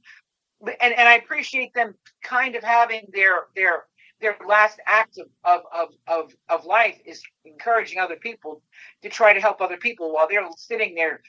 and 0.63 0.95
and 0.95 1.09
I 1.09 1.17
appreciate 1.17 1.75
them 1.75 1.95
kind 2.23 2.57
of 2.57 2.65
having 2.65 3.07
their 3.13 3.47
their 3.55 3.85
their 4.21 4.37
last 4.47 4.81
act 4.87 5.19
of, 5.19 5.27
of, 5.45 5.61
of, 5.75 5.89
of, 6.07 6.33
of 6.49 6.65
life 6.65 6.97
is 7.05 7.23
encouraging 7.45 7.99
other 7.99 8.17
people 8.17 8.63
to 9.03 9.09
try 9.09 9.35
to 9.35 9.41
help 9.41 9.61
other 9.61 9.77
people 9.77 10.15
while 10.15 10.29
they're 10.29 10.49
sitting 10.57 10.95
there 10.95 11.21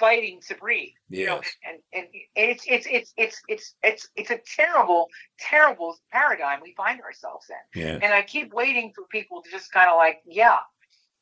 fighting 0.00 0.40
to 0.48 0.54
breathe. 0.56 0.94
You 1.10 1.26
know, 1.26 1.40
Yes. 1.42 1.50
and, 1.68 1.78
and 1.92 2.06
it's 2.34 2.64
it's 2.66 2.86
it's 2.90 3.12
it's 3.16 3.42
it's 3.48 3.74
it's 3.84 4.08
it's 4.16 4.30
a 4.30 4.40
terrible, 4.56 5.08
terrible 5.38 5.96
paradigm 6.10 6.60
we 6.62 6.74
find 6.74 7.00
ourselves 7.02 7.46
in. 7.50 7.82
Yeah. 7.82 7.98
And 8.02 8.12
I 8.12 8.22
keep 8.22 8.52
waiting 8.52 8.92
for 8.94 9.04
people 9.10 9.42
to 9.42 9.50
just 9.50 9.70
kind 9.72 9.90
of 9.90 9.96
like, 9.96 10.20
yeah. 10.26 10.58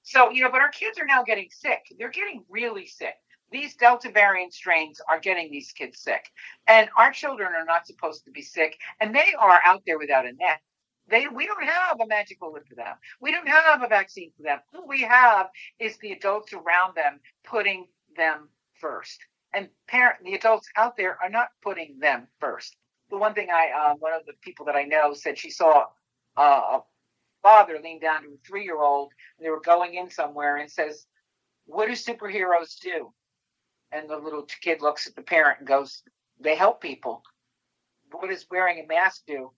So, 0.02 0.30
you 0.30 0.42
know, 0.42 0.50
but 0.50 0.62
our 0.62 0.70
kids 0.70 0.98
are 0.98 1.04
now 1.04 1.22
getting 1.22 1.48
sick. 1.50 1.80
They're 1.98 2.10
getting 2.10 2.44
really 2.48 2.86
sick. 2.86 3.14
These 3.50 3.76
Delta 3.76 4.10
variant 4.10 4.54
strains 4.54 5.00
are 5.08 5.18
getting 5.20 5.50
these 5.50 5.72
kids 5.72 5.98
sick. 6.00 6.24
And 6.66 6.88
our 6.96 7.10
children 7.12 7.52
are 7.54 7.64
not 7.64 7.86
supposed 7.86 8.24
to 8.24 8.30
be 8.30 8.42
sick. 8.42 8.78
And 9.00 9.14
they 9.14 9.34
are 9.38 9.60
out 9.64 9.82
there 9.86 9.98
without 9.98 10.24
a 10.26 10.32
net. 10.32 10.60
They, 11.10 11.26
we 11.28 11.46
don't 11.46 11.64
have 11.64 12.00
a 12.00 12.06
magic 12.06 12.38
bullet 12.40 12.66
for 12.68 12.74
them. 12.74 12.94
We 13.20 13.32
don't 13.32 13.48
have 13.48 13.82
a 13.82 13.88
vaccine 13.88 14.30
for 14.36 14.42
them. 14.42 14.60
What 14.72 14.86
we 14.88 15.00
have 15.02 15.48
is 15.78 15.96
the 15.98 16.12
adults 16.12 16.52
around 16.52 16.94
them 16.94 17.20
putting 17.44 17.86
them 18.16 18.48
first. 18.80 19.18
And 19.52 19.68
parent, 19.86 20.24
the 20.24 20.34
adults 20.34 20.68
out 20.76 20.96
there 20.96 21.18
are 21.22 21.30
not 21.30 21.48
putting 21.62 21.98
them 21.98 22.28
first. 22.38 22.76
The 23.10 23.16
one 23.16 23.34
thing 23.34 23.48
I, 23.50 23.70
uh, 23.70 23.94
one 23.94 24.12
of 24.12 24.26
the 24.26 24.34
people 24.42 24.66
that 24.66 24.76
I 24.76 24.84
know 24.84 25.14
said 25.14 25.38
she 25.38 25.50
saw 25.50 25.86
uh, 26.36 26.78
a 26.78 26.82
father 27.42 27.78
lean 27.82 28.00
down 28.00 28.22
to 28.22 28.28
a 28.28 28.36
three-year-old, 28.46 29.12
and 29.38 29.46
they 29.46 29.50
were 29.50 29.60
going 29.60 29.94
in 29.94 30.10
somewhere, 30.10 30.56
and 30.56 30.70
says, 30.70 31.06
"What 31.64 31.86
do 31.86 31.92
superheroes 31.92 32.78
do?" 32.78 33.12
And 33.90 34.08
the 34.08 34.18
little 34.18 34.46
kid 34.60 34.82
looks 34.82 35.06
at 35.06 35.14
the 35.16 35.22
parent 35.22 35.60
and 35.60 35.68
goes, 35.68 36.02
"They 36.38 36.54
help 36.54 36.82
people." 36.82 37.22
What 38.10 38.28
does 38.28 38.46
wearing 38.50 38.80
a 38.80 38.86
mask 38.86 39.24
do? 39.26 39.52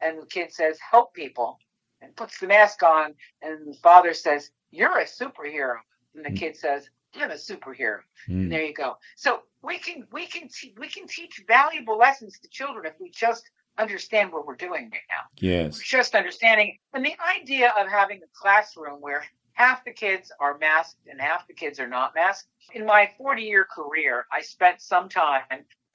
And 0.00 0.20
the 0.20 0.26
kid 0.26 0.52
says, 0.52 0.78
"Help 0.78 1.14
people," 1.14 1.58
and 2.02 2.14
puts 2.14 2.38
the 2.38 2.46
mask 2.46 2.82
on, 2.82 3.14
and 3.40 3.72
the 3.72 3.78
father 3.78 4.12
says, 4.12 4.50
"You're 4.70 4.98
a 4.98 5.04
superhero," 5.04 5.78
and 6.14 6.24
the 6.24 6.32
kid 6.32 6.56
says, 6.56 6.90
"I'm 7.14 7.30
a 7.30 7.34
superhero." 7.34 8.00
Mm. 8.28 8.50
There 8.50 8.62
you 8.62 8.74
go. 8.74 8.96
So 9.16 9.42
we 9.62 9.78
can 9.78 10.06
we 10.12 10.26
can 10.26 10.48
te- 10.48 10.74
we 10.78 10.88
can 10.88 11.06
teach 11.06 11.42
valuable 11.46 11.98
lessons 11.98 12.38
to 12.40 12.48
children 12.48 12.86
if 12.86 12.94
we 13.00 13.10
just 13.10 13.48
understand 13.78 14.32
what 14.32 14.46
we're 14.46 14.56
doing 14.56 14.90
right 14.92 15.08
now. 15.08 15.24
Yes. 15.38 15.78
Just 15.78 16.14
understanding, 16.14 16.78
and 16.92 17.04
the 17.04 17.14
idea 17.40 17.72
of 17.78 17.88
having 17.88 18.18
a 18.18 18.26
classroom 18.34 19.00
where 19.00 19.24
half 19.54 19.84
the 19.84 19.92
kids 19.92 20.32
are 20.40 20.58
masked 20.58 21.06
and 21.06 21.20
half 21.20 21.46
the 21.46 21.54
kids 21.54 21.78
are 21.78 21.88
not 21.88 22.14
masked. 22.14 22.48
In 22.74 22.86
my 22.86 23.10
40 23.18 23.42
year 23.42 23.64
career, 23.64 24.26
I 24.32 24.42
spent 24.42 24.80
some 24.80 25.08
time 25.08 25.42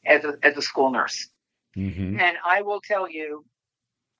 as 0.06 0.24
a, 0.24 0.38
as 0.44 0.58
a 0.58 0.62
school 0.62 0.92
nurse. 0.92 1.30
Mm-hmm. 1.76 2.20
And 2.20 2.38
I 2.46 2.62
will 2.62 2.82
tell 2.82 3.10
you, 3.10 3.46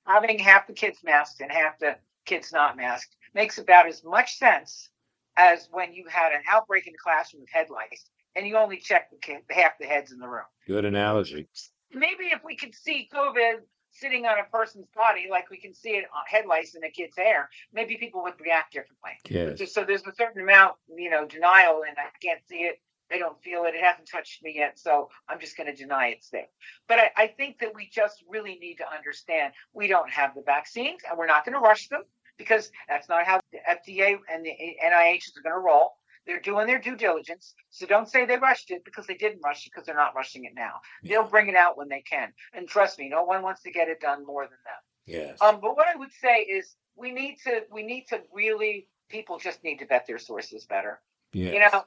having 0.06 0.38
half 0.38 0.66
the 0.66 0.72
kids 0.72 0.98
masked 1.04 1.40
and 1.40 1.50
half 1.50 1.78
the 1.78 1.96
kids 2.24 2.52
not 2.52 2.76
masked 2.76 3.16
makes 3.34 3.58
about 3.58 3.86
as 3.86 4.04
much 4.04 4.36
sense 4.36 4.90
as 5.38 5.68
when 5.70 5.94
you 5.94 6.04
had 6.10 6.32
an 6.32 6.42
outbreak 6.50 6.86
in 6.86 6.92
the 6.92 6.98
classroom 6.98 7.44
of 7.44 7.48
head 7.50 7.70
lice 7.70 8.04
and 8.34 8.46
you 8.46 8.56
only 8.56 8.76
check 8.76 9.10
the 9.10 9.16
kid, 9.16 9.38
half 9.48 9.78
the 9.80 9.86
heads 9.86 10.12
in 10.12 10.18
the 10.18 10.28
room. 10.28 10.44
Good 10.66 10.84
analogy. 10.84 11.48
Maybe 11.92 12.24
if 12.24 12.40
we 12.44 12.56
could 12.56 12.74
see 12.74 13.08
COVID 13.14 13.60
sitting 13.92 14.26
on 14.26 14.38
a 14.38 14.44
person's 14.50 14.88
body 14.94 15.26
like 15.30 15.48
we 15.48 15.58
can 15.58 15.72
see 15.72 15.90
it 15.90 16.04
on 16.14 16.22
head 16.26 16.44
lice 16.46 16.74
in 16.74 16.84
a 16.84 16.90
kid's 16.90 17.16
hair, 17.16 17.48
maybe 17.72 17.96
people 17.96 18.22
would 18.22 18.34
react 18.40 18.72
differently. 18.72 19.12
Yes. 19.28 19.58
Just 19.58 19.74
so 19.74 19.84
there's 19.84 20.06
a 20.06 20.14
certain 20.14 20.42
amount, 20.42 20.74
you 20.94 21.08
know, 21.08 21.24
denial, 21.24 21.82
and 21.88 21.96
I 21.96 22.10
can't 22.20 22.40
see 22.48 22.56
it. 22.56 22.80
I 23.10 23.16
don't 23.16 23.42
feel 23.42 23.64
it. 23.64 23.74
It 23.74 23.82
hasn't 23.82 24.06
touched 24.06 24.42
me 24.42 24.52
yet, 24.56 24.78
so 24.78 25.08
I'm 25.30 25.40
just 25.40 25.56
going 25.56 25.66
to 25.66 25.74
deny 25.74 26.08
it's 26.08 26.28
there. 26.28 26.48
But 26.88 26.98
I, 26.98 27.10
I 27.16 27.26
think 27.28 27.60
that 27.60 27.74
we 27.74 27.88
just 27.90 28.22
really 28.28 28.58
need 28.60 28.76
to 28.76 28.84
understand 28.94 29.54
we 29.72 29.86
don't 29.86 30.10
have 30.10 30.34
the 30.34 30.42
vaccines, 30.44 31.00
and 31.08 31.18
we're 31.18 31.26
not 31.26 31.46
going 31.46 31.54
to 31.54 31.60
rush 31.60 31.88
them 31.88 32.02
because 32.38 32.70
that's 32.88 33.08
not 33.08 33.24
how 33.24 33.40
the 33.52 33.58
FDA 33.68 34.16
and 34.32 34.44
the 34.44 34.52
NIH 34.84 35.16
is 35.16 35.32
going 35.42 35.54
to 35.54 35.60
roll. 35.60 35.92
They're 36.26 36.40
doing 36.40 36.66
their 36.66 36.78
due 36.78 36.96
diligence, 36.96 37.54
so 37.70 37.86
don't 37.86 38.06
say 38.06 38.26
they 38.26 38.36
rushed 38.36 38.70
it 38.70 38.84
because 38.84 39.06
they 39.06 39.14
didn't 39.14 39.40
rush 39.42 39.66
it 39.66 39.72
because 39.72 39.86
they're 39.86 39.96
not 39.96 40.14
rushing 40.14 40.44
it 40.44 40.52
now. 40.54 40.74
They'll 41.02 41.26
bring 41.26 41.48
it 41.48 41.54
out 41.54 41.78
when 41.78 41.88
they 41.88 42.02
can, 42.02 42.34
and 42.52 42.68
trust 42.68 42.98
me, 42.98 43.08
no 43.08 43.24
one 43.24 43.42
wants 43.42 43.62
to 43.62 43.70
get 43.70 43.88
it 43.88 44.00
done 44.00 44.26
more 44.26 44.42
than 44.44 44.58
them. 44.64 44.82
Yes. 45.06 45.38
Um, 45.40 45.58
but 45.60 45.74
what 45.74 45.86
I 45.88 45.96
would 45.96 46.12
say 46.12 46.40
is 46.40 46.76
we 46.96 47.12
need 47.12 47.38
to 47.44 47.62
we 47.72 47.82
need 47.82 48.06
to 48.08 48.20
really 48.32 48.88
people 49.08 49.38
just 49.38 49.64
need 49.64 49.78
to 49.78 49.86
vet 49.86 50.06
their 50.06 50.18
sources 50.18 50.66
better. 50.66 51.00
Yes. 51.32 51.54
You 51.54 51.60
know, 51.60 51.84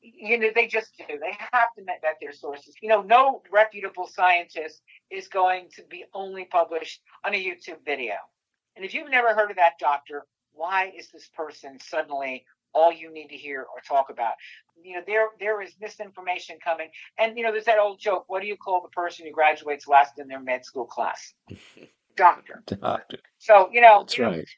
you 0.00 0.38
know 0.38 0.48
they 0.54 0.66
just 0.66 0.96
do. 0.96 1.18
They 1.18 1.36
have 1.52 1.68
to 1.76 1.84
vet 1.84 2.16
their 2.20 2.32
sources. 2.32 2.74
You 2.80 2.88
know, 2.88 3.02
no 3.02 3.42
reputable 3.52 4.06
scientist 4.06 4.80
is 5.10 5.28
going 5.28 5.68
to 5.76 5.82
be 5.90 6.04
only 6.14 6.46
published 6.46 7.02
on 7.24 7.34
a 7.34 7.44
YouTube 7.44 7.84
video. 7.84 8.14
And 8.76 8.84
if 8.84 8.94
you've 8.94 9.10
never 9.10 9.34
heard 9.34 9.50
of 9.50 9.56
that 9.56 9.78
doctor, 9.78 10.24
why 10.52 10.92
is 10.96 11.10
this 11.10 11.28
person 11.28 11.78
suddenly 11.80 12.44
all 12.74 12.92
you 12.92 13.12
need 13.12 13.28
to 13.28 13.36
hear 13.36 13.60
or 13.60 13.80
talk 13.86 14.10
about? 14.10 14.32
You 14.82 14.96
know, 14.96 15.02
there 15.06 15.28
there 15.38 15.60
is 15.62 15.72
misinformation 15.80 16.58
coming. 16.62 16.88
And 17.18 17.36
you 17.36 17.44
know, 17.44 17.52
there's 17.52 17.66
that 17.66 17.78
old 17.78 18.00
joke, 18.00 18.24
what 18.28 18.42
do 18.42 18.48
you 18.48 18.56
call 18.56 18.82
the 18.82 18.88
person 18.88 19.26
who 19.26 19.32
graduates 19.32 19.86
last 19.86 20.18
in 20.18 20.28
their 20.28 20.40
med 20.40 20.64
school 20.64 20.86
class? 20.86 21.34
Doctor. 22.16 22.62
Doctor. 22.66 23.18
So, 23.38 23.70
you 23.72 23.80
know, 23.80 24.00
That's 24.00 24.18
you 24.18 24.24
know, 24.24 24.30
right. 24.30 24.48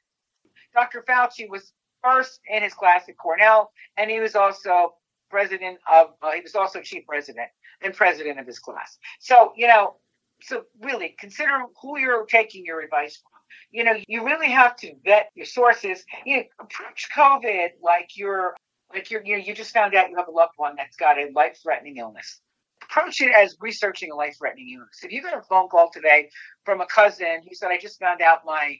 Dr. 0.74 1.04
Fauci 1.08 1.48
was 1.48 1.72
first 2.02 2.40
in 2.48 2.62
his 2.62 2.74
class 2.74 3.08
at 3.08 3.16
Cornell, 3.16 3.70
and 3.96 4.10
he 4.10 4.20
was 4.20 4.34
also 4.34 4.94
president 5.30 5.78
of, 5.90 6.08
uh, 6.22 6.32
he 6.32 6.40
was 6.40 6.54
also 6.54 6.80
chief 6.80 7.06
president 7.06 7.48
and 7.82 7.94
president 7.94 8.38
of 8.40 8.46
his 8.46 8.58
class. 8.58 8.98
So, 9.20 9.52
you 9.56 9.66
know, 9.66 9.96
so 10.40 10.64
really 10.80 11.14
consider 11.18 11.58
who 11.80 11.98
you're 11.98 12.26
taking 12.26 12.64
your 12.64 12.80
advice 12.80 13.16
from. 13.16 13.33
You 13.74 13.82
know, 13.82 13.94
you 14.06 14.24
really 14.24 14.50
have 14.50 14.76
to 14.76 14.94
vet 15.04 15.30
your 15.34 15.46
sources. 15.46 16.04
You 16.24 16.36
know, 16.36 16.42
approach 16.60 17.08
COVID 17.14 17.70
like 17.82 18.10
you're, 18.14 18.54
like 18.92 19.10
you're, 19.10 19.24
you 19.24 19.36
know, 19.36 19.42
you 19.44 19.52
just 19.52 19.74
found 19.74 19.96
out 19.96 20.10
you 20.10 20.16
have 20.16 20.28
a 20.28 20.30
loved 20.30 20.52
one 20.56 20.74
that's 20.76 20.96
got 20.96 21.18
a 21.18 21.28
life-threatening 21.34 21.96
illness. 21.96 22.40
Approach 22.84 23.20
it 23.20 23.32
as 23.34 23.56
researching 23.60 24.12
a 24.12 24.14
life-threatening 24.14 24.76
illness. 24.76 25.00
If 25.02 25.10
you 25.10 25.22
got 25.22 25.36
a 25.36 25.42
phone 25.42 25.68
call 25.68 25.90
today 25.92 26.30
from 26.64 26.80
a 26.80 26.86
cousin 26.86 27.42
who 27.42 27.54
said, 27.56 27.72
"I 27.72 27.78
just 27.78 27.98
found 27.98 28.22
out 28.22 28.46
my 28.46 28.78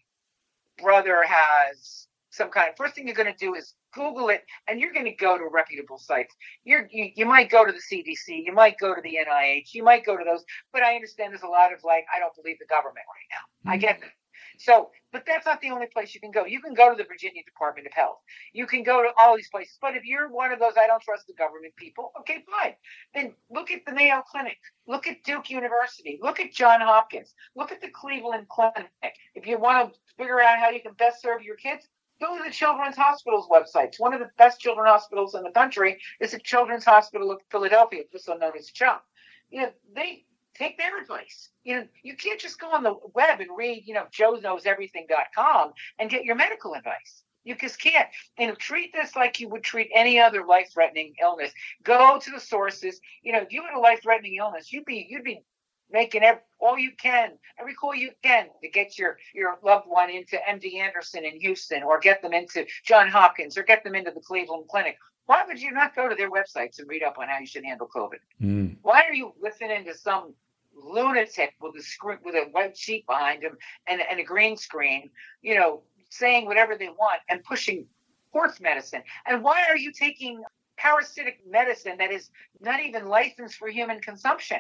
brother 0.81 1.25
has 1.27 2.07
some 2.31 2.51
kind 2.51 2.69
of 2.69 2.77
first 2.77 2.95
thing 2.95 3.07
you're 3.07 3.17
going 3.17 3.33
to 3.33 3.39
do 3.39 3.55
is 3.55 3.75
google 3.95 4.29
it 4.29 4.45
and 4.67 4.81
you're 4.81 4.93
going 4.93 5.05
to 5.05 5.15
go 5.15 5.39
to 5.39 5.45
reputable 5.53 5.99
sites 5.99 6.35
you're, 6.65 6.89
you 6.91 7.11
you 7.15 7.25
might 7.25 7.49
go 7.49 7.65
to 7.65 7.73
the 7.73 7.79
cdc 7.79 8.45
you 8.45 8.53
might 8.53 8.77
go 8.79 8.95
to 8.95 9.01
the 9.03 9.17
nih 9.29 9.63
you 9.73 9.85
might 9.85 10.05
go 10.05 10.17
to 10.17 10.25
those 10.25 10.45
but 10.73 10.83
i 10.83 10.95
understand 10.95 11.33
there's 11.33 11.43
a 11.43 11.47
lot 11.47 11.73
of 11.73 11.79
like 11.85 12.05
i 12.15 12.19
don't 12.19 12.35
believe 12.35 12.59
the 12.59 12.67
government 12.67 13.07
right 13.07 13.31
now 13.31 13.71
i 13.71 13.77
mm-hmm. 13.77 13.83
get 13.83 14.01
that 14.01 14.11
so 14.59 14.91
but 15.13 15.25
that's 15.27 15.47
not 15.47 15.61
the 15.61 15.71
only 15.71 15.87
place 15.87 16.13
you 16.13 16.21
can 16.21 16.33
go. 16.33 16.45
You 16.45 16.61
can 16.61 16.75
go 16.75 16.91
to 16.91 16.97
the 16.97 17.09
virginia 17.09 17.43
department 17.45 17.87
of 17.87 17.93
health. 17.93 18.19
You 18.53 18.67
can 18.67 18.83
go 18.83 19.03
to 19.03 19.11
all 19.19 19.37
these 19.37 19.49
places. 19.49 19.79
But 19.81 19.95
if 19.95 20.05
you're 20.05 20.29
one 20.29 20.53
of 20.53 20.59
those 20.59 20.73
i 20.79 20.87
don't 20.87 21.03
trust 21.03 21.27
the 21.27 21.35
government 21.35 21.75
people 21.77 22.13
okay 22.21 22.45
fine. 22.51 22.75
Then 23.15 23.35
look 23.51 23.71
at 23.71 23.85
the 23.87 23.93
mayo 23.93 24.23
clinic. 24.23 24.59
Look 24.87 25.07
at 25.07 25.23
duke 25.25 25.51
university. 25.51 26.19
Look 26.23 26.41
at 26.41 26.53
john 26.53 26.81
hopkins. 26.81 27.35
Look 27.55 27.73
at 27.73 27.81
the 27.81 27.91
cleveland 27.91 28.49
clinic. 28.49 28.91
If 29.35 29.47
you 29.47 29.59
want 29.59 29.93
to 29.93 30.01
figure 30.17 30.41
out 30.41 30.59
how 30.59 30.71
you 30.71 30.81
can 30.81 30.95
best 30.95 31.23
serve 31.23 31.43
your 31.43 31.57
kids 31.57 31.89
go 32.21 32.39
to 32.39 32.45
the 32.45 32.51
children's 32.51 32.97
hospital's 32.97 33.49
websites. 33.49 33.99
One 33.99 34.15
of 34.15 34.21
the 34.21 34.31
best 34.39 34.61
children's 34.61 34.89
hospitals 34.89 35.35
in 35.35 35.43
the 35.43 35.51
country 35.51 36.01
is 36.21 36.33
the 36.33 36.39
children's 36.39 36.85
hospital 36.85 37.31
of 37.31 37.41
philadelphia 37.51 38.03
also 38.13 38.37
known 38.37 38.53
as 38.59 38.71
CHOP. 38.71 39.05
you 39.51 39.63
know 39.63 39.73
they 39.95 40.25
take 40.57 40.79
their 40.79 41.01
advice 41.01 41.51
you 41.65 41.77
know 41.77 41.87
you 42.03 42.17
can't 42.17 42.41
just 42.41 42.61
go 42.61 42.71
on 42.71 42.83
the 42.83 42.95
web 43.15 43.41
and 43.41 43.51
read 43.57 43.83
you 43.87 43.95
know 43.95 44.07
joe 44.11 44.39
knows 44.43 44.67
everything.com 44.67 45.73
and 45.99 46.11
get 46.11 46.25
your 46.25 46.37
medical 46.37 46.75
advice 46.75 47.23
you 47.45 47.55
just 47.55 47.81
can't 47.81 48.09
and 48.39 48.57
treat 48.59 48.93
this 48.93 49.15
like 49.17 49.41
you 49.41 49.49
would 49.49 49.63
treat 49.63 49.91
any 49.95 50.19
other 50.19 50.45
life-threatening 50.47 51.15
illness 51.21 51.53
go 51.83 52.19
to 52.19 52.31
the 52.31 52.41
sources 52.41 53.01
you 53.23 53.33
know 53.33 53.41
if 53.41 53.53
you 53.53 53.63
had 53.63 53.77
a 53.77 53.81
life-threatening 53.81 54.37
illness 54.37 54.73
you'd 54.73 54.85
be 54.85 55.07
you'd 55.09 55.25
be 55.25 55.43
making 55.91 56.23
every, 56.23 56.41
all 56.61 56.79
you 56.79 56.91
can, 56.99 57.33
every 57.59 57.75
call 57.75 57.95
you 57.95 58.11
can 58.23 58.47
to 58.63 58.69
get 58.69 58.99
your, 58.99 59.17
your 59.35 59.59
loved 59.63 59.87
one 59.87 60.11
into 60.11 60.39
MD 60.49 60.77
Anderson 60.77 61.25
in 61.25 61.39
Houston 61.41 61.83
or 61.83 61.99
get 62.01 62.23
them 62.23 62.33
into 62.33 62.67
John 62.85 63.09
Hopkins 63.09 63.57
or 63.57 63.63
get 63.63 63.85
them 63.85 63.95
into 63.95 64.11
the 64.11 64.21
Cleveland 64.21 64.65
Clinic. 64.69 64.97
Why 65.27 65.45
would 65.47 65.61
you 65.61 65.71
not 65.73 65.97
go 65.97 66.09
to 66.09 66.15
their 66.15 66.31
websites 66.31 66.79
and 66.79 66.89
read 66.89 67.03
up 67.03 67.17
on 67.19 67.29
how 67.29 67.39
you 67.39 67.47
should 67.47 67.65
handle 67.65 67.89
COVID? 67.95 68.19
Mm. 68.43 68.77
Why 68.83 69.05
are 69.09 69.15
you 69.15 69.33
listening 69.41 69.85
to 69.87 69.95
some 69.95 70.35
lunatic 70.77 71.55
with 71.61 71.75
a 71.77 71.83
screen 71.83 72.19
with 72.25 72.35
a 72.35 72.49
white 72.51 72.77
sheet 72.77 73.07
behind 73.07 73.43
him 73.43 73.57
and, 73.87 74.01
and 74.11 74.21
a 74.21 74.25
green 74.25 74.57
screen, 74.57 75.11
you 75.43 75.55
know, 75.55 75.83
saying 76.11 76.47
whatever 76.47 76.77
they 76.77 76.89
want 76.89 77.21
and 77.29 77.43
pushing 77.45 77.87
horse 78.33 78.61
medicine? 78.61 79.03
And 79.27 79.43
why 79.43 79.65
are 79.69 79.77
you 79.77 79.93
taking 79.93 80.43
parasitic 80.77 81.41
medicine 81.49 81.97
that 81.99 82.11
is 82.11 82.31
not 82.61 82.81
even 82.81 83.07
licensed 83.07 83.57
for 83.57 83.69
human 83.69 84.01
consumption? 84.01 84.59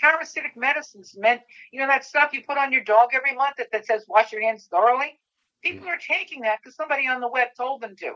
Parasitic 0.00 0.56
medicines 0.56 1.14
meant, 1.16 1.40
you 1.72 1.80
know, 1.80 1.86
that 1.86 2.04
stuff 2.04 2.32
you 2.32 2.42
put 2.42 2.58
on 2.58 2.72
your 2.72 2.82
dog 2.84 3.10
every 3.14 3.34
month 3.34 3.54
that, 3.58 3.68
that 3.72 3.86
says 3.86 4.04
wash 4.08 4.32
your 4.32 4.42
hands 4.42 4.66
thoroughly. 4.70 5.18
People 5.62 5.88
are 5.88 5.98
taking 5.98 6.42
that 6.42 6.58
because 6.62 6.76
somebody 6.76 7.06
on 7.08 7.20
the 7.20 7.28
web 7.28 7.48
told 7.56 7.80
them 7.80 7.96
to. 7.96 8.14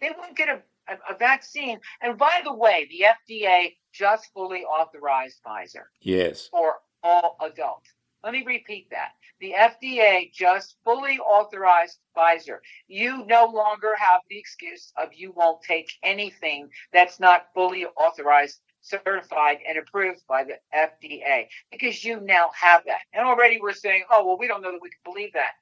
They 0.00 0.10
won't 0.18 0.36
get 0.36 0.48
a, 0.48 0.60
a, 0.92 1.14
a 1.14 1.18
vaccine. 1.18 1.78
And 2.02 2.18
by 2.18 2.40
the 2.44 2.52
way, 2.52 2.88
the 2.90 3.06
FDA 3.36 3.74
just 3.92 4.28
fully 4.34 4.62
authorized 4.64 5.40
Pfizer 5.46 5.84
Yes. 6.00 6.48
for 6.48 6.74
all 7.02 7.36
adults. 7.40 7.90
Let 8.24 8.32
me 8.34 8.44
repeat 8.46 8.88
that. 8.90 9.12
the 9.40 9.54
FDA 9.58 10.30
just 10.32 10.76
fully 10.84 11.18
authorized 11.18 11.98
Pfizer. 12.16 12.58
You 12.88 13.24
no 13.26 13.46
longer 13.46 13.94
have 13.98 14.20
the 14.28 14.38
excuse 14.38 14.92
of 14.98 15.08
you 15.14 15.32
won't 15.32 15.62
take 15.62 15.90
anything 16.02 16.68
that's 16.92 17.18
not 17.20 17.46
fully 17.54 17.86
authorized, 17.86 18.60
certified, 18.82 19.58
and 19.66 19.78
approved 19.78 20.22
by 20.28 20.44
the 20.44 20.58
FDA 20.74 21.46
because 21.72 22.04
you 22.04 22.20
now 22.20 22.50
have 22.60 22.82
that. 22.86 23.00
And 23.14 23.26
already 23.26 23.58
we're 23.60 23.72
saying, 23.72 24.04
oh, 24.10 24.26
well, 24.26 24.38
we 24.38 24.48
don't 24.48 24.62
know 24.62 24.72
that 24.72 24.82
we 24.82 24.90
can 24.90 25.12
believe 25.12 25.32
that. 25.32 25.52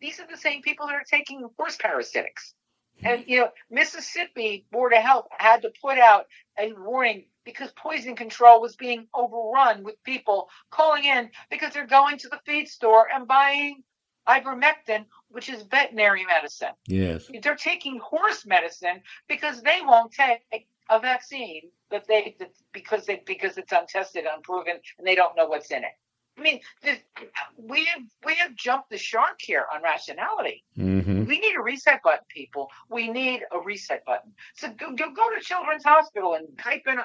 These 0.00 0.18
are 0.20 0.26
the 0.28 0.36
same 0.36 0.62
people 0.62 0.86
that 0.88 0.96
are 0.96 1.04
taking 1.08 1.48
horse 1.56 1.76
parasitics. 1.76 2.54
And, 3.02 3.24
you 3.26 3.40
know, 3.40 3.50
Mississippi 3.70 4.66
Board 4.70 4.92
of 4.92 5.02
Health 5.02 5.26
had 5.36 5.62
to 5.62 5.72
put 5.80 5.98
out 5.98 6.26
a 6.58 6.72
warning 6.72 7.26
because 7.44 7.72
poison 7.72 8.14
control 8.14 8.60
was 8.60 8.76
being 8.76 9.08
overrun 9.14 9.82
with 9.82 10.02
people 10.04 10.48
calling 10.70 11.04
in 11.04 11.30
because 11.50 11.72
they're 11.72 11.86
going 11.86 12.18
to 12.18 12.28
the 12.28 12.40
feed 12.46 12.68
store 12.68 13.08
and 13.12 13.26
buying 13.26 13.82
ivermectin, 14.28 15.04
which 15.30 15.48
is 15.48 15.62
veterinary 15.62 16.24
medicine. 16.24 16.72
Yes. 16.86 17.28
They're 17.42 17.56
taking 17.56 17.98
horse 17.98 18.46
medicine 18.46 19.02
because 19.28 19.62
they 19.62 19.80
won't 19.84 20.12
take 20.12 20.68
a 20.90 21.00
vaccine 21.00 21.70
that 21.90 22.06
they 22.06 22.36
that 22.38 22.52
because 22.72 23.06
they 23.06 23.22
because 23.26 23.58
it's 23.58 23.72
untested, 23.72 24.24
unproven, 24.32 24.78
and 24.98 25.06
they 25.06 25.14
don't 25.14 25.36
know 25.36 25.46
what's 25.46 25.70
in 25.70 25.84
it. 25.84 25.92
I 26.38 26.40
mean, 26.40 26.60
this, 26.82 26.98
we 27.56 27.84
have 27.84 28.02
we 28.24 28.34
have 28.36 28.54
jumped 28.54 28.90
the 28.90 28.96
shark 28.96 29.38
here 29.40 29.66
on 29.72 29.82
rationality. 29.82 30.64
Mm-hmm. 30.78 31.26
We 31.26 31.38
need 31.38 31.54
a 31.56 31.62
reset 31.62 32.02
button, 32.02 32.24
people. 32.28 32.70
We 32.88 33.10
need 33.10 33.42
a 33.52 33.60
reset 33.60 34.04
button. 34.06 34.32
So 34.54 34.68
go, 34.70 34.92
go, 34.92 35.12
go 35.12 35.34
to 35.34 35.40
Children's 35.40 35.84
Hospital 35.84 36.34
and 36.34 36.46
type 36.58 36.82
in 36.86 36.98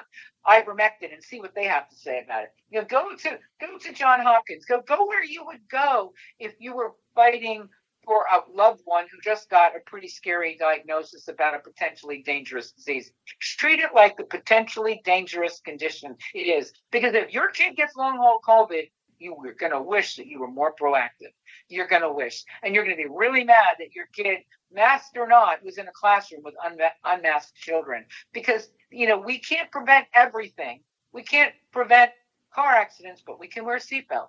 ivermectin 0.46 1.12
and 1.12 1.22
see 1.22 1.40
what 1.40 1.54
they 1.54 1.64
have 1.64 1.88
to 1.90 1.96
say 1.96 2.22
about 2.24 2.44
it. 2.44 2.54
You 2.70 2.80
know, 2.80 2.86
go 2.86 3.14
to 3.14 3.38
go 3.60 3.78
to 3.78 3.92
John 3.92 4.20
Hopkins. 4.20 4.64
Go 4.64 4.80
go 4.80 5.06
where 5.06 5.24
you 5.24 5.44
would 5.44 5.68
go 5.70 6.14
if 6.38 6.54
you 6.58 6.74
were 6.74 6.92
fighting 7.14 7.68
for 8.08 8.24
a 8.32 8.50
loved 8.56 8.80
one 8.86 9.04
who 9.12 9.18
just 9.22 9.50
got 9.50 9.76
a 9.76 9.80
pretty 9.80 10.08
scary 10.08 10.56
diagnosis 10.58 11.28
about 11.28 11.54
a 11.54 11.58
potentially 11.58 12.22
dangerous 12.22 12.72
disease. 12.72 13.12
Treat 13.38 13.80
it 13.80 13.90
like 13.94 14.16
the 14.16 14.24
potentially 14.24 15.02
dangerous 15.04 15.60
condition 15.60 16.16
it 16.34 16.38
is. 16.38 16.72
Because 16.90 17.12
if 17.12 17.34
your 17.34 17.50
kid 17.50 17.76
gets 17.76 17.94
long 17.96 18.16
haul 18.16 18.40
COVID, 18.48 18.88
you 19.20 19.34
were 19.34 19.52
going 19.52 19.72
to 19.72 19.82
wish 19.82 20.16
that 20.16 20.26
you 20.26 20.40
were 20.40 20.50
more 20.50 20.74
proactive. 20.74 21.32
You're 21.68 21.86
going 21.88 22.02
to 22.02 22.12
wish, 22.12 22.44
and 22.62 22.74
you're 22.74 22.84
going 22.84 22.96
to 22.96 23.02
be 23.02 23.08
really 23.08 23.44
mad 23.44 23.76
that 23.78 23.94
your 23.94 24.06
kid, 24.06 24.40
masked 24.72 25.16
or 25.16 25.26
not, 25.26 25.64
was 25.64 25.78
in 25.78 25.88
a 25.88 25.92
classroom 25.92 26.42
with 26.42 26.54
unma- 26.56 26.90
unmasked 27.04 27.56
children. 27.56 28.04
Because, 28.32 28.70
you 28.90 29.06
know, 29.06 29.18
we 29.18 29.38
can't 29.38 29.70
prevent 29.70 30.06
everything. 30.14 30.80
We 31.12 31.22
can't 31.22 31.54
prevent 31.72 32.12
car 32.54 32.74
accidents, 32.74 33.22
but 33.26 33.40
we 33.40 33.48
can 33.48 33.64
wear 33.64 33.78
seatbelts. 33.78 34.28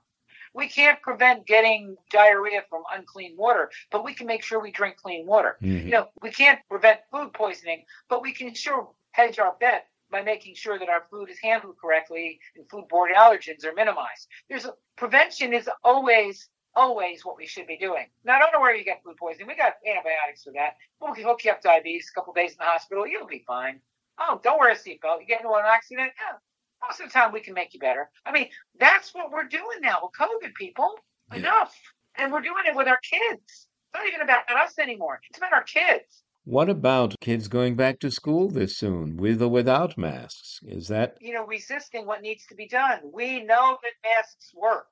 We 0.54 0.68
can't 0.68 1.02
prevent 1.02 1.46
getting 1.46 1.96
diarrhea 2.12 2.64
from 2.70 2.84
unclean 2.92 3.36
water, 3.38 3.70
but 3.92 4.04
we 4.04 4.14
can 4.14 4.26
make 4.26 4.44
sure 4.44 4.60
we 4.60 4.72
drink 4.72 4.98
clean 4.98 5.28
water. 5.28 5.58
Mhm. 5.62 5.86
You 5.86 5.92
know, 5.92 6.10
we 6.22 6.32
can't 6.32 6.60
prevent 6.68 7.02
food 7.12 7.34
poisoning, 7.34 7.86
but 8.08 8.22
we 8.22 8.34
can 8.34 8.54
sure 8.56 8.90
hedge 9.12 9.38
our 9.40 9.56
bet 9.60 9.88
by 10.12 10.22
making 10.22 10.56
sure 10.56 10.80
that 10.80 10.90
our 10.90 11.04
food 11.10 11.30
is 11.30 11.40
handled 11.42 11.76
correctly 11.82 12.40
and 12.56 12.68
foodborne 12.68 13.14
allergens 13.16 13.66
are 13.66 13.74
minimized. 13.74 14.28
There's 14.50 14.66
a, 14.66 14.74
prevention 14.98 15.54
is 15.54 15.70
always 15.84 16.50
always 16.76 17.26
what 17.26 17.38
we 17.38 17.46
should 17.46 17.68
be 17.68 17.78
doing. 17.78 18.06
Now, 18.24 18.36
I 18.36 18.40
don't 18.40 18.54
know 18.54 18.62
where 18.62 18.76
you 18.76 18.86
get 18.86 19.04
food 19.04 19.18
poisoning. 19.18 19.48
We 19.48 19.56
got 19.56 19.74
antibiotics 19.86 20.44
for 20.44 20.54
that. 20.54 20.76
We'll 21.02 21.14
hook 21.14 21.44
you 21.44 21.52
up 21.52 21.62
diabetes, 21.62 22.10
a 22.12 22.16
couple 22.16 22.32
days 22.34 22.52
in 22.52 22.58
the 22.60 22.66
hospital. 22.66 23.08
You'll 23.08 23.28
be 23.28 23.44
fine. 23.46 23.82
Oh, 24.20 24.40
don't 24.44 24.60
wear 24.60 24.72
a 24.72 24.76
seatbelt. 24.76 25.20
You 25.20 25.26
get 25.28 25.42
into 25.42 25.52
an 25.54 25.66
accident. 25.66 26.12
Yeah, 26.16 26.38
most 26.82 27.00
of 27.00 27.08
the 27.08 27.14
time 27.14 27.32
we 27.32 27.42
can 27.42 27.54
make 27.54 27.74
you 27.74 27.80
better. 27.80 28.10
I 28.26 28.32
mean, 28.32 28.50
that's 28.80 29.14
what 29.14 29.32
we're 29.32 29.46
doing 29.46 29.82
now 29.82 30.00
with 30.04 30.12
COVID, 30.20 30.54
people. 30.54 30.94
Enough. 31.34 31.76
And 32.18 32.32
we're 32.32 32.42
doing 32.42 32.64
it 32.66 32.76
with 32.76 32.88
our 32.88 33.00
kids. 33.00 33.42
It's 33.46 33.68
not 33.94 34.08
even 34.08 34.22
about 34.22 34.44
us 34.50 34.78
anymore. 34.80 35.20
It's 35.30 35.38
about 35.38 35.54
our 35.54 35.64
kids. 35.64 36.24
What 36.50 36.68
about 36.68 37.14
kids 37.22 37.48
going 37.48 37.76
back 37.76 38.00
to 38.00 38.10
school 38.10 38.50
this 38.50 38.76
soon, 38.76 39.18
with 39.18 39.40
or 39.40 39.50
without 39.50 40.00
masks? 40.00 40.60
Is 40.64 40.88
that 40.88 41.16
you 41.22 41.32
know, 41.32 41.46
resisting 41.46 42.08
what 42.08 42.24
needs 42.24 42.48
to 42.48 42.56
be 42.56 42.68
done. 42.68 43.02
We 43.14 43.44
know 43.44 43.78
that 43.84 44.10
masks 44.10 44.52
work. 44.56 44.92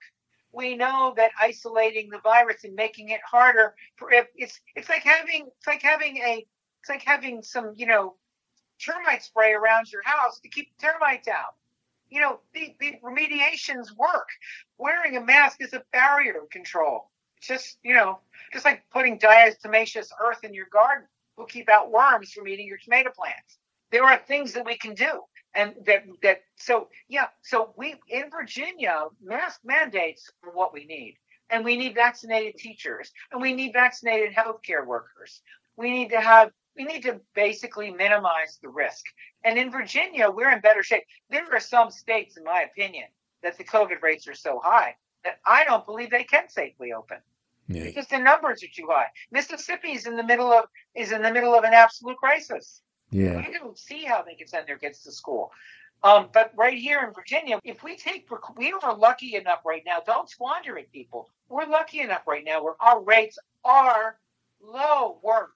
We 0.51 0.77
know 0.77 1.15
that 1.17 1.31
isolating 1.41 2.11
the 2.11 2.19
virus 2.19 2.63
and 2.63 2.75
making 2.75 3.09
it 3.09 3.21
harder 3.25 3.73
for 3.95 4.13
if 4.13 4.27
it's 4.35 4.61
it's 4.75 4.87
like 4.87 5.01
having 5.01 5.47
it's 5.57 5.65
like 5.65 5.81
having 5.81 6.17
a 6.17 6.45
it's 6.81 6.89
like 6.89 7.01
having 7.03 7.41
some, 7.41 7.73
you 7.75 7.87
know, 7.87 8.17
termite 8.79 9.23
spray 9.23 9.53
around 9.53 9.91
your 9.91 10.03
house 10.03 10.39
to 10.41 10.49
keep 10.49 10.77
termites 10.77 11.27
out. 11.27 11.55
You 12.11 12.21
know, 12.21 12.39
the, 12.53 12.75
the 12.79 12.99
remediations 13.03 13.97
work. 13.97 14.29
Wearing 14.77 15.17
a 15.17 15.21
mask 15.21 15.63
is 15.63 15.73
a 15.73 15.81
barrier 15.91 16.41
control. 16.51 17.09
It's 17.37 17.47
just, 17.47 17.79
you 17.81 17.95
know, 17.95 18.19
just 18.53 18.63
like 18.63 18.83
putting 18.91 19.17
diatomaceous 19.17 20.09
earth 20.21 20.43
in 20.43 20.53
your 20.53 20.67
garden 20.71 21.07
will 21.37 21.45
keep 21.45 21.69
out 21.69 21.91
worms 21.91 22.31
from 22.31 22.47
eating 22.47 22.67
your 22.67 22.77
tomato 22.77 23.11
plants. 23.15 23.57
There 23.91 24.03
are 24.03 24.17
things 24.17 24.53
that 24.53 24.65
we 24.65 24.77
can 24.77 24.93
do. 24.93 25.21
And 25.55 25.73
that 25.85 26.03
that 26.23 26.41
so 26.55 26.89
yeah, 27.07 27.27
so 27.41 27.73
we 27.77 27.95
in 28.09 28.29
Virginia, 28.29 29.05
mask 29.23 29.61
mandates 29.63 30.29
are 30.43 30.51
what 30.51 30.73
we 30.73 30.85
need. 30.85 31.15
And 31.49 31.63
we 31.63 31.77
need 31.77 31.95
vaccinated 31.95 32.55
teachers 32.57 33.11
and 33.31 33.41
we 33.41 33.53
need 33.53 33.71
vaccinated 33.73 34.35
healthcare 34.35 34.85
workers. 34.85 35.41
We 35.77 35.91
need 35.91 36.09
to 36.09 36.19
have 36.19 36.51
we 36.75 36.83
need 36.83 37.03
to 37.03 37.19
basically 37.33 37.89
minimize 37.91 38.59
the 38.61 38.69
risk. 38.69 39.03
And 39.43 39.57
in 39.57 39.71
Virginia, 39.71 40.29
we're 40.29 40.51
in 40.51 40.61
better 40.61 40.83
shape. 40.83 41.03
There 41.29 41.45
are 41.51 41.59
some 41.59 41.89
states, 41.89 42.37
in 42.37 42.43
my 42.43 42.63
opinion, 42.63 43.05
that 43.41 43.57
the 43.57 43.63
COVID 43.63 44.01
rates 44.03 44.27
are 44.27 44.35
so 44.35 44.59
high 44.63 44.95
that 45.23 45.39
I 45.45 45.63
don't 45.63 45.85
believe 45.85 46.11
they 46.11 46.23
can 46.23 46.49
safely 46.49 46.93
open 46.93 47.17
yeah. 47.67 47.83
because 47.83 48.07
the 48.07 48.17
numbers 48.19 48.63
are 48.63 48.67
too 48.73 48.87
high. 48.89 49.07
Mississippi 49.31 49.91
is 49.91 50.05
in 50.07 50.15
the 50.15 50.23
middle 50.23 50.51
of 50.51 50.65
is 50.95 51.11
in 51.11 51.21
the 51.21 51.31
middle 51.31 51.53
of 51.53 51.63
an 51.63 51.73
absolute 51.73 52.17
crisis. 52.17 52.81
Yeah. 53.11 53.37
We 53.37 53.53
don't 53.53 53.77
see 53.77 54.03
how 54.03 54.21
they 54.23 54.35
can 54.35 54.47
send 54.47 54.67
their 54.67 54.77
kids 54.77 55.03
to 55.03 55.11
school. 55.11 55.51
Um, 56.03 56.29
but 56.31 56.51
right 56.55 56.77
here 56.77 57.01
in 57.07 57.13
Virginia, 57.13 57.59
if 57.63 57.83
we 57.83 57.95
take, 57.97 58.29
we 58.55 58.71
are 58.83 58.95
lucky 58.95 59.35
enough 59.35 59.61
right 59.65 59.81
now. 59.85 59.99
Don't 60.05 60.29
squander 60.29 60.77
it, 60.77 60.91
people. 60.91 61.29
We're 61.49 61.65
lucky 61.65 62.01
enough 62.01 62.27
right 62.27 62.43
now 62.45 62.63
where 62.63 62.75
our 62.79 63.01
rates 63.01 63.39
are 63.63 64.19
lower, 64.61 65.51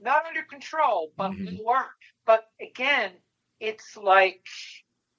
not 0.00 0.26
under 0.26 0.42
control, 0.42 1.12
but 1.16 1.32
Mhm. 1.32 1.58
lower. 1.64 1.86
But 2.24 2.48
again, 2.60 3.12
it's 3.58 3.96
like, 3.96 4.46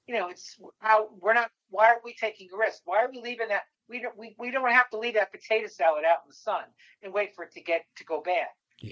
you 0.06 0.14
know, 0.14 0.28
it's 0.28 0.58
how 0.78 1.10
we're 1.20 1.34
not. 1.34 1.50
Why 1.68 1.88
are 1.88 2.00
we 2.02 2.14
taking 2.14 2.50
a 2.52 2.56
risk? 2.56 2.82
Why 2.86 3.04
are 3.04 3.10
we 3.10 3.20
leaving 3.20 3.48
that? 3.48 3.64
We 3.90 4.00
don't. 4.00 4.16
We, 4.16 4.34
we 4.38 4.50
don't 4.50 4.70
have 4.70 4.88
to 4.90 4.98
leave 4.98 5.14
that 5.14 5.32
potato 5.32 5.66
salad 5.66 6.04
out 6.04 6.20
in 6.24 6.28
the 6.28 6.34
sun 6.34 6.62
and 7.02 7.12
wait 7.12 7.34
for 7.34 7.44
it 7.44 7.52
to 7.52 7.60
get 7.60 7.84
to 7.96 8.04
go 8.04 8.22
bad 8.22 8.46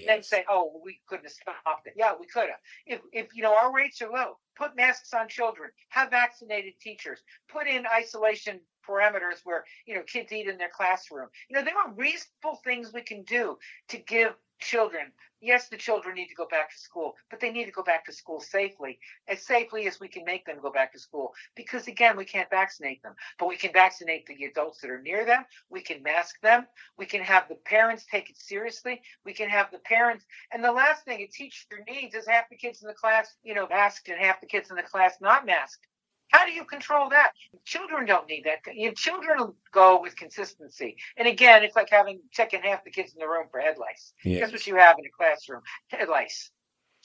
then 0.05 0.23
say, 0.23 0.45
"Oh, 0.47 0.81
we 0.83 1.01
couldn't 1.07 1.25
have 1.25 1.33
stopped 1.33 1.87
it." 1.87 1.93
Yeah, 1.95 2.13
we 2.19 2.27
could 2.27 2.49
have. 2.49 2.59
If 2.85 3.01
if 3.11 3.33
you 3.33 3.41
know 3.41 3.55
our 3.55 3.73
rates 3.73 4.01
are 4.01 4.09
low, 4.09 4.37
put 4.55 4.75
masks 4.75 5.13
on 5.13 5.27
children, 5.27 5.71
have 5.89 6.11
vaccinated 6.11 6.73
teachers, 6.79 7.23
put 7.47 7.67
in 7.67 7.85
isolation 7.87 8.59
parameters 8.87 9.41
where 9.43 9.65
you 9.85 9.95
know 9.95 10.03
kids 10.03 10.31
eat 10.31 10.47
in 10.47 10.57
their 10.57 10.69
classroom. 10.69 11.29
You 11.49 11.57
know 11.57 11.63
there 11.63 11.77
are 11.77 11.91
reasonable 11.93 12.59
things 12.63 12.93
we 12.93 13.01
can 13.01 13.23
do 13.23 13.57
to 13.89 13.97
give 13.97 14.33
children. 14.59 15.11
Yes, 15.41 15.69
the 15.69 15.77
children 15.77 16.15
need 16.15 16.27
to 16.27 16.35
go 16.35 16.47
back 16.47 16.69
to 16.69 16.77
school, 16.77 17.15
but 17.29 17.39
they 17.39 17.49
need 17.49 17.65
to 17.65 17.71
go 17.71 17.83
back 17.83 18.05
to 18.05 18.11
school 18.11 18.41
safely, 18.41 18.99
as 19.27 19.41
safely 19.45 19.87
as 19.87 19.99
we 19.99 20.09
can 20.09 20.25
make 20.25 20.45
them 20.45 20.59
go 20.61 20.69
back 20.69 20.91
to 20.93 20.99
school. 20.99 21.33
Because 21.55 21.87
again, 21.87 22.17
we 22.17 22.25
can't 22.25 22.49
vaccinate 22.49 23.01
them, 23.03 23.15
but 23.37 23.47
we 23.47 23.55
can 23.55 23.71
vaccinate 23.71 24.25
the 24.25 24.43
adults 24.45 24.81
that 24.81 24.89
are 24.91 25.01
near 25.01 25.25
them. 25.25 25.45
We 25.69 25.81
can 25.81 26.03
mask 26.03 26.41
them. 26.41 26.67
We 26.97 27.05
can 27.05 27.21
have 27.23 27.47
the 27.47 27.55
parents 27.55 28.05
take 28.11 28.29
it 28.29 28.37
seriously. 28.37 29.01
We 29.23 29.33
can 29.33 29.49
have 29.49 29.71
the 29.71 29.79
parents. 29.79 30.25
And 30.51 30.61
the 30.61 30.73
last 30.73 31.05
thing 31.05 31.21
a 31.21 31.27
teacher 31.27 31.85
needs 31.87 32.15
is 32.15 32.27
half 32.27 32.49
the 32.49 32.57
kids 32.57 32.81
in 32.81 32.87
the 32.87 32.93
class, 32.93 33.33
you 33.43 33.53
know, 33.53 33.67
masked 33.67 34.09
and 34.09 34.19
half 34.19 34.41
the 34.41 34.47
kids 34.47 34.69
in 34.69 34.75
the 34.75 34.83
class 34.83 35.15
not 35.21 35.45
masked. 35.45 35.87
How 36.29 36.45
do 36.45 36.51
you 36.51 36.63
control 36.63 37.09
that? 37.09 37.31
Children 37.65 38.05
don't 38.05 38.27
need 38.27 38.45
that. 38.45 38.75
You 38.75 38.87
know, 38.87 38.93
children 38.93 39.53
go 39.71 40.01
with 40.01 40.15
consistency. 40.15 40.97
And 41.17 41.27
again, 41.27 41.63
it's 41.63 41.75
like 41.75 41.89
having 41.89 42.21
checking 42.31 42.61
half 42.61 42.83
the 42.83 42.91
kids 42.91 43.13
in 43.13 43.19
the 43.19 43.27
room 43.27 43.47
for 43.51 43.59
head 43.59 43.77
lice. 43.79 44.13
Yes. 44.23 44.41
That's 44.41 44.53
what 44.53 44.67
you 44.67 44.75
have 44.75 44.97
in 44.99 45.05
a 45.05 45.09
classroom. 45.09 45.61
Head 45.87 46.07
lice. 46.07 46.51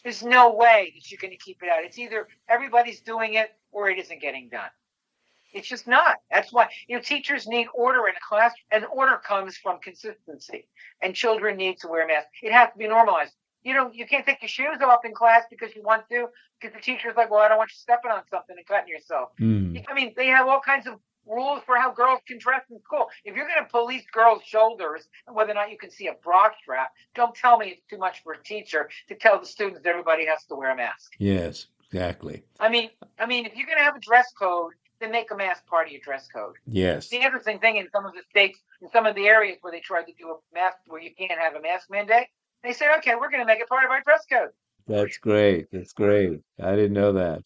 There's 0.02 0.22
no 0.22 0.54
way 0.54 0.92
that 0.94 1.10
you're 1.10 1.18
going 1.20 1.30
to 1.30 1.42
keep 1.42 1.62
it 1.62 1.68
out. 1.70 1.84
It's 1.84 1.98
either 1.98 2.28
everybody's 2.48 3.00
doing 3.00 3.34
it 3.34 3.48
or 3.72 3.88
it 3.88 3.98
isn't 3.98 4.20
getting 4.20 4.50
done. 4.50 4.68
It's 5.54 5.68
just 5.68 5.86
not. 5.86 6.16
That's 6.30 6.52
why 6.52 6.68
you 6.88 6.96
know 6.96 7.02
teachers 7.02 7.46
need 7.46 7.68
order 7.74 8.08
in 8.08 8.14
a 8.16 8.28
class, 8.28 8.52
and 8.72 8.84
order 8.86 9.16
comes 9.16 9.56
from 9.56 9.78
consistency. 9.78 10.66
And 11.00 11.14
children 11.14 11.56
need 11.56 11.78
to 11.78 11.88
wear 11.88 12.06
masks. 12.06 12.28
It 12.42 12.52
has 12.52 12.70
to 12.72 12.78
be 12.78 12.88
normalized. 12.88 13.32
You 13.64 13.74
know, 13.74 13.90
you 13.92 14.06
can't 14.06 14.24
take 14.24 14.42
your 14.42 14.48
shoes 14.48 14.78
off 14.82 15.04
in 15.04 15.14
class 15.14 15.44
because 15.50 15.74
you 15.74 15.82
want 15.82 16.08
to, 16.10 16.28
because 16.60 16.74
the 16.74 16.82
teacher's 16.82 17.16
like, 17.16 17.30
"Well, 17.30 17.40
I 17.40 17.48
don't 17.48 17.58
want 17.58 17.70
you 17.70 17.76
stepping 17.76 18.10
on 18.10 18.22
something 18.30 18.56
and 18.56 18.66
cutting 18.66 18.88
yourself." 18.88 19.30
Mm. 19.40 19.84
I 19.88 19.94
mean, 19.94 20.12
they 20.16 20.28
have 20.28 20.46
all 20.46 20.60
kinds 20.60 20.86
of 20.86 21.00
rules 21.26 21.62
for 21.64 21.76
how 21.76 21.90
girls 21.90 22.20
can 22.28 22.38
dress 22.38 22.62
in 22.70 22.78
school. 22.80 23.08
If 23.24 23.34
you're 23.34 23.48
going 23.48 23.64
to 23.64 23.70
police 23.70 24.04
girls' 24.12 24.42
shoulders 24.44 25.08
and 25.26 25.34
whether 25.34 25.52
or 25.52 25.54
not 25.54 25.70
you 25.70 25.78
can 25.78 25.90
see 25.90 26.06
a 26.08 26.12
bra 26.22 26.50
strap, 26.60 26.92
don't 27.14 27.34
tell 27.34 27.58
me 27.58 27.68
it's 27.68 27.82
too 27.88 27.98
much 27.98 28.22
for 28.22 28.34
a 28.34 28.42
teacher 28.42 28.90
to 29.08 29.14
tell 29.14 29.40
the 29.40 29.46
students 29.46 29.80
everybody 29.86 30.26
has 30.26 30.44
to 30.46 30.54
wear 30.54 30.70
a 30.70 30.76
mask. 30.76 31.12
Yes, 31.18 31.66
exactly. 31.86 32.44
I 32.60 32.68
mean, 32.68 32.90
I 33.18 33.26
mean, 33.26 33.46
if 33.46 33.56
you're 33.56 33.66
going 33.66 33.78
to 33.78 33.84
have 33.84 33.96
a 33.96 34.00
dress 34.00 34.30
code 34.38 34.72
then 35.00 35.10
make 35.10 35.30
a 35.30 35.36
mask 35.36 35.66
part 35.66 35.86
of 35.86 35.92
your 35.92 36.00
dress 36.00 36.28
code. 36.28 36.54
Yes. 36.66 37.08
The 37.08 37.16
interesting 37.16 37.58
thing 37.58 37.76
in 37.76 37.88
some 37.90 38.06
of 38.06 38.12
the 38.12 38.22
states, 38.30 38.58
in 38.80 38.88
some 38.90 39.06
of 39.06 39.14
the 39.14 39.26
areas 39.26 39.58
where 39.60 39.72
they 39.72 39.80
tried 39.80 40.04
to 40.04 40.12
do 40.18 40.30
a 40.30 40.36
mask, 40.54 40.78
where 40.86 41.00
you 41.00 41.10
can't 41.16 41.38
have 41.38 41.54
a 41.54 41.60
mask 41.60 41.90
mandate, 41.90 42.28
they 42.64 42.72
said, 42.72 42.88
okay, 42.98 43.14
we're 43.14 43.30
going 43.30 43.42
to 43.42 43.46
make 43.46 43.60
it 43.60 43.68
part 43.68 43.84
of 43.84 43.90
our 43.90 44.00
dress 44.02 44.24
code. 44.30 44.48
That's 44.86 45.18
great. 45.18 45.68
That's 45.72 45.92
great. 45.92 46.40
I 46.60 46.72
didn't 46.74 46.92
know 46.94 47.12
that. 47.12 47.42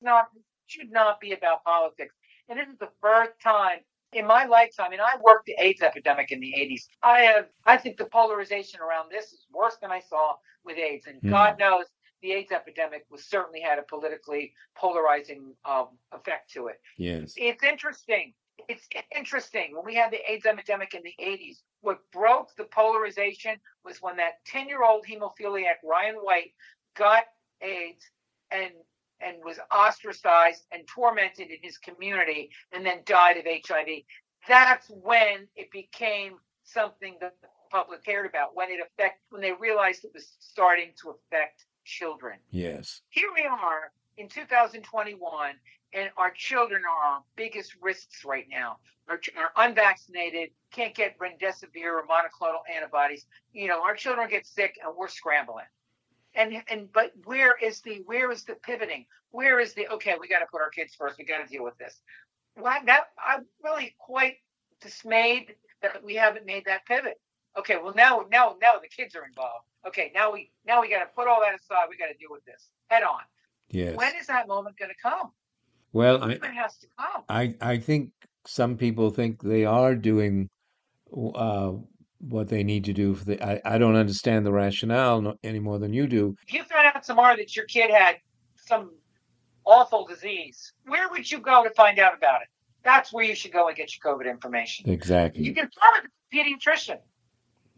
Not 0.00 0.28
should 0.66 0.90
not 0.90 1.20
be 1.20 1.32
about 1.32 1.62
politics. 1.64 2.14
And 2.48 2.58
this 2.58 2.68
is 2.68 2.78
the 2.78 2.88
first 3.00 3.32
time 3.42 3.78
in 4.12 4.26
my 4.26 4.44
lifetime, 4.46 4.92
and 4.92 5.00
I 5.00 5.16
worked 5.22 5.46
the 5.46 5.54
AIDS 5.58 5.82
epidemic 5.82 6.32
in 6.32 6.40
the 6.40 6.52
80s. 6.56 6.82
I 7.02 7.20
have, 7.20 7.46
I 7.66 7.76
think 7.76 7.96
the 7.96 8.04
polarization 8.06 8.80
around 8.80 9.10
this 9.10 9.26
is 9.32 9.46
worse 9.52 9.76
than 9.80 9.90
I 9.90 10.00
saw 10.00 10.34
with 10.64 10.76
AIDS. 10.76 11.06
And 11.06 11.20
Hmm. 11.20 11.30
God 11.30 11.58
knows 11.58 11.86
the 12.22 12.32
AIDS 12.32 12.52
epidemic 12.52 13.04
was 13.10 13.24
certainly 13.24 13.60
had 13.60 13.78
a 13.78 13.82
politically 13.82 14.54
polarizing 14.76 15.54
um, 15.64 15.88
effect 16.12 16.52
to 16.52 16.68
it. 16.68 16.80
Yes. 16.96 17.34
It's 17.36 17.62
interesting. 17.64 18.34
It's 18.68 18.88
interesting. 19.16 19.74
When 19.74 19.84
we 19.84 19.94
had 19.94 20.10
the 20.10 20.20
AIDS 20.30 20.46
epidemic 20.46 20.94
in 20.94 21.02
the 21.02 21.14
80s, 21.22 21.58
what 21.80 21.98
broke 22.12 22.54
the 22.56 22.64
polarization 22.64 23.56
was 23.84 23.98
when 24.00 24.16
that 24.16 24.44
10 24.46 24.68
year 24.68 24.84
old 24.84 25.04
hemophiliac, 25.06 25.76
Ryan 25.84 26.16
White, 26.16 26.52
got 26.96 27.24
AIDS 27.60 28.04
and 28.50 28.72
and 29.20 29.36
was 29.44 29.58
ostracized 29.70 30.64
and 30.72 30.86
tormented 30.88 31.48
in 31.48 31.58
his 31.62 31.78
community 31.78 32.50
and 32.72 32.84
then 32.84 33.02
died 33.06 33.36
of 33.36 33.44
HIV. 33.46 33.86
That's 34.48 34.88
when 34.88 35.46
it 35.54 35.70
became 35.70 36.34
something 36.64 37.16
that 37.20 37.34
the 37.40 37.48
public 37.70 38.04
cared 38.04 38.26
about, 38.26 38.56
when 38.56 38.68
it 38.70 38.80
affect 38.80 39.20
when 39.30 39.40
they 39.40 39.52
realized 39.52 40.04
it 40.04 40.10
was 40.12 40.36
starting 40.40 40.90
to 41.02 41.10
affect 41.10 41.66
children 41.84 42.38
Yes. 42.50 43.00
here 43.10 43.30
we 43.34 43.44
are 43.44 43.92
in 44.16 44.28
2021 44.28 45.54
and 45.92 46.10
our 46.16 46.30
children 46.30 46.82
are 46.84 47.12
our 47.12 47.22
biggest 47.36 47.74
risks 47.80 48.24
right 48.24 48.46
now. 48.50 48.78
Are, 49.08 49.20
are 49.36 49.66
unvaccinated 49.68 50.50
can't 50.72 50.94
get 50.94 51.18
remdesivir 51.18 51.92
or 51.92 52.06
monoclonal 52.06 52.60
antibodies. 52.74 53.26
You 53.52 53.68
know 53.68 53.82
our 53.82 53.94
children 53.94 54.28
get 54.28 54.46
sick 54.46 54.78
and 54.82 54.94
we're 54.96 55.08
scrambling. 55.08 55.66
And 56.34 56.62
and 56.68 56.90
but 56.92 57.12
where 57.24 57.54
is 57.62 57.80
the 57.82 58.02
where 58.06 58.30
is 58.30 58.44
the 58.44 58.54
pivoting? 58.54 59.06
Where 59.30 59.60
is 59.60 59.74
the 59.74 59.88
okay 59.88 60.14
we 60.18 60.28
got 60.28 60.38
to 60.38 60.46
put 60.50 60.60
our 60.60 60.70
kids 60.70 60.94
first 60.94 61.18
we 61.18 61.24
got 61.24 61.44
to 61.44 61.46
deal 61.46 61.64
with 61.64 61.76
this. 61.78 62.00
Well 62.56 62.78
that 62.86 63.04
i'm 63.24 63.46
really 63.62 63.94
quite 63.98 64.36
dismayed 64.80 65.54
that 65.82 66.02
we 66.02 66.14
haven't 66.14 66.46
made 66.46 66.64
that 66.66 66.86
pivot. 66.86 67.20
Okay 67.58 67.76
well 67.82 67.94
now 67.94 68.24
now 68.30 68.56
now 68.62 68.78
the 68.80 68.88
kids 68.88 69.14
are 69.14 69.26
involved. 69.26 69.64
Okay 69.86 70.10
now 70.14 70.32
we 70.32 70.50
now 70.66 70.80
we 70.80 70.88
got 70.88 71.00
to 71.00 71.10
put 71.14 71.28
all 71.28 71.40
that 71.40 71.54
aside 71.54 71.86
we 71.90 71.98
got 71.98 72.06
to 72.06 72.16
deal 72.18 72.30
with 72.30 72.44
this 72.44 72.70
head 72.88 73.02
on. 73.02 73.20
Yes. 73.68 73.96
when 73.96 74.14
is 74.16 74.26
that 74.26 74.48
moment 74.48 74.76
going 74.78 74.90
to 74.90 74.96
come 75.02 75.32
Well, 75.92 76.22
I, 76.22 76.38
has 76.54 76.78
to 76.78 76.86
come 76.98 77.22
I 77.28 77.54
I 77.60 77.78
think 77.78 78.10
some 78.46 78.76
people 78.76 79.10
think 79.10 79.42
they 79.42 79.64
are 79.64 79.94
doing 79.94 80.48
uh, 81.34 81.72
what 82.20 82.48
they 82.48 82.62
need 82.64 82.84
to 82.84 82.92
do 82.92 83.14
for 83.14 83.24
the. 83.24 83.42
I, 83.42 83.60
I 83.64 83.78
don't 83.78 83.96
understand 83.96 84.46
the 84.46 84.52
rationale 84.52 85.20
no, 85.20 85.34
any 85.42 85.58
more 85.58 85.78
than 85.78 85.92
you 85.92 86.06
do. 86.06 86.34
if 86.46 86.54
you 86.54 86.64
found 86.64 86.86
out 86.94 87.02
tomorrow 87.02 87.36
that 87.36 87.54
your 87.56 87.66
kid 87.66 87.90
had 87.90 88.16
some 88.56 88.92
awful 89.64 90.06
disease 90.06 90.72
where 90.86 91.08
would 91.10 91.30
you 91.30 91.38
go 91.38 91.62
to 91.62 91.70
find 91.70 91.98
out 91.98 92.16
about 92.16 92.42
it 92.42 92.48
that's 92.82 93.12
where 93.12 93.24
you 93.24 93.34
should 93.34 93.52
go 93.52 93.68
and 93.68 93.76
get 93.76 93.92
your 93.96 94.14
covid 94.14 94.28
information 94.28 94.88
Exactly. 94.90 95.44
you 95.44 95.54
can 95.54 95.68
with 95.94 96.04
a 96.04 96.36
pediatrician 96.36 96.98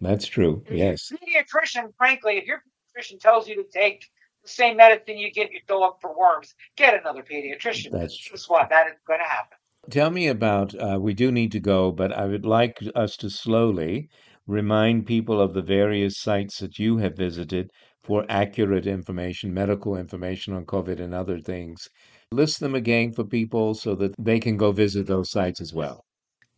That's 0.00 0.26
true. 0.26 0.64
Yes. 0.70 1.12
pediatrician 1.12 1.92
frankly 1.98 2.38
if 2.38 2.46
your 2.46 2.62
pediatrician 2.96 3.20
tells 3.20 3.46
you 3.48 3.56
to 3.56 3.64
take 3.70 4.06
the 4.44 4.50
same 4.50 4.76
medicine 4.76 5.18
you 5.18 5.32
give 5.32 5.50
your 5.50 5.62
dog 5.66 5.94
for 6.00 6.16
worms 6.16 6.54
get 6.76 6.98
another 6.98 7.22
pediatrician 7.22 7.90
That's 7.90 8.16
true. 8.16 8.36
Guess 8.36 8.48
what 8.48 8.68
that 8.70 8.86
is 8.86 8.94
going 9.06 9.20
to 9.20 9.26
happen 9.26 9.58
Tell 9.90 10.10
me 10.10 10.28
about. 10.28 10.74
Uh, 10.74 10.98
we 10.98 11.12
do 11.12 11.30
need 11.30 11.52
to 11.52 11.60
go, 11.60 11.92
but 11.92 12.10
I 12.10 12.24
would 12.24 12.46
like 12.46 12.78
us 12.94 13.18
to 13.18 13.28
slowly 13.28 14.08
remind 14.46 15.06
people 15.06 15.40
of 15.40 15.52
the 15.52 15.62
various 15.62 16.18
sites 16.18 16.58
that 16.60 16.78
you 16.78 16.98
have 16.98 17.16
visited 17.16 17.70
for 18.02 18.24
accurate 18.28 18.86
information, 18.86 19.52
medical 19.52 19.96
information 19.96 20.54
on 20.54 20.64
COVID 20.64 21.00
and 21.00 21.14
other 21.14 21.38
things. 21.38 21.88
List 22.32 22.60
them 22.60 22.74
again 22.74 23.12
for 23.12 23.24
people 23.24 23.74
so 23.74 23.94
that 23.96 24.14
they 24.18 24.40
can 24.40 24.56
go 24.56 24.72
visit 24.72 25.06
those 25.06 25.30
sites 25.30 25.60
as 25.60 25.74
well. 25.74 26.04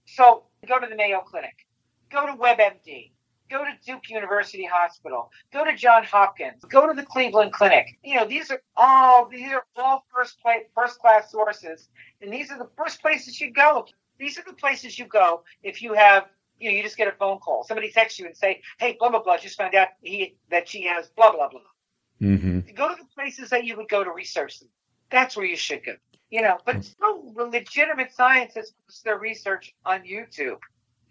So 0.05 0.45
go 0.67 0.79
to 0.79 0.87
the 0.87 0.97
Mayo 0.97 1.21
Clinic, 1.21 1.67
go 2.11 2.27
to 2.27 2.33
WebMD, 2.33 3.11
go 3.51 3.65
to 3.65 3.71
Duke 3.85 4.09
University 4.09 4.65
Hospital, 4.65 5.31
go 5.53 5.65
to 5.65 5.75
John 5.75 6.05
Hopkins, 6.05 6.65
go 6.65 6.87
to 6.87 6.95
the 6.95 7.07
Cleveland 7.07 7.53
Clinic. 7.53 7.99
You 8.03 8.17
know, 8.17 8.27
these 8.27 8.51
are 8.51 8.61
all 8.77 9.27
these 9.29 9.51
are 9.53 9.65
all 9.77 10.05
first 10.15 10.41
place 10.41 10.65
first 10.75 10.99
class 10.99 11.31
sources, 11.31 11.89
and 12.21 12.33
these 12.33 12.51
are 12.51 12.59
the 12.59 12.69
first 12.77 13.01
places 13.01 13.41
you 13.41 13.51
go. 13.51 13.87
These 14.19 14.39
are 14.39 14.45
the 14.47 14.55
places 14.55 14.99
you 14.99 15.07
go 15.07 15.43
if 15.63 15.83
you 15.83 15.95
have 15.95 16.27
you 16.59 16.71
know 16.71 16.77
you 16.77 16.83
just 16.83 16.97
get 16.97 17.09
a 17.09 17.13
phone 17.13 17.39
call. 17.39 17.65
Somebody 17.65 17.91
texts 17.91 18.19
you 18.19 18.27
and 18.27 18.37
say, 18.37 18.63
"Hey, 18.79 18.97
blah 18.99 19.11
blah 19.11 19.23
blah, 19.23 19.37
just 19.37 19.57
found 19.57 19.75
out 19.75 19.89
he 20.03 20.37
that 20.51 20.69
she 20.69 20.83
has 20.85 21.09
blah 21.09 21.33
blah 21.33 21.49
blah." 21.49 21.61
Mm-hmm. 22.23 22.61
Go 22.75 22.89
to 22.89 22.95
the 22.95 23.09
places 23.15 23.51
that 23.51 23.65
you 23.65 23.77
would 23.77 23.89
go 23.89 24.03
to 24.03 24.11
research 24.11 24.61
them. 24.61 24.69
That's 25.11 25.37
where 25.37 25.47
you 25.47 25.57
should 25.57 25.85
go. 25.85 25.95
You 26.31 26.43
know, 26.43 26.59
but 26.65 26.89
no 27.01 27.33
legitimate 27.37 28.13
scientists 28.13 28.75
post 28.87 29.05
their 29.05 29.19
research 29.19 29.75
on 29.85 30.03
YouTube. 30.03 30.59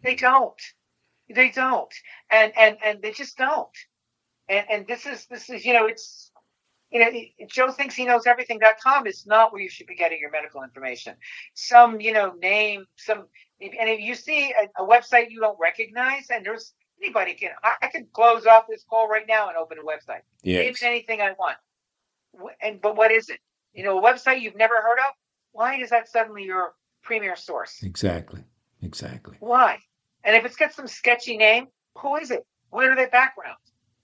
They 0.03 0.15
don't. 0.15 0.59
They 1.33 1.49
don't. 1.49 1.93
And 2.29 2.53
and 2.57 2.77
and 2.83 3.01
they 3.01 3.11
just 3.11 3.37
don't. 3.37 3.69
And 4.49 4.65
and 4.69 4.87
this 4.87 5.05
is 5.05 5.25
this 5.27 5.49
is 5.49 5.65
you 5.65 5.73
know 5.73 5.87
it's 5.87 6.31
you 6.91 6.99
know 6.99 7.09
Joe 7.49 7.71
thinks 7.71 7.95
he 7.95 8.05
knows 8.05 8.27
everything.com 8.27 9.07
is 9.07 9.25
not 9.25 9.51
where 9.51 9.61
you 9.61 9.69
should 9.69 9.87
be 9.87 9.95
getting 9.95 10.19
your 10.19 10.31
medical 10.31 10.63
information. 10.63 11.15
Some 11.53 11.99
you 11.99 12.13
know 12.13 12.33
name 12.41 12.85
some 12.95 13.25
and 13.61 13.89
if 13.89 14.01
you 14.01 14.15
see 14.15 14.51
a, 14.51 14.83
a 14.83 14.87
website 14.87 15.31
you 15.31 15.39
don't 15.39 15.57
recognize 15.59 16.27
and 16.29 16.45
there's 16.45 16.73
anybody 17.01 17.33
can 17.33 17.51
I, 17.63 17.73
I 17.83 17.87
can 17.87 18.07
close 18.13 18.45
off 18.45 18.65
this 18.69 18.85
call 18.89 19.07
right 19.07 19.25
now 19.27 19.47
and 19.47 19.57
open 19.57 19.77
a 19.79 19.83
website. 19.83 20.21
Name 20.43 20.67
Yes. 20.67 20.83
anything 20.83 21.21
I 21.21 21.31
want. 21.39 21.57
And 22.61 22.81
but 22.81 22.95
what 22.95 23.11
is 23.11 23.29
it? 23.29 23.39
You 23.73 23.83
know, 23.83 23.97
a 23.97 24.01
website 24.01 24.41
you've 24.41 24.55
never 24.55 24.75
heard 24.75 24.99
of. 24.99 25.13
Why 25.53 25.79
is 25.79 25.89
that 25.89 26.07
suddenly 26.07 26.43
your 26.43 26.73
premier 27.01 27.35
source? 27.35 27.81
Exactly. 27.81 28.43
Exactly. 28.81 29.37
Why? 29.39 29.79
And 30.25 30.35
if 30.35 30.43
it's 30.43 30.57
got 30.57 30.73
some 30.73 30.87
sketchy 30.87 31.37
name, 31.37 31.67
who 31.97 32.17
is 32.17 32.31
it? 32.31 32.45
What 32.71 32.87
are 32.87 32.95
their 32.95 33.09
backgrounds? 33.09 33.59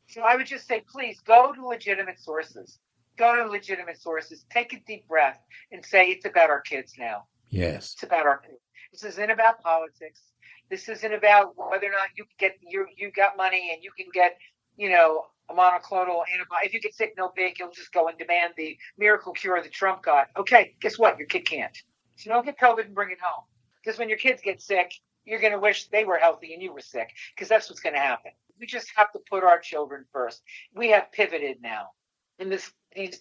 So 0.07 0.21
I 0.21 0.35
would 0.35 0.45
just 0.45 0.67
say, 0.67 0.83
please 0.87 1.19
go 1.21 1.51
to 1.51 1.65
legitimate 1.65 2.19
sources. 2.19 2.79
Go 3.17 3.35
to 3.35 3.49
legitimate 3.49 3.99
sources. 3.99 4.45
Take 4.51 4.71
a 4.73 4.79
deep 4.85 5.07
breath 5.07 5.39
and 5.71 5.83
say 5.83 6.07
it's 6.07 6.25
about 6.25 6.49
our 6.49 6.61
kids 6.61 6.93
now. 6.97 7.23
Yes. 7.49 7.93
It's 7.93 8.03
about 8.03 8.25
our 8.25 8.37
kids. 8.37 8.61
This 8.91 9.03
isn't 9.03 9.31
about 9.31 9.61
politics. 9.61 10.21
This 10.69 10.87
isn't 10.87 11.13
about 11.13 11.53
whether 11.57 11.87
or 11.87 11.91
not 11.91 12.09
you 12.15 12.25
get 12.39 12.57
you 12.61 12.85
you 12.95 13.11
got 13.11 13.35
money 13.35 13.71
and 13.73 13.83
you 13.83 13.91
can 13.91 14.07
get 14.13 14.37
you 14.77 14.89
know 14.89 15.25
a 15.49 15.53
monoclonal 15.53 16.23
antibody. 16.33 16.65
If 16.65 16.73
you 16.73 16.79
get 16.79 16.95
sick, 16.95 17.13
no 17.17 17.31
big. 17.35 17.59
You'll 17.59 17.71
just 17.71 17.91
go 17.91 18.07
and 18.07 18.17
demand 18.17 18.53
the 18.55 18.77
miracle 18.97 19.33
cure 19.33 19.61
that 19.61 19.71
Trump 19.71 20.03
got. 20.03 20.27
Okay, 20.37 20.75
guess 20.79 20.97
what? 20.97 21.17
Your 21.17 21.27
kid 21.27 21.41
can't. 21.45 21.77
So 22.15 22.29
don't 22.29 22.45
get 22.45 22.57
COVID 22.57 22.85
and 22.85 22.95
bring 22.95 23.11
it 23.11 23.19
home. 23.21 23.43
Because 23.83 23.99
when 23.99 24.07
your 24.07 24.17
kids 24.17 24.41
get 24.41 24.61
sick, 24.61 24.93
you're 25.25 25.39
going 25.39 25.53
to 25.53 25.59
wish 25.59 25.87
they 25.87 26.05
were 26.05 26.17
healthy 26.17 26.53
and 26.53 26.61
you 26.61 26.73
were 26.73 26.81
sick. 26.81 27.09
Because 27.35 27.47
that's 27.47 27.69
what's 27.69 27.81
going 27.81 27.95
to 27.95 28.01
happen. 28.01 28.31
We 28.59 28.65
just 28.65 28.91
have 28.95 29.11
to 29.13 29.19
put 29.29 29.43
our 29.43 29.59
children 29.59 30.05
first. 30.11 30.41
We 30.75 30.89
have 30.89 31.11
pivoted 31.11 31.57
now, 31.61 31.89
and 32.37 32.51
this 32.51 32.71
these 32.95 33.19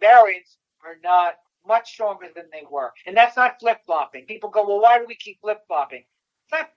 variants 0.00 0.58
are 0.84 0.96
not 1.02 1.34
much 1.66 1.92
stronger 1.92 2.26
than 2.34 2.46
they 2.52 2.64
were. 2.70 2.92
And 3.06 3.16
that's 3.16 3.36
not 3.36 3.60
flip 3.60 3.78
flopping. 3.86 4.26
People 4.26 4.50
go, 4.50 4.66
well, 4.66 4.80
why 4.80 4.98
do 4.98 5.04
we 5.06 5.14
keep 5.14 5.40
flip 5.40 5.60
flopping? 5.66 6.04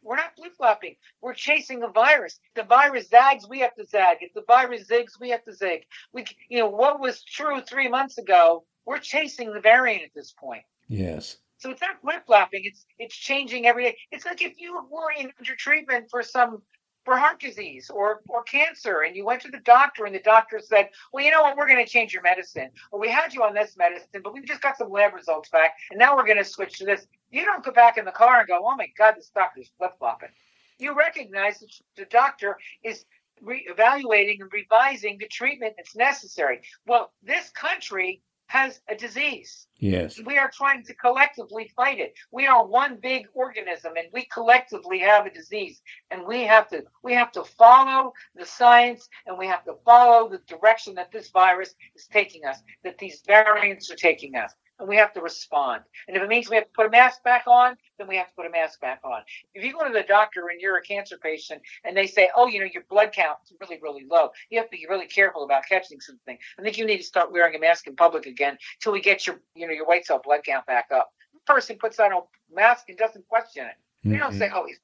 We're 0.02 0.16
not 0.16 0.36
flip 0.38 0.54
flopping. 0.56 0.96
We're 1.22 1.34
chasing 1.34 1.84
a 1.84 1.90
virus. 1.90 2.40
The 2.56 2.64
virus 2.64 3.10
zags, 3.10 3.50
we 3.50 3.60
have 3.60 3.76
to 3.76 3.86
zag. 3.86 4.20
If 4.22 4.34
the 4.34 4.44
virus 4.48 4.88
zigs, 4.88 5.20
we 5.20 5.32
have 5.32 5.44
to 5.44 5.54
zig. 5.54 5.82
We, 6.14 6.26
you 6.48 6.60
know, 6.60 6.70
what 6.70 7.02
was 7.02 7.24
true 7.24 7.60
three 7.62 7.90
months 7.90 8.18
ago, 8.18 8.64
we're 8.86 9.00
chasing 9.00 9.52
the 9.52 9.60
variant 9.60 10.04
at 10.04 10.14
this 10.16 10.32
point. 10.32 10.64
Yes. 10.88 11.38
So 11.58 11.72
it's 11.72 11.82
not 11.82 12.02
flip 12.02 12.26
flopping. 12.26 12.66
It's 12.66 12.86
it's 13.00 13.16
changing 13.16 13.66
every 13.66 13.86
day. 13.86 13.98
It's 14.12 14.26
like 14.26 14.42
if 14.42 14.60
you 14.60 14.76
were 14.90 15.12
in 15.18 15.32
under 15.40 15.56
treatment 15.56 16.08
for 16.10 16.22
some 16.24 16.62
for 17.06 17.18
heart 17.18 17.40
disease 17.40 17.90
or 17.90 18.22
or 18.28 18.44
cancer, 18.44 19.02
and 19.02 19.16
you 19.16 19.26
went 19.26 19.42
to 19.44 19.52
the 19.52 19.60
doctor, 19.60 20.06
and 20.06 20.14
the 20.16 20.20
doctor 20.20 20.60
said, 20.60 20.90
"Well, 21.14 21.24
you 21.24 21.32
know 21.32 21.42
what? 21.42 21.56
We're 21.56 21.68
going 21.68 21.84
to 21.84 21.90
change 21.92 22.14
your 22.14 22.24
medicine. 22.24 22.72
Or 22.92 23.00
we 23.00 23.10
had 23.10 23.34
you 23.34 23.44
on 23.44 23.54
this 23.54 23.78
medicine, 23.78 24.22
but 24.24 24.34
we've 24.34 24.46
just 24.46 24.62
got 24.62 24.78
some 24.78 24.92
lab 24.92 25.14
results 25.14 25.50
back, 25.50 25.74
and 25.92 26.00
now 26.00 26.16
we're 26.16 26.26
going 26.26 26.38
to 26.38 26.44
switch 26.44 26.78
to 26.80 26.86
this." 26.86 27.08
You 27.32 27.46
don't 27.46 27.64
go 27.64 27.72
back 27.72 27.98
in 27.98 28.06
the 28.06 28.12
car 28.12 28.40
and 28.40 28.48
go, 28.48 28.60
"Oh 28.64 28.76
my 28.76 28.88
God, 28.98 29.16
this 29.16 29.30
doctor's 29.30 29.72
flip 29.78 29.92
flopping." 30.00 30.30
You 30.78 30.94
recognize 30.94 31.60
that 31.60 31.72
the 31.96 32.06
doctor 32.06 32.58
is 32.84 33.06
re- 33.42 33.66
evaluating 33.70 34.42
and 34.42 34.52
revising 34.52 35.18
the 35.18 35.28
treatment 35.28 35.76
that's 35.78 35.96
necessary. 35.96 36.62
Well, 36.86 37.14
this 37.24 37.50
country 37.52 38.22
has 38.48 38.80
a 38.90 38.96
disease. 38.96 39.68
Yes. 39.78 40.20
We 40.26 40.38
are 40.38 40.50
trying 40.50 40.84
to 40.84 40.94
collectively 40.94 41.72
fight 41.76 42.00
it. 42.00 42.14
We 42.32 42.48
are 42.48 42.66
one 42.66 42.98
big 43.02 43.28
organism 43.34 43.94
and 43.98 44.08
we 44.14 44.26
collectively 44.26 45.00
have 45.00 45.26
a 45.26 45.32
disease 45.34 45.82
and 46.12 46.26
we 46.26 46.44
have 46.44 46.70
to 46.70 46.84
we 47.04 47.14
have 47.14 47.32
to 47.34 47.44
follow 47.44 48.14
the 48.36 48.46
science 48.46 49.10
and 49.26 49.38
we 49.38 49.48
have 49.48 49.64
to 49.66 49.74
follow 49.84 50.30
the 50.30 50.40
direction 50.48 50.96
that 50.96 51.12
this 51.12 51.30
virus 51.30 51.76
is 51.96 52.08
taking 52.08 52.46
us, 52.46 52.62
that 52.84 52.98
these 52.98 53.22
variants 53.26 53.92
are 53.92 53.96
taking 53.96 54.36
us. 54.36 54.54
And 54.80 54.88
we 54.88 54.98
have 54.98 55.14
to 55.14 55.22
respond. 55.22 55.84
And 56.08 56.18
if 56.18 56.24
it 56.24 56.28
means 56.28 56.50
we 56.50 56.56
have 56.56 56.66
to 56.66 56.72
put 56.76 56.86
a 56.86 56.90
mask 56.90 57.24
back 57.24 57.46
on, 57.48 57.78
then 57.98 58.08
we 58.08 58.18
have 58.18 58.28
to 58.28 58.34
put 58.36 58.46
a 58.46 58.50
mask 58.50 58.82
back 58.82 59.00
on. 59.04 59.22
If 59.54 59.64
you 59.64 59.74
go 59.74 59.88
to 59.88 59.94
the 59.94 60.04
doctor 60.04 60.48
and 60.50 60.60
you're 60.60 60.78
a 60.78 60.82
cancer 60.82 61.18
patient 61.18 61.62
and 61.84 61.96
they 61.96 62.08
say, 62.08 62.30
oh, 62.36 62.48
you 62.48 62.60
know, 62.60 62.68
your 62.72 62.84
blood 62.90 63.12
count 63.14 63.38
is 63.46 63.54
really, 63.62 63.80
really 63.82 64.06
low, 64.10 64.30
you 64.50 64.60
have 64.60 64.70
to 64.70 64.78
be 64.78 64.86
really 64.90 65.08
careful 65.08 65.44
about 65.44 65.64
catching 65.68 66.00
something. 66.00 66.38
I 66.60 66.62
think 66.62 66.78
you 66.78 66.86
need 66.86 66.98
to 66.98 67.04
start 67.04 67.32
wearing 67.32 67.56
a 67.56 67.60
mask 67.60 67.88
in 67.88 67.96
public 67.96 68.26
again 68.26 68.58
till 68.82 68.92
we 68.92 69.02
get 69.02 69.26
your, 69.26 69.40
you 69.56 69.68
know, 69.68 69.74
your 69.74 69.86
white 69.86 70.06
cell 70.06 70.22
blood 70.24 70.42
count 70.46 70.66
back 70.66 70.88
up. 70.94 71.10
The 71.34 71.40
person 71.54 71.78
puts 71.78 72.00
on 72.00 72.12
a 72.12 72.20
mask 72.54 72.90
and 72.90 72.98
doesn't 72.98 73.28
question 73.28 73.66
it. 73.66 73.76
They 74.04 74.12
mm-hmm. 74.12 74.20
don't 74.20 74.34
say, 74.34 74.50
oh, 74.54 74.66
he's, 74.68 74.80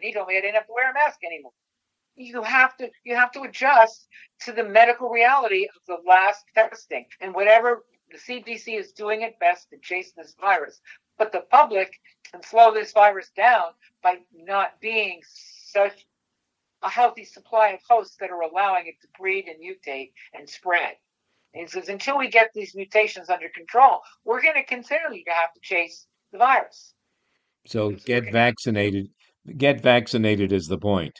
he 0.00 0.12
me 0.12 0.14
I 0.18 0.40
didn't 0.40 0.54
have 0.54 0.66
to 0.66 0.72
wear 0.74 0.90
a 0.90 0.94
mask 0.94 1.20
anymore 1.24 1.52
you 2.16 2.42
have 2.42 2.76
to 2.78 2.88
you 3.04 3.14
have 3.14 3.30
to 3.32 3.42
adjust 3.42 4.08
to 4.40 4.52
the 4.52 4.64
medical 4.64 5.10
reality 5.10 5.66
of 5.66 5.82
the 5.86 5.98
last 6.08 6.44
testing 6.54 7.04
and 7.20 7.34
whatever 7.34 7.84
the 8.10 8.18
CDC 8.18 8.78
is 8.78 8.92
doing 8.92 9.22
it 9.22 9.38
best 9.38 9.70
to 9.70 9.78
chase 9.78 10.12
this 10.16 10.34
virus. 10.40 10.80
But 11.18 11.32
the 11.32 11.44
public 11.50 11.92
can 12.30 12.42
slow 12.42 12.72
this 12.72 12.92
virus 12.92 13.30
down 13.36 13.70
by 14.02 14.18
not 14.34 14.80
being 14.80 15.22
such 15.24 16.06
a 16.82 16.90
healthy 16.90 17.24
supply 17.24 17.68
of 17.70 17.80
hosts 17.88 18.16
that 18.20 18.30
are 18.30 18.42
allowing 18.42 18.86
it 18.86 19.00
to 19.00 19.08
breed 19.18 19.46
and 19.48 19.58
mutate 19.60 20.12
and 20.34 20.48
spread. 20.48 20.94
And 21.54 21.62
he 21.62 21.68
says, 21.68 21.88
until 21.88 22.18
we 22.18 22.28
get 22.28 22.50
these 22.54 22.74
mutations 22.74 23.30
under 23.30 23.48
control, 23.48 24.00
we're 24.24 24.42
going 24.42 24.56
to 24.56 24.64
continue 24.64 25.24
to 25.24 25.30
have 25.30 25.52
to 25.54 25.60
chase 25.62 26.06
the 26.32 26.38
virus. 26.38 26.92
So 27.66 27.92
get 27.92 28.30
vaccinated. 28.30 29.08
Get 29.56 29.80
vaccinated 29.80 30.52
is 30.52 30.66
the 30.66 30.78
point 30.78 31.18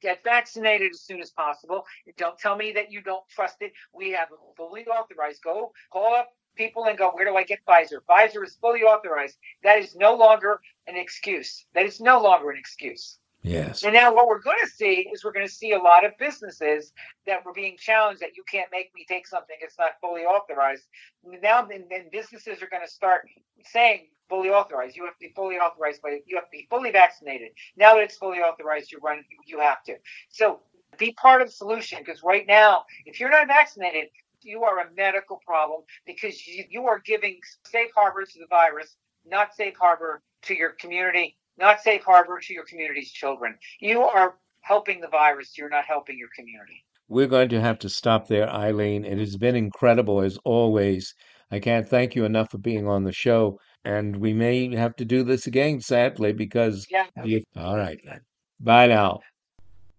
get 0.00 0.22
vaccinated 0.24 0.92
as 0.92 1.00
soon 1.00 1.20
as 1.20 1.30
possible. 1.30 1.84
Don't 2.16 2.38
tell 2.38 2.56
me 2.56 2.72
that 2.72 2.90
you 2.90 3.02
don't 3.02 3.26
trust 3.28 3.56
it. 3.60 3.72
We 3.92 4.10
have 4.10 4.28
fully 4.56 4.86
authorized. 4.86 5.42
Go 5.42 5.72
call 5.92 6.14
up 6.14 6.28
people 6.56 6.84
and 6.84 6.98
go, 6.98 7.10
where 7.10 7.24
do 7.24 7.36
I 7.36 7.44
get 7.44 7.64
Pfizer? 7.66 8.00
Pfizer 8.08 8.44
is 8.44 8.56
fully 8.60 8.82
authorized. 8.82 9.38
That 9.62 9.78
is 9.78 9.96
no 9.96 10.14
longer 10.14 10.60
an 10.86 10.96
excuse. 10.96 11.64
That 11.74 11.86
is 11.86 12.00
no 12.00 12.20
longer 12.20 12.50
an 12.50 12.58
excuse. 12.58 13.18
Yes. 13.42 13.82
And 13.84 13.94
now 13.94 14.14
what 14.14 14.28
we're 14.28 14.40
going 14.40 14.58
to 14.62 14.70
see 14.70 15.08
is 15.12 15.24
we're 15.24 15.32
going 15.32 15.46
to 15.46 15.52
see 15.52 15.72
a 15.72 15.78
lot 15.78 16.04
of 16.04 16.12
businesses 16.18 16.92
that 17.26 17.44
were 17.44 17.52
being 17.52 17.76
challenged 17.78 18.20
that 18.20 18.36
you 18.36 18.44
can't 18.50 18.68
make 18.70 18.90
me 18.94 19.06
take 19.08 19.26
something 19.26 19.56
it's 19.60 19.78
not 19.78 19.92
fully 20.00 20.22
authorized. 20.22 20.84
Now 21.24 21.64
then, 21.64 21.84
then 21.90 22.06
businesses 22.12 22.62
are 22.62 22.68
going 22.68 22.84
to 22.84 22.90
start 22.90 23.22
saying 23.64 24.08
fully 24.28 24.50
authorized. 24.50 24.96
You 24.96 25.04
have 25.06 25.14
to 25.14 25.28
be 25.28 25.32
fully 25.34 25.56
authorized 25.56 26.00
but 26.02 26.12
you 26.26 26.36
have 26.36 26.44
to 26.44 26.50
be 26.52 26.66
fully 26.68 26.90
vaccinated. 26.90 27.50
Now 27.76 27.94
that 27.94 28.02
it's 28.02 28.16
fully 28.16 28.38
authorized, 28.38 28.92
you 28.92 28.98
run 29.02 29.24
you 29.46 29.58
have 29.60 29.82
to. 29.84 29.94
So 30.28 30.60
be 30.98 31.12
part 31.12 31.40
of 31.40 31.48
the 31.48 31.52
solution 31.52 31.98
because 32.04 32.22
right 32.22 32.46
now, 32.46 32.84
if 33.06 33.20
you're 33.20 33.30
not 33.30 33.46
vaccinated, 33.46 34.08
you 34.42 34.64
are 34.64 34.80
a 34.80 34.92
medical 34.96 35.40
problem 35.46 35.82
because 36.06 36.46
you, 36.46 36.64
you 36.68 36.86
are 36.86 36.98
giving 36.98 37.38
safe 37.66 37.90
harbor 37.94 38.24
to 38.24 38.38
the 38.38 38.46
virus, 38.48 38.96
not 39.26 39.54
safe 39.54 39.74
harbor 39.78 40.22
to 40.42 40.54
your 40.54 40.70
community, 40.70 41.36
not 41.60 41.80
safe 41.80 42.02
harbor 42.02 42.40
to 42.40 42.54
your 42.54 42.64
community's 42.64 43.12
children. 43.12 43.56
You 43.80 44.02
are 44.02 44.34
helping 44.62 45.00
the 45.00 45.08
virus, 45.08 45.56
you're 45.56 45.70
not 45.70 45.84
helping 45.84 46.18
your 46.18 46.28
community. 46.34 46.84
We're 47.08 47.26
going 47.26 47.48
to 47.50 47.60
have 47.60 47.78
to 47.80 47.88
stop 47.88 48.28
there, 48.28 48.48
Eileen. 48.48 49.04
It 49.04 49.18
has 49.18 49.36
been 49.36 49.56
incredible 49.56 50.20
as 50.20 50.38
always. 50.44 51.12
I 51.50 51.58
can't 51.58 51.88
thank 51.88 52.14
you 52.14 52.24
enough 52.24 52.52
for 52.52 52.58
being 52.58 52.86
on 52.86 53.04
the 53.04 53.12
show. 53.12 53.58
And 53.84 54.16
we 54.16 54.32
may 54.32 54.74
have 54.76 54.94
to 54.96 55.04
do 55.04 55.24
this 55.24 55.46
again, 55.46 55.80
sadly, 55.80 56.32
because. 56.32 56.86
Yeah. 56.90 57.06
You... 57.24 57.42
All 57.56 57.76
right, 57.76 58.00
then. 58.04 58.20
Bye 58.60 58.86
now. 58.86 59.20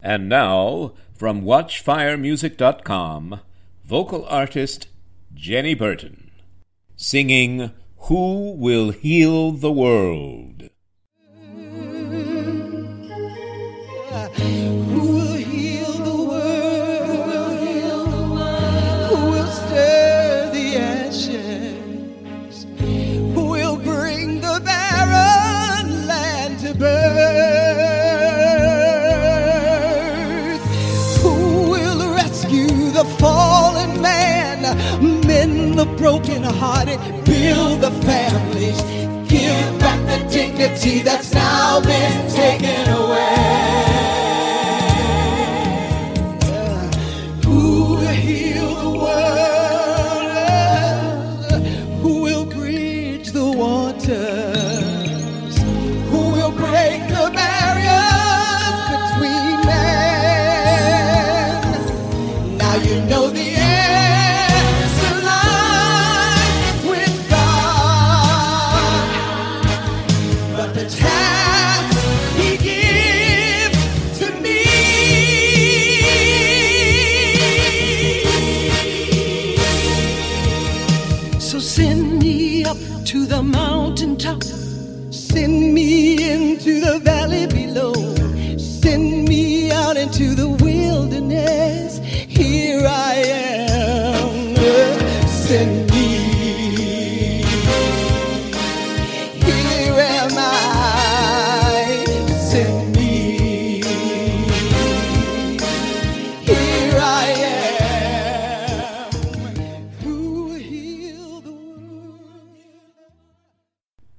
And 0.02 0.30
now, 0.30 0.94
from 1.18 1.42
WatchFireMusic.com, 1.42 3.42
vocal 3.84 4.26
artist 4.26 4.88
Jenny 5.34 5.74
Burton, 5.74 6.32
singing 6.96 7.72
Who 7.98 8.54
Will 8.54 8.92
Heal 8.92 9.52
the 9.52 9.72
World? 9.72 10.70
Broken-hearted, 35.98 37.00
build 37.26 37.82
the 37.82 37.92
families, 38.06 38.82
give 39.30 39.80
back 39.80 40.00
the 40.08 40.30
dignity 40.30 41.00
that's 41.00 41.34
now 41.34 41.82
been 41.82 42.32
taken 42.32 42.90
away. 42.90 44.01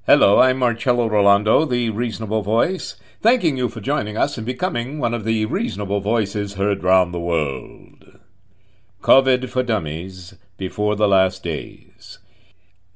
Hello, 0.04 0.40
I'm 0.40 0.58
Marcello 0.58 1.08
Rollando, 1.08 1.64
the 1.64 1.88
Reasonable 1.90 2.42
Voice, 2.42 2.96
thanking 3.20 3.56
you 3.56 3.68
for 3.68 3.80
joining 3.80 4.16
us 4.16 4.36
and 4.36 4.44
becoming 4.44 4.98
one 4.98 5.14
of 5.14 5.22
the 5.22 5.46
reasonable 5.46 6.00
voices 6.00 6.54
heard 6.54 6.82
round 6.82 7.14
the 7.14 7.20
world. 7.20 8.18
COVID 9.00 9.48
for 9.48 9.62
Dummies 9.62 10.34
Before 10.56 10.96
the 10.96 11.06
Last 11.06 11.44
Days. 11.44 12.18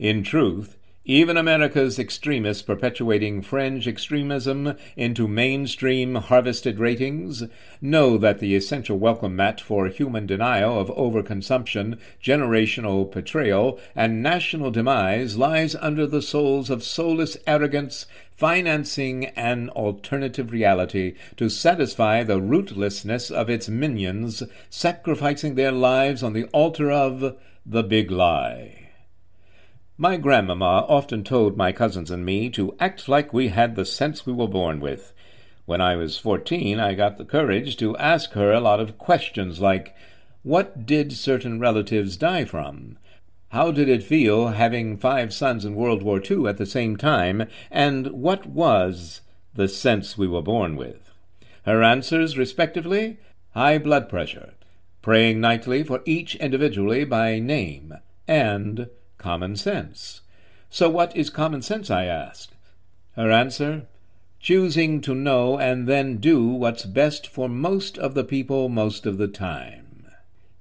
In 0.01 0.25
truth, 0.25 0.76
even 1.09 1.37
America's 1.37 2.01
extremists 2.01 2.63
perpetuating 2.63 3.41
fringe 3.41 3.87
extremism 3.87 4.75
into 4.97 5.29
mainstream 5.29 6.17
harvested 6.17 6.81
ratings 6.81 7.45
know 7.81 8.19
that 8.19 8.41
the 8.41 8.57
essential 8.57 8.99
welcome 8.99 9.37
mat 9.37 9.61
for 9.61 9.87
human 9.87 10.27
denial 10.27 10.81
of 10.81 10.89
overconsumption, 10.89 11.97
generational 12.21 13.09
betrayal, 13.09 13.79
and 13.95 14.21
national 14.21 14.73
demise 14.73 15.39
lies 15.39 15.77
under 15.77 16.09
the 16.09 16.21
souls 16.21 16.71
of 16.71 16.83
soulless 16.83 17.37
arrogance 17.47 18.07
financing 18.37 19.27
an 19.37 19.69
alternative 19.71 20.51
reality 20.51 21.15
to 21.37 21.49
satisfy 21.49 22.25
the 22.25 22.41
rootlessness 22.41 23.31
of 23.31 23.49
its 23.49 23.69
minions, 23.69 24.43
sacrificing 24.69 25.55
their 25.55 25.73
lives 25.73 26.25
on 26.25 26.33
the 26.33 26.47
altar 26.47 26.91
of 26.91 27.37
the 27.65 27.85
big 27.85 28.11
lie. 28.11 28.86
My 29.99 30.19
grandmamma 30.19 30.85
often 30.91 31.25
told 31.25 31.57
my 31.57 31.73
cousins 31.73 32.11
and 32.11 32.23
me 32.23 32.51
to 32.51 32.77
act 32.79 33.09
like 33.09 33.33
we 33.33 33.49
had 33.49 33.77
the 33.77 33.87
sense 33.87 34.27
we 34.27 34.33
were 34.35 34.47
born 34.47 34.79
with. 34.79 35.15
When 35.65 35.81
I 35.81 35.97
was 35.97 36.19
fourteen, 36.19 36.79
I 36.79 36.93
got 36.93 37.17
the 37.17 37.25
courage 37.25 37.79
to 37.79 37.97
ask 37.97 38.33
her 38.33 38.53
a 38.53 38.61
lot 38.61 38.79
of 38.79 38.99
questions 38.99 39.59
like, 39.59 39.97
What 40.43 40.85
did 40.85 41.15
certain 41.15 41.59
relatives 41.59 42.19
die 42.19 42.45
from? 42.45 42.99
How 43.53 43.71
did 43.71 43.89
it 43.89 44.03
feel 44.03 44.49
having 44.49 44.99
five 44.99 45.33
sons 45.33 45.65
in 45.65 45.75
World 45.75 46.03
War 46.03 46.21
II 46.23 46.47
at 46.47 46.59
the 46.59 46.67
same 46.67 46.99
time? 46.99 47.49
And 47.71 48.09
what 48.09 48.45
was 48.45 49.23
the 49.55 49.67
sense 49.67 50.19
we 50.19 50.29
were 50.29 50.43
born 50.43 50.77
with? 50.77 51.11
Her 51.65 51.83
answers, 51.83 52.37
respectively, 52.37 53.17
high 53.55 53.79
blood 53.79 54.11
pressure, 54.11 54.53
praying 55.01 55.41
nightly 55.41 55.83
for 55.83 56.03
each 56.05 56.37
individually 56.37 57.05
by 57.05 57.39
name, 57.39 57.95
and 58.29 58.91
common 59.19 59.57
sense. 59.57 60.21
So, 60.71 60.89
what 60.91 61.17
is 61.17 61.31
common 61.31 61.63
sense? 61.63 61.91
I 61.91 62.05
asked. 62.05 62.55
Her 63.17 63.31
answer 63.31 63.87
choosing 64.47 65.01
to 65.01 65.13
know 65.13 65.59
and 65.59 65.89
then 65.89 66.19
do 66.19 66.47
what's 66.47 66.85
best 66.85 67.27
for 67.27 67.49
most 67.49 67.99
of 67.99 68.15
the 68.15 68.23
people 68.23 68.69
most 68.69 69.05
of 69.05 69.19
the 69.19 69.27
time. 69.27 70.07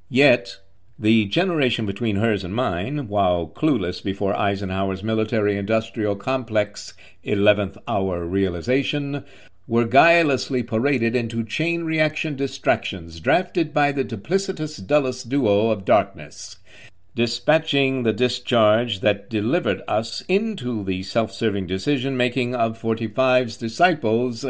Yet, 0.10 0.60
the 0.98 1.26
generation 1.26 1.86
between 1.86 2.16
hers 2.16 2.44
and 2.44 2.56
mine, 2.56 3.08
while 3.08 3.48
clueless 3.48 4.04
before 4.04 4.36
Eisenhower's 4.36 5.04
military 5.04 5.56
industrial 5.56 6.16
complex 6.16 6.94
11th 7.26 7.78
hour 7.88 8.26
realization, 8.26 9.24
were 9.68 9.86
guilelessly 9.86 10.64
paraded 10.64 11.16
into 11.16 11.44
chain 11.44 11.84
reaction 11.84 12.36
distractions 12.36 13.20
drafted 13.20 13.74
by 13.74 13.92
the 13.92 14.06
duplicitous 14.06 14.86
Dulles 14.86 15.24
duo 15.24 15.70
of 15.70 15.86
darkness, 15.86 16.58
dispatching 17.16 18.04
the 18.04 18.12
discharge 18.12 19.00
that 19.00 19.30
delivered 19.30 19.82
us 19.88 20.22
into 20.28 20.84
the 20.84 21.02
self 21.02 21.32
serving 21.32 21.66
decision 21.66 22.18
making 22.18 22.54
of 22.54 22.80
45's 22.80 23.56
disciples, 23.56 24.46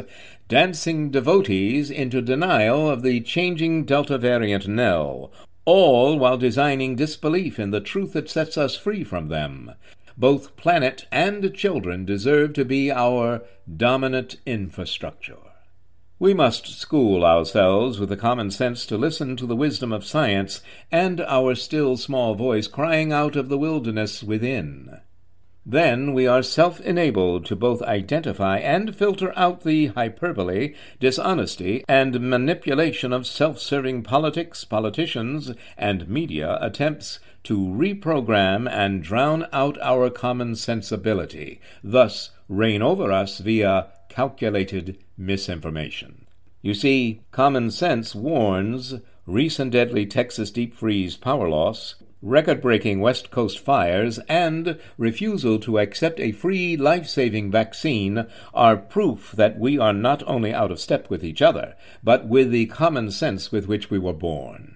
dancing 0.48 1.12
devotees 1.12 1.92
into 1.92 2.22
denial 2.22 2.90
of 2.90 3.04
the 3.04 3.22
changing 3.22 3.86
Delta 3.86 4.18
variant 4.18 4.68
knell, 4.68 5.32
all 5.64 6.18
while 6.18 6.38
designing 6.38 6.96
disbelief 6.96 7.60
in 7.60 7.70
the 7.70 7.82
truth 7.82 8.14
that 8.14 8.30
sets 8.30 8.58
us 8.58 8.76
free 8.76 9.04
from 9.04 9.30
them. 9.30 9.72
Both 10.18 10.56
planet 10.56 11.06
and 11.12 11.54
children 11.54 12.06
deserve 12.06 12.54
to 12.54 12.66
be 12.66 12.92
our 12.92 13.44
dominant 13.76 14.38
infrastructure. 14.46 15.45
We 16.18 16.34
must 16.34 16.68
school 16.80 17.26
ourselves 17.26 18.00
with 18.00 18.08
the 18.08 18.16
common 18.16 18.50
sense 18.50 18.86
to 18.86 18.98
listen 18.98 19.36
to 19.36 19.46
the 19.46 19.56
wisdom 19.56 19.92
of 19.92 20.06
science 20.06 20.62
and 20.90 21.20
our 21.20 21.56
still 21.56 21.98
small 21.98 22.36
voice 22.36 22.68
crying 22.68 23.12
out 23.12 23.36
of 23.36 23.50
the 23.50 23.58
wilderness 23.58 24.24
within. 24.24 25.02
Then 25.66 26.14
we 26.14 26.26
are 26.26 26.42
self 26.42 26.80
enabled 26.80 27.46
to 27.48 27.56
both 27.58 27.82
identify 27.82 28.60
and 28.60 28.96
filter 28.96 29.34
out 29.36 29.64
the 29.64 29.88
hyperbole, 29.88 30.76
dishonesty, 31.02 31.84
and 31.90 32.30
manipulation 32.30 33.12
of 33.12 33.28
self 33.28 33.60
serving 33.60 34.04
politics, 34.04 34.64
politicians, 34.64 35.52
and 35.78 36.08
media 36.08 36.60
attempts 36.62 37.20
to 37.44 37.58
reprogram 37.58 38.70
and 38.72 39.04
drown 39.04 39.48
out 39.52 39.78
our 39.82 40.10
common 40.10 40.56
sensibility, 40.56 41.60
thus 41.84 42.30
reign 42.48 42.82
over 42.82 43.12
us 43.12 43.40
via 43.40 43.88
calculated 44.16 44.98
misinformation. 45.18 46.26
You 46.62 46.74
see, 46.74 47.20
common 47.32 47.70
sense 47.70 48.16
warns 48.16 48.96
recent 49.28 49.72
deadly 49.72 50.06
Texas 50.06 50.52
deep 50.52 50.74
freeze 50.74 51.18
power 51.18 51.50
loss, 51.50 51.96
record 52.22 52.62
breaking 52.62 53.02
West 53.02 53.30
Coast 53.30 53.60
fires, 53.60 54.20
and 54.30 54.80
refusal 54.98 55.60
to 55.60 55.80
accept 55.80 56.22
a 56.22 56.32
free 56.32 56.78
life 56.78 57.08
saving 57.08 57.52
vaccine 57.52 58.26
are 58.54 58.78
proof 58.78 59.34
that 59.34 59.60
we 59.60 59.78
are 59.78 59.94
not 59.94 60.24
only 60.26 60.54
out 60.54 60.72
of 60.72 60.80
step 60.80 61.10
with 61.10 61.22
each 61.22 61.42
other, 61.42 61.76
but 62.02 62.26
with 62.26 62.52
the 62.52 62.68
common 62.68 63.12
sense 63.12 63.52
with 63.52 63.68
which 63.68 63.90
we 63.90 64.00
were 64.00 64.14
born. 64.14 64.75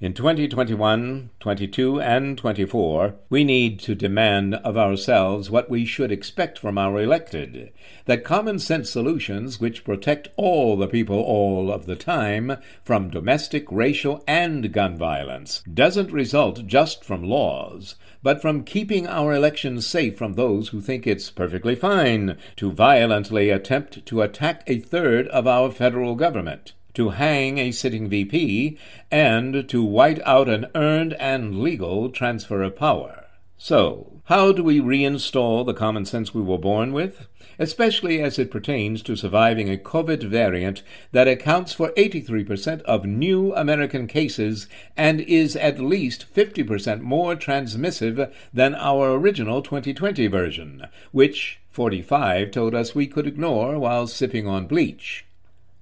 In 0.00 0.14
2021, 0.14 1.30
22, 1.40 2.00
and 2.00 2.38
24, 2.38 3.16
we 3.28 3.42
need 3.42 3.80
to 3.80 3.96
demand 3.96 4.54
of 4.54 4.78
ourselves 4.78 5.50
what 5.50 5.68
we 5.68 5.84
should 5.84 6.12
expect 6.12 6.56
from 6.56 6.78
our 6.78 7.00
elected. 7.00 7.72
That 8.04 8.22
common 8.22 8.60
sense 8.60 8.90
solutions 8.90 9.58
which 9.58 9.82
protect 9.82 10.28
all 10.36 10.76
the 10.76 10.86
people 10.86 11.18
all 11.18 11.72
of 11.72 11.86
the 11.86 11.96
time 11.96 12.58
from 12.84 13.10
domestic, 13.10 13.66
racial, 13.72 14.22
and 14.28 14.72
gun 14.72 14.96
violence 14.96 15.64
doesn't 15.74 16.12
result 16.12 16.68
just 16.68 17.04
from 17.04 17.24
laws, 17.24 17.96
but 18.22 18.40
from 18.40 18.62
keeping 18.62 19.08
our 19.08 19.34
elections 19.34 19.84
safe 19.84 20.16
from 20.16 20.34
those 20.34 20.68
who 20.68 20.80
think 20.80 21.08
it's 21.08 21.28
perfectly 21.28 21.74
fine 21.74 22.38
to 22.54 22.70
violently 22.70 23.50
attempt 23.50 24.06
to 24.06 24.22
attack 24.22 24.62
a 24.68 24.78
third 24.78 25.26
of 25.26 25.48
our 25.48 25.72
federal 25.72 26.14
government 26.14 26.74
to 26.98 27.10
hang 27.10 27.58
a 27.58 27.70
sitting 27.70 28.08
VP, 28.08 28.76
and 29.08 29.68
to 29.68 29.84
white 29.84 30.20
out 30.26 30.48
an 30.48 30.66
earned 30.74 31.12
and 31.20 31.60
legal 31.60 32.10
transfer 32.10 32.60
of 32.60 32.74
power. 32.74 33.24
So, 33.56 34.20
how 34.24 34.50
do 34.50 34.64
we 34.64 34.80
reinstall 34.80 35.64
the 35.64 35.74
common 35.74 36.06
sense 36.06 36.34
we 36.34 36.42
were 36.42 36.58
born 36.58 36.92
with? 36.92 37.28
Especially 37.56 38.20
as 38.20 38.36
it 38.36 38.50
pertains 38.50 39.00
to 39.02 39.14
surviving 39.14 39.70
a 39.70 39.76
COVID 39.76 40.24
variant 40.24 40.82
that 41.12 41.28
accounts 41.28 41.72
for 41.72 41.92
83% 41.92 42.82
of 42.82 43.04
new 43.04 43.54
American 43.54 44.08
cases 44.08 44.66
and 44.96 45.20
is 45.20 45.54
at 45.54 45.78
least 45.78 46.26
50% 46.34 47.00
more 47.00 47.36
transmissive 47.36 48.32
than 48.52 48.74
our 48.74 49.12
original 49.12 49.62
2020 49.62 50.26
version, 50.26 50.88
which 51.12 51.60
45 51.70 52.50
told 52.50 52.74
us 52.74 52.96
we 52.96 53.06
could 53.06 53.28
ignore 53.28 53.78
while 53.78 54.08
sipping 54.08 54.48
on 54.48 54.66
bleach. 54.66 55.24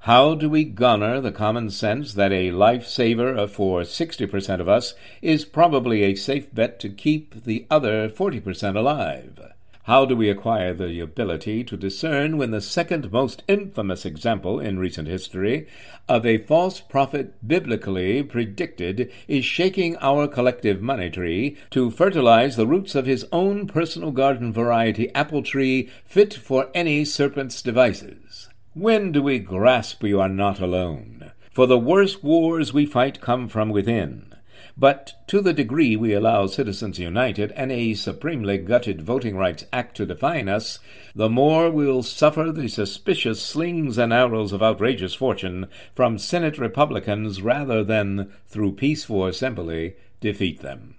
How 0.07 0.37
do 0.37 0.49
we 0.49 0.63
garner 0.63 1.21
the 1.21 1.33
common 1.33 1.69
sense 1.69 2.15
that 2.15 2.31
a 2.31 2.53
lifesaver 2.53 3.51
for 3.51 3.81
60% 3.81 4.61
of 4.61 4.69
us 4.69 4.95
is 5.21 5.45
probably 5.45 6.05
a 6.05 6.15
safe 6.15 6.55
bet 6.55 6.79
to 6.79 6.91
keep 6.91 7.43
the 7.43 7.67
other 7.69 8.09
40% 8.09 8.77
alive? 8.77 9.53
How 9.83 10.05
do 10.05 10.15
we 10.15 10.31
acquire 10.31 10.73
the 10.73 11.01
ability 11.01 11.65
to 11.65 11.77
discern 11.77 12.39
when 12.39 12.53
the 12.53 12.61
second 12.61 13.11
most 13.11 13.43
infamous 13.49 14.07
example 14.07 14.61
in 14.61 14.79
recent 14.79 15.09
history 15.09 15.67
of 16.09 16.25
a 16.25 16.39
false 16.39 16.79
prophet 16.79 17.35
biblically 17.45 18.23
predicted 18.23 19.11
is 19.27 19.45
shaking 19.45 19.97
our 19.97 20.29
collective 20.29 20.81
money 20.81 21.11
tree 21.11 21.57
to 21.71 21.91
fertilize 21.91 22.55
the 22.55 22.69
roots 22.69 22.95
of 22.95 23.07
his 23.07 23.27
own 23.33 23.67
personal 23.67 24.13
garden 24.13 24.53
variety 24.53 25.13
apple 25.17 25.43
tree 25.43 25.91
fit 26.05 26.33
for 26.33 26.69
any 26.75 27.05
serpent's 27.05 27.61
devices? 27.61 28.46
When 28.77 29.11
do 29.11 29.23
we 29.23 29.39
grasp 29.39 30.03
we 30.03 30.13
are 30.13 30.29
not 30.29 30.61
alone? 30.61 31.33
For 31.51 31.67
the 31.67 31.79
worst 31.79 32.23
wars 32.23 32.75
we 32.75 32.85
fight 32.85 33.23
come 33.23 33.49
from 33.49 33.71
within. 33.71 34.35
But 34.77 35.15
to 35.29 35.41
the 35.41 35.55
degree 35.55 35.97
we 35.97 36.13
allow 36.13 36.47
Citizens 36.47 36.99
United 36.99 37.53
and 37.53 37.73
a 37.73 37.95
supremely 37.95 38.59
gutted 38.59 39.01
Voting 39.01 39.39
Rights 39.39 39.65
Act 39.73 39.97
to 39.97 40.05
define 40.05 40.51
us, 40.51 40.79
the 41.15 41.31
more 41.31 41.71
we'll 41.71 42.03
suffer 42.03 42.53
the 42.53 42.69
suspicious 42.69 43.41
slings 43.41 43.97
and 43.97 44.13
arrows 44.13 44.53
of 44.53 44.63
outrageous 44.63 45.15
fortune 45.15 45.69
from 45.95 46.19
Senate 46.19 46.59
Republicans 46.59 47.41
rather 47.41 47.83
than, 47.83 48.31
through 48.47 48.73
peaceful 48.73 49.25
assembly, 49.25 49.97
defeat 50.21 50.61
them. 50.61 50.97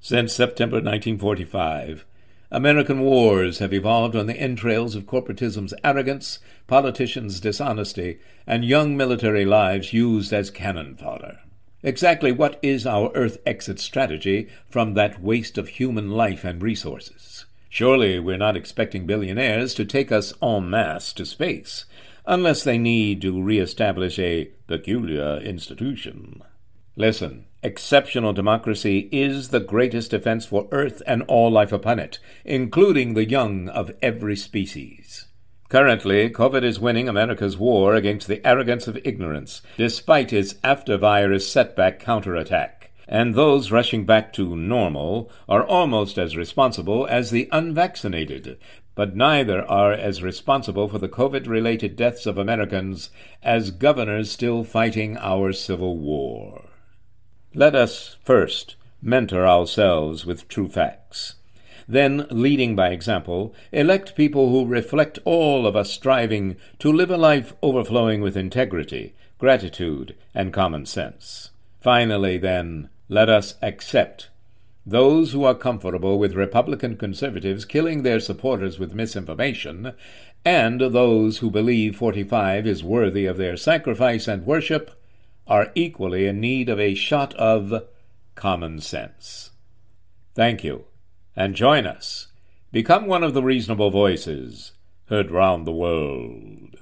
Since 0.00 0.32
September 0.32 0.78
1945, 0.78 2.04
American 2.52 3.00
wars 3.00 3.60
have 3.60 3.72
evolved 3.72 4.14
on 4.14 4.26
the 4.26 4.38
entrails 4.38 4.94
of 4.94 5.06
corporatism's 5.06 5.72
arrogance, 5.82 6.38
politicians' 6.66 7.40
dishonesty, 7.40 8.18
and 8.46 8.62
young 8.62 8.94
military 8.94 9.46
lives 9.46 9.94
used 9.94 10.34
as 10.34 10.50
cannon 10.50 10.94
fodder. 10.94 11.38
Exactly 11.82 12.30
what 12.30 12.58
is 12.60 12.86
our 12.86 13.10
Earth 13.14 13.38
exit 13.46 13.80
strategy 13.80 14.50
from 14.68 14.92
that 14.92 15.22
waste 15.22 15.56
of 15.56 15.68
human 15.68 16.10
life 16.10 16.44
and 16.44 16.62
resources? 16.62 17.46
Surely 17.70 18.18
we're 18.18 18.36
not 18.36 18.54
expecting 18.54 19.06
billionaires 19.06 19.72
to 19.72 19.86
take 19.86 20.12
us 20.12 20.34
en 20.42 20.68
masse 20.68 21.14
to 21.14 21.24
space, 21.24 21.86
unless 22.26 22.62
they 22.62 22.76
need 22.76 23.22
to 23.22 23.42
reestablish 23.42 24.18
a 24.18 24.50
peculiar 24.66 25.38
institution. 25.38 26.42
Listen, 26.96 27.46
exceptional 27.62 28.32
democracy 28.32 29.08
is 29.12 29.48
the 29.48 29.60
greatest 29.60 30.10
defense 30.10 30.46
for 30.46 30.68
Earth 30.72 31.02
and 31.06 31.22
all 31.22 31.50
life 31.50 31.72
upon 31.72 31.98
it, 31.98 32.18
including 32.44 33.14
the 33.14 33.28
young 33.28 33.68
of 33.68 33.92
every 34.02 34.36
species. 34.36 35.26
Currently, 35.68 36.28
COVID 36.28 36.64
is 36.64 36.80
winning 36.80 37.08
America's 37.08 37.56
war 37.56 37.94
against 37.94 38.28
the 38.28 38.46
arrogance 38.46 38.86
of 38.86 38.98
ignorance, 39.04 39.62
despite 39.78 40.32
its 40.32 40.56
after-virus 40.62 41.48
setback 41.48 41.98
counterattack. 41.98 42.90
And 43.08 43.34
those 43.34 43.70
rushing 43.70 44.04
back 44.04 44.32
to 44.34 44.54
normal 44.56 45.30
are 45.48 45.64
almost 45.64 46.18
as 46.18 46.36
responsible 46.36 47.06
as 47.06 47.30
the 47.30 47.48
unvaccinated, 47.52 48.58
but 48.94 49.16
neither 49.16 49.64
are 49.64 49.92
as 49.92 50.22
responsible 50.22 50.88
for 50.88 50.98
the 50.98 51.08
COVID 51.08 51.46
related 51.46 51.96
deaths 51.96 52.26
of 52.26 52.36
Americans 52.36 53.10
as 53.42 53.70
governors 53.70 54.30
still 54.30 54.64
fighting 54.64 55.16
our 55.16 55.52
Civil 55.52 55.96
War. 55.96 56.71
Let 57.54 57.74
us 57.74 58.16
first 58.24 58.76
mentor 59.02 59.46
ourselves 59.46 60.24
with 60.24 60.48
true 60.48 60.68
facts. 60.68 61.34
Then, 61.86 62.26
leading 62.30 62.74
by 62.74 62.88
example, 62.88 63.54
elect 63.72 64.16
people 64.16 64.48
who 64.48 64.64
reflect 64.64 65.18
all 65.26 65.66
of 65.66 65.76
us 65.76 65.90
striving 65.90 66.56
to 66.78 66.90
live 66.90 67.10
a 67.10 67.18
life 67.18 67.52
overflowing 67.62 68.22
with 68.22 68.38
integrity, 68.38 69.14
gratitude, 69.38 70.14
and 70.34 70.50
common 70.50 70.86
sense. 70.86 71.50
Finally, 71.82 72.38
then, 72.38 72.88
let 73.10 73.28
us 73.28 73.56
accept 73.60 74.30
those 74.86 75.32
who 75.32 75.44
are 75.44 75.54
comfortable 75.54 76.18
with 76.18 76.32
Republican 76.34 76.96
conservatives 76.96 77.66
killing 77.66 78.02
their 78.02 78.18
supporters 78.18 78.78
with 78.78 78.94
misinformation, 78.94 79.92
and 80.42 80.80
those 80.80 81.38
who 81.38 81.50
believe 81.50 81.96
45 81.96 82.66
is 82.66 82.82
worthy 82.82 83.26
of 83.26 83.36
their 83.36 83.58
sacrifice 83.58 84.26
and 84.26 84.46
worship 84.46 85.01
are 85.46 85.72
equally 85.74 86.26
in 86.26 86.40
need 86.40 86.68
of 86.68 86.78
a 86.78 86.94
shot 86.94 87.34
of 87.34 87.84
common 88.34 88.80
sense. 88.80 89.50
Thank 90.34 90.64
you, 90.64 90.84
and 91.36 91.54
join 91.54 91.86
us. 91.86 92.28
Become 92.70 93.06
one 93.06 93.22
of 93.22 93.34
the 93.34 93.42
reasonable 93.42 93.90
voices 93.90 94.72
heard 95.06 95.30
round 95.30 95.66
the 95.66 95.72
world. 95.72 96.81